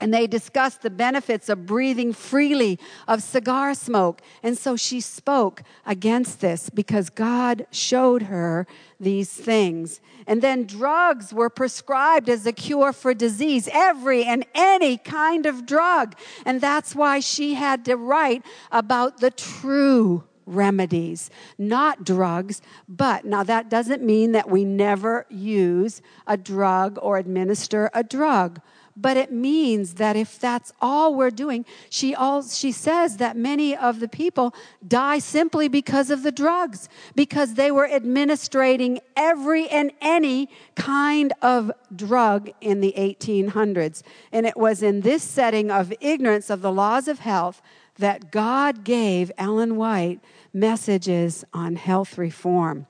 [0.00, 4.20] and they discussed the benefits of breathing freely of cigar smoke.
[4.42, 8.66] And so she spoke against this because God showed her
[8.98, 10.00] these things.
[10.26, 15.64] And then drugs were prescribed as a cure for disease, every and any kind of
[15.64, 16.16] drug.
[16.44, 23.42] And that's why she had to write about the true remedies, not drugs, but now
[23.42, 28.60] that doesn't mean that we never use a drug or administer a drug
[28.96, 33.76] but it means that if that's all we're doing, she, all, she says that many
[33.76, 34.54] of the people
[34.86, 41.72] die simply because of the drugs, because they were administrating every and any kind of
[41.94, 44.02] drug in the 1800s.
[44.30, 47.60] And it was in this setting of ignorance of the laws of health
[47.96, 50.20] that God gave Ellen White
[50.52, 52.86] messages on health reform.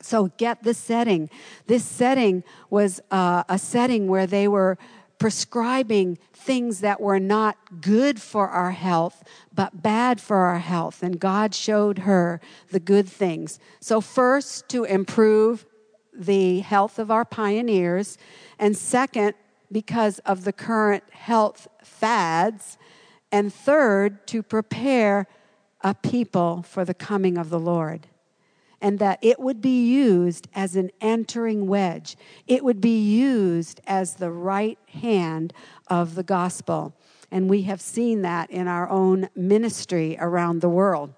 [0.00, 1.28] So get the setting.
[1.66, 4.78] This setting was uh, a setting where they were
[5.18, 11.02] prescribing things that were not good for our health, but bad for our health.
[11.02, 12.40] And God showed her
[12.70, 13.58] the good things.
[13.80, 15.66] So, first, to improve
[16.12, 18.18] the health of our pioneers,
[18.58, 19.34] and second,
[19.70, 22.78] because of the current health fads,
[23.30, 25.26] and third, to prepare
[25.82, 28.08] a people for the coming of the Lord
[28.80, 32.16] and that it would be used as an entering wedge.
[32.46, 35.52] It would be used as the right hand
[35.88, 36.94] of the gospel.
[37.30, 41.12] And we have seen that in our own ministry around the world.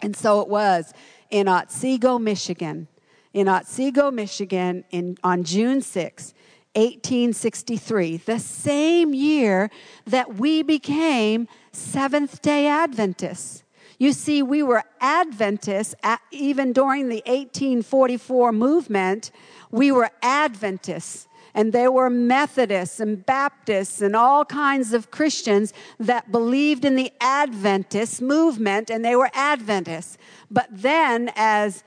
[0.00, 0.92] And so it was
[1.30, 2.88] in Otsego, Michigan.
[3.32, 6.34] In Otsego, Michigan, in, on June 6,
[6.74, 9.70] 1863, the same year
[10.06, 13.62] that we became Seventh day Adventists.
[14.02, 15.94] You see, we were Adventists
[16.32, 19.30] even during the 1844 movement.
[19.70, 21.28] We were Adventists.
[21.54, 27.12] And there were Methodists and Baptists and all kinds of Christians that believed in the
[27.20, 30.18] Adventist movement, and they were Adventists.
[30.50, 31.84] But then, as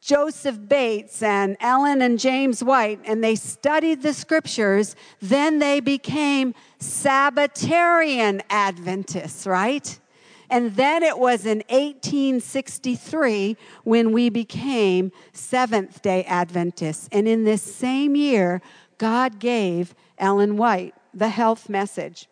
[0.00, 6.54] Joseph Bates and Ellen and James White, and they studied the scriptures, then they became
[6.78, 9.98] Sabbatarian Adventists, right?
[10.50, 17.08] And then it was in 1863 when we became Seventh day Adventists.
[17.12, 18.60] And in this same year,
[18.98, 22.28] God gave Ellen White the health message.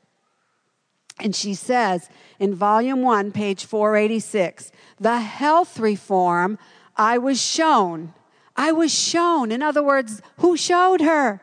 [1.21, 6.59] And she says in volume one, page 486, the health reform
[6.97, 8.15] I was shown.
[8.57, 9.53] I was shown.
[9.53, 11.41] In other words, who showed her?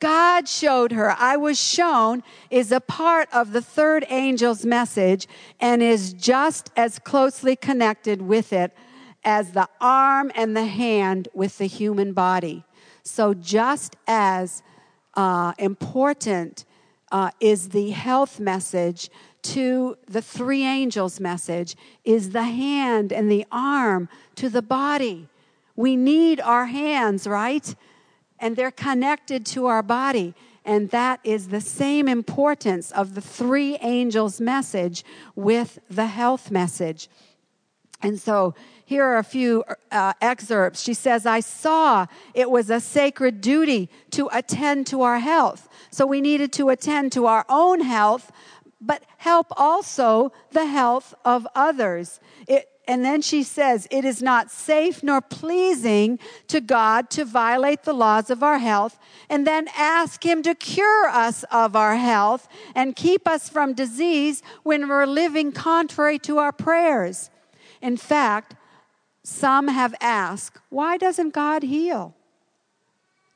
[0.00, 5.26] God showed her, I was shown, is a part of the third angel's message
[5.60, 8.72] and is just as closely connected with it
[9.24, 12.64] as the arm and the hand with the human body.
[13.02, 14.62] So, just as
[15.14, 16.64] uh, important
[17.10, 19.10] uh, is the health message
[19.40, 25.28] to the three angels' message, is the hand and the arm to the body.
[25.74, 27.74] We need our hands, right?
[28.40, 30.34] And they're connected to our body.
[30.64, 35.04] And that is the same importance of the three angels' message
[35.34, 37.08] with the health message.
[38.02, 38.54] And so
[38.84, 40.82] here are a few uh, excerpts.
[40.82, 45.68] She says, I saw it was a sacred duty to attend to our health.
[45.90, 48.30] So we needed to attend to our own health,
[48.80, 52.20] but help also the health of others.
[52.46, 57.82] It, and then she says, It is not safe nor pleasing to God to violate
[57.82, 58.98] the laws of our health
[59.28, 64.42] and then ask Him to cure us of our health and keep us from disease
[64.62, 67.28] when we're living contrary to our prayers.
[67.82, 68.54] In fact,
[69.22, 72.14] some have asked, Why doesn't God heal?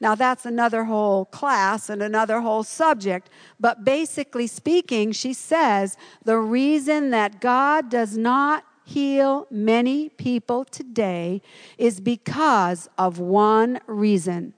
[0.00, 3.28] Now, that's another whole class and another whole subject.
[3.60, 11.42] But basically speaking, she says the reason that God does not heal many people today
[11.78, 14.54] is because of one reason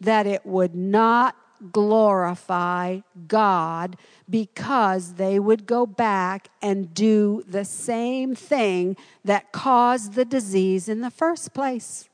[0.00, 1.36] that it would not
[1.72, 3.96] glorify God
[4.30, 11.00] because they would go back and do the same thing that caused the disease in
[11.00, 12.08] the first place.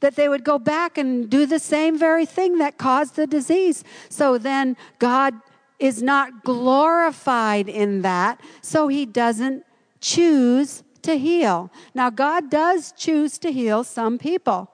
[0.00, 3.84] That they would go back and do the same very thing that caused the disease.
[4.08, 5.34] So then God
[5.78, 9.64] is not glorified in that, so he doesn't
[10.02, 11.70] choose to heal.
[11.94, 14.70] Now, God does choose to heal some people.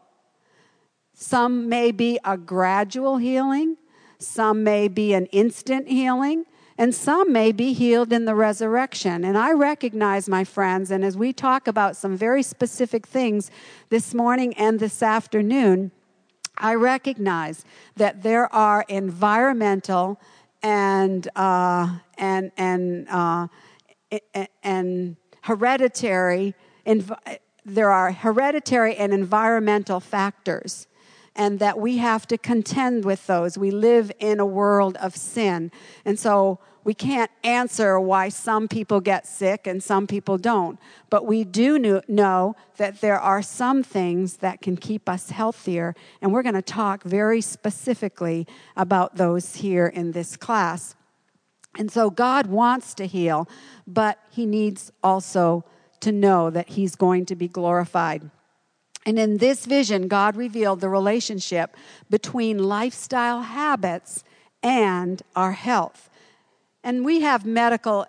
[1.14, 3.76] Some may be a gradual healing,
[4.18, 6.44] some may be an instant healing,
[6.76, 9.24] and some may be healed in the resurrection.
[9.24, 13.50] And I recognize, my friends, and as we talk about some very specific things
[13.88, 15.90] this morning and this afternoon,
[16.56, 17.64] I recognize
[17.96, 20.20] that there are environmental
[20.62, 23.48] and uh, and and uh,
[24.62, 26.54] and hereditary,
[27.64, 30.86] there are hereditary and environmental factors,
[31.36, 33.56] and that we have to contend with those.
[33.56, 35.70] We live in a world of sin.
[36.04, 40.78] And so we can't answer why some people get sick and some people don't.
[41.10, 45.94] But we do know that there are some things that can keep us healthier.
[46.22, 50.96] And we're going to talk very specifically about those here in this class.
[51.76, 53.48] And so God wants to heal,
[53.86, 55.64] but He needs also
[56.00, 58.30] to know that He's going to be glorified.
[59.06, 61.76] And in this vision, God revealed the relationship
[62.10, 64.24] between lifestyle habits
[64.62, 66.10] and our health.
[66.82, 68.06] And we have medical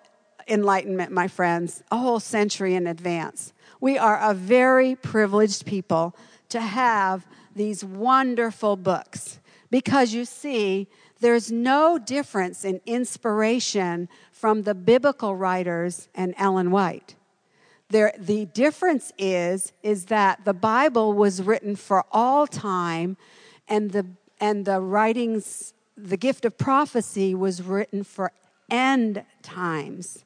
[0.48, 3.52] enlightenment, my friends, a whole century in advance.
[3.80, 6.14] We are a very privileged people
[6.50, 9.38] to have these wonderful books
[9.70, 10.88] because you see,
[11.20, 17.14] there's no difference in inspiration from the biblical writers and Ellen White.
[17.90, 23.16] There, the difference is, is that the Bible was written for all time,
[23.68, 24.06] and the,
[24.40, 28.32] and the writings, the gift of prophecy was written for
[28.70, 30.24] end times.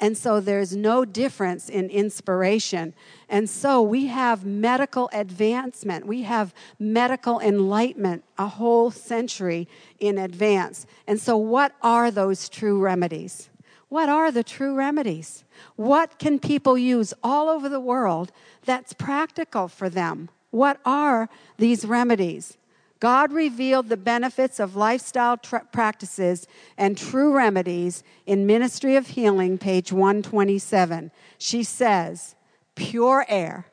[0.00, 2.94] And so there's no difference in inspiration.
[3.28, 9.68] And so we have medical advancement, we have medical enlightenment a whole century
[9.98, 10.86] in advance.
[11.06, 13.50] And so, what are those true remedies?
[13.90, 15.44] What are the true remedies?
[15.76, 18.32] What can people use all over the world
[18.64, 20.30] that's practical for them?
[20.50, 21.28] What are
[21.58, 22.56] these remedies?
[23.00, 26.46] God revealed the benefits of lifestyle tra- practices
[26.76, 31.10] and true remedies in Ministry of Healing, page 127.
[31.38, 32.36] She says,
[32.74, 33.66] pure air,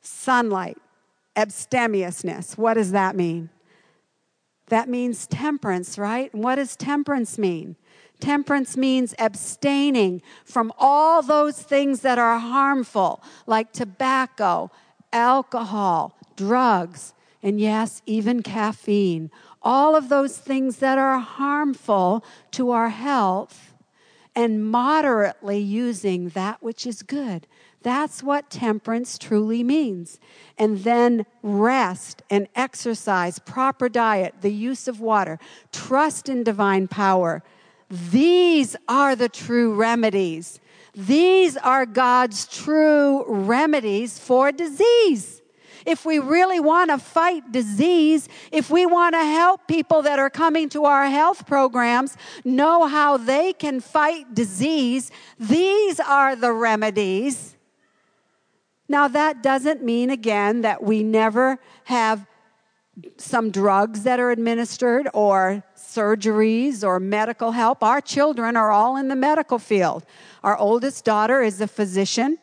[0.00, 0.78] sunlight,
[1.34, 2.56] abstemiousness.
[2.56, 3.50] What does that mean?
[4.68, 6.32] That means temperance, right?
[6.32, 7.74] And what does temperance mean?
[8.20, 14.70] Temperance means abstaining from all those things that are harmful, like tobacco,
[15.12, 19.30] alcohol, drugs, and yes, even caffeine.
[19.62, 23.74] All of those things that are harmful to our health,
[24.34, 27.48] and moderately using that which is good.
[27.82, 30.20] That's what temperance truly means.
[30.56, 35.40] And then rest and exercise, proper diet, the use of water,
[35.72, 37.42] trust in divine power.
[37.90, 40.60] These are the true remedies.
[40.94, 45.42] These are God's true remedies for disease
[45.88, 50.28] if we really want to fight disease, if we want to help people that are
[50.28, 55.10] coming to our health programs know how they can fight disease,
[55.40, 57.56] these are the remedies.
[58.86, 62.26] Now, that doesn't mean, again, that we never have
[63.16, 67.82] some drugs that are administered or surgeries or medical help.
[67.82, 70.04] Our children are all in the medical field.
[70.44, 72.38] Our oldest daughter is a physician.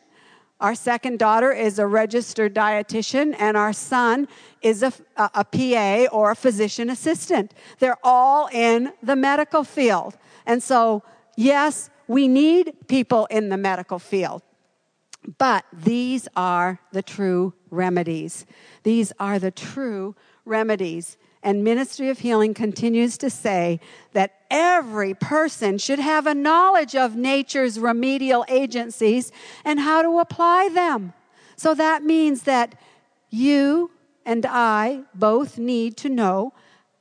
[0.58, 4.26] Our second daughter is a registered dietitian, and our son
[4.62, 7.52] is a, a, PA or a physician assistant.
[7.78, 10.16] They're all in the medical field.
[10.46, 11.02] And so,
[11.36, 14.42] yes, we need people in the medical field.
[15.38, 18.46] But these are the true remedies.
[18.82, 20.14] These are the true
[20.46, 21.18] remedies.
[21.46, 23.78] And Ministry of Healing continues to say
[24.14, 29.30] that every person should have a knowledge of nature's remedial agencies
[29.64, 31.12] and how to apply them.
[31.54, 32.74] So that means that
[33.30, 33.92] you
[34.24, 36.52] and I both need to know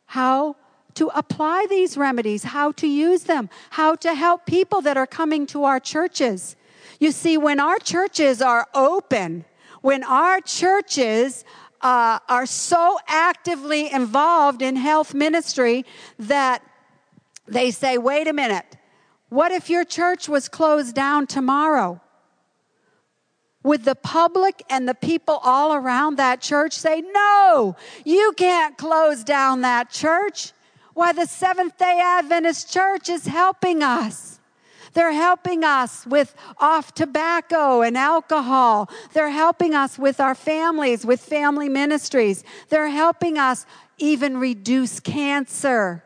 [0.06, 0.58] how
[0.94, 5.48] to apply these remedies, how to use them, how to help people that are coming
[5.48, 6.56] to our churches.
[7.00, 9.46] You see, when our churches are open,
[9.82, 11.46] when our churches
[11.86, 15.86] uh, are so actively involved in health ministry
[16.18, 16.64] that
[17.48, 18.66] they say, wait a minute,
[19.30, 22.02] what if your church was closed down tomorrow?
[23.62, 29.24] Would the public and the people all around that church say, no, you can't close
[29.24, 30.54] down that church?
[30.96, 34.35] Why, the Seventh day Adventist church is helping us.
[34.96, 38.90] They're helping us with off tobacco and alcohol.
[39.14, 42.46] They're helping us with our families, with family ministries.
[42.70, 43.66] They're helping us
[43.98, 46.02] even reduce cancer.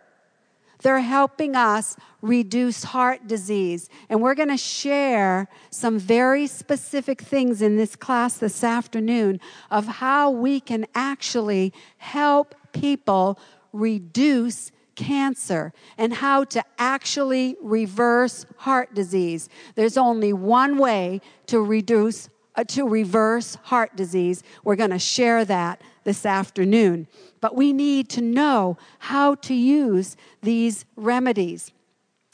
[0.82, 3.90] They're helping us reduce heart disease.
[4.10, 9.40] And we're going to share some very specific things in this class this afternoon
[9.70, 13.40] of how we can actually help people
[13.72, 19.48] reduce cancer and how to actually reverse heart disease.
[19.76, 24.44] There's only one way to reduce uh, to reverse heart disease.
[24.66, 27.08] We're going to share that this afternoon.
[27.40, 31.72] But we need to know how to use these remedies.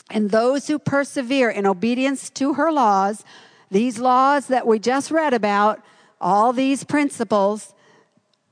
[0.10, 3.24] And those who persevere in obedience to her laws,
[3.70, 5.84] these laws that we just read about,
[6.20, 7.76] all these principles,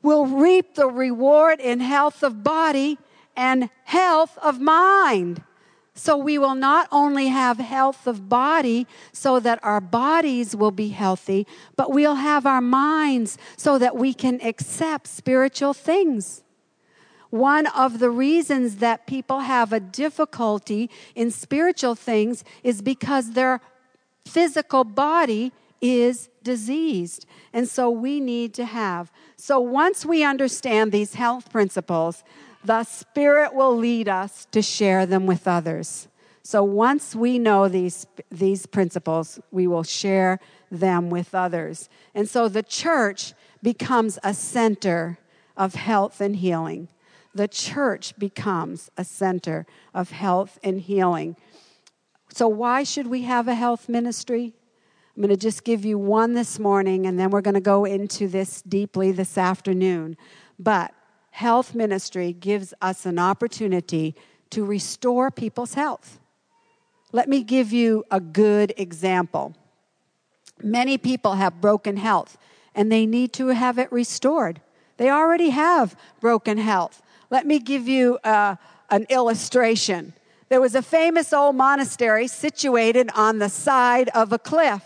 [0.04, 3.00] will reap the reward in health of body
[3.36, 5.44] and health of mind.
[5.96, 10.90] So we will not only have health of body so that our bodies will be
[10.90, 11.46] healthy,
[11.76, 16.44] but we'll have our minds so that we can accept spiritual things.
[17.30, 23.62] One of the reasons that people have a difficulty in spiritual things is because their
[24.26, 25.52] physical body
[25.82, 27.26] is diseased.
[27.52, 29.12] And so we need to have.
[29.36, 32.24] So once we understand these health principles,
[32.64, 36.08] the Spirit will lead us to share them with others.
[36.44, 41.90] So once we know these, these principles, we will share them with others.
[42.14, 45.20] And so the church becomes a center
[45.56, 46.90] of health and healing.
[47.34, 51.36] The church becomes a center of health and healing.
[52.30, 54.54] So, why should we have a health ministry?
[55.16, 57.86] I'm going to just give you one this morning, and then we're going to go
[57.86, 60.18] into this deeply this afternoon.
[60.58, 60.94] But
[61.34, 64.16] health ministry gives us an opportunity
[64.52, 66.20] to restore people's health.
[67.12, 69.56] Let me give you a good example.
[70.62, 72.38] Many people have broken health
[72.76, 74.62] and they need to have it restored.
[74.98, 77.02] They already have broken health.
[77.32, 78.58] Let me give you uh,
[78.92, 80.14] an illustration.
[80.50, 84.84] There was a famous old monastery situated on the side of a cliff,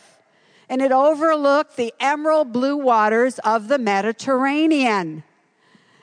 [0.70, 5.24] and it overlooked the emerald blue waters of the Mediterranean.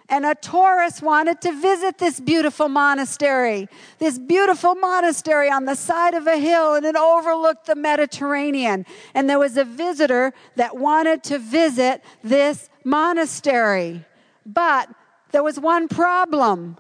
[0.09, 3.69] And a tourist wanted to visit this beautiful monastery,
[3.99, 8.85] this beautiful monastery on the side of a hill, and it overlooked the Mediterranean.
[9.15, 14.05] And there was a visitor that wanted to visit this monastery.
[14.45, 14.91] But
[15.33, 16.77] there was one problem.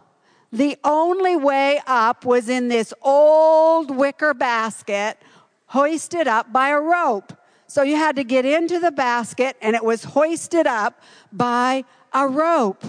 [0.52, 5.18] The only way up was in this old wicker basket
[5.66, 7.32] hoisted up by a rope.
[7.66, 11.01] So you had to get into the basket and it was hoisted up
[11.32, 12.84] by a rope.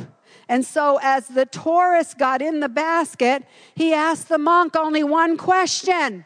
[0.47, 3.43] And so, as the tourist got in the basket,
[3.73, 6.25] he asked the monk only one question.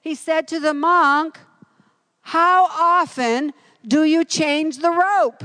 [0.00, 1.38] He said to the monk,
[2.22, 3.52] How often
[3.86, 5.44] do you change the rope?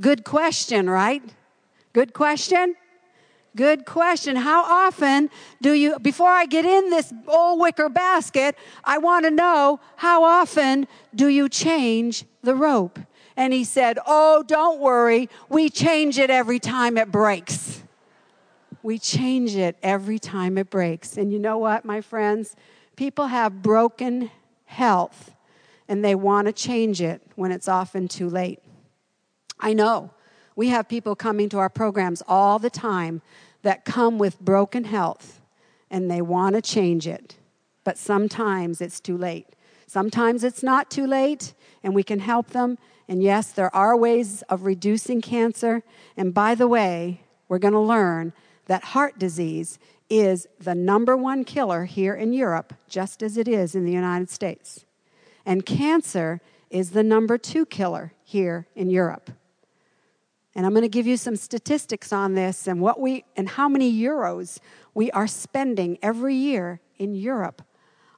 [0.00, 1.22] Good question, right?
[1.92, 2.76] Good question?
[3.56, 4.36] Good question.
[4.36, 5.30] How often
[5.60, 10.22] do you, before I get in this old wicker basket, I want to know how
[10.22, 13.00] often do you change the rope?
[13.38, 15.30] And he said, Oh, don't worry.
[15.48, 17.84] We change it every time it breaks.
[18.82, 21.16] We change it every time it breaks.
[21.16, 22.56] And you know what, my friends?
[22.96, 24.32] People have broken
[24.64, 25.36] health
[25.86, 28.58] and they want to change it when it's often too late.
[29.60, 30.10] I know.
[30.56, 33.22] We have people coming to our programs all the time
[33.62, 35.40] that come with broken health
[35.92, 37.36] and they want to change it.
[37.84, 39.46] But sometimes it's too late.
[39.86, 41.54] Sometimes it's not too late
[41.84, 42.78] and we can help them.
[43.08, 45.82] And yes, there are ways of reducing cancer.
[46.16, 48.32] And by the way, we're going to learn
[48.66, 49.78] that heart disease
[50.10, 54.30] is the number one killer here in Europe, just as it is in the United
[54.30, 54.84] States.
[55.44, 56.40] And cancer
[56.70, 59.30] is the number two killer here in Europe.
[60.54, 63.68] And I'm going to give you some statistics on this and what we and how
[63.68, 64.58] many euros
[64.92, 67.62] we are spending every year in Europe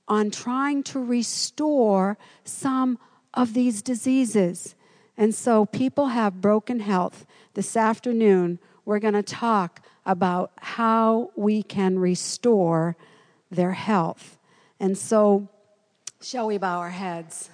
[0.09, 2.99] on trying to restore some
[3.35, 4.75] of these diseases.
[5.21, 7.27] And so people have broken health.
[7.53, 12.97] This afternoon, we're going to talk about how we can restore
[13.51, 14.39] their health.
[14.81, 15.47] And so,
[16.23, 17.51] shall we bow our heads?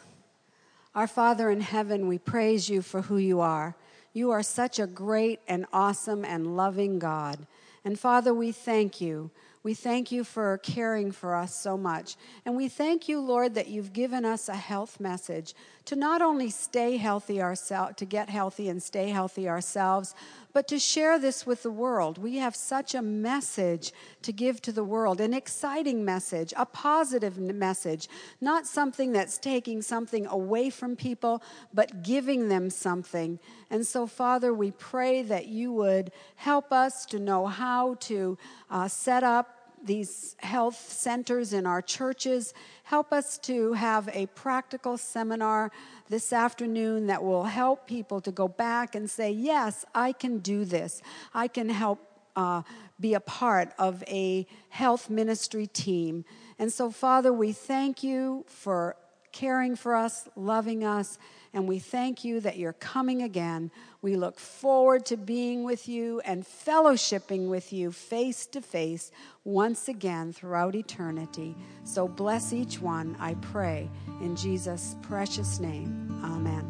[0.94, 3.74] Our Father in heaven, we praise you for who you are.
[4.12, 7.48] You are such a great and awesome and loving God.
[7.84, 9.32] And Father, we thank you.
[9.66, 12.14] We thank you for caring for us so much.
[12.44, 15.54] And we thank you, Lord, that you've given us a health message
[15.86, 20.14] to not only stay healthy ourselves, to get healthy and stay healthy ourselves,
[20.52, 22.18] but to share this with the world.
[22.18, 23.92] We have such a message
[24.22, 28.08] to give to the world, an exciting message, a positive message,
[28.40, 31.42] not something that's taking something away from people,
[31.72, 33.38] but giving them something.
[33.70, 38.36] And so, Father, we pray that you would help us to know how to
[38.70, 42.54] uh, set up these health centers in our churches.
[42.86, 45.72] Help us to have a practical seminar
[46.08, 50.64] this afternoon that will help people to go back and say, Yes, I can do
[50.64, 51.02] this.
[51.34, 51.98] I can help
[52.36, 52.62] uh,
[53.00, 56.24] be a part of a health ministry team.
[56.60, 58.94] And so, Father, we thank you for
[59.32, 61.18] caring for us, loving us,
[61.52, 63.72] and we thank you that you're coming again.
[64.06, 69.10] We look forward to being with you and fellowshipping with you face to face
[69.42, 71.56] once again throughout eternity.
[71.82, 76.20] So bless each one, I pray, in Jesus' precious name.
[76.22, 76.62] Amen.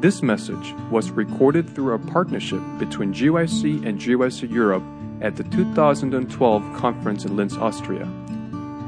[0.00, 4.82] This message was recorded through a partnership between GYC and GYC Europe
[5.20, 8.08] at the 2012 conference in Linz, Austria.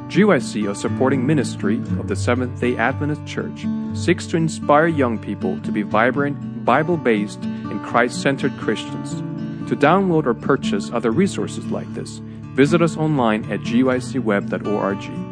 [0.09, 5.61] GYC, a supporting ministry of the Seventh day Adventist Church, seeks to inspire young people
[5.61, 9.15] to be vibrant, Bible based, and Christ centered Christians.
[9.69, 12.19] To download or purchase other resources like this,
[12.55, 15.26] visit us online at gycweb.org.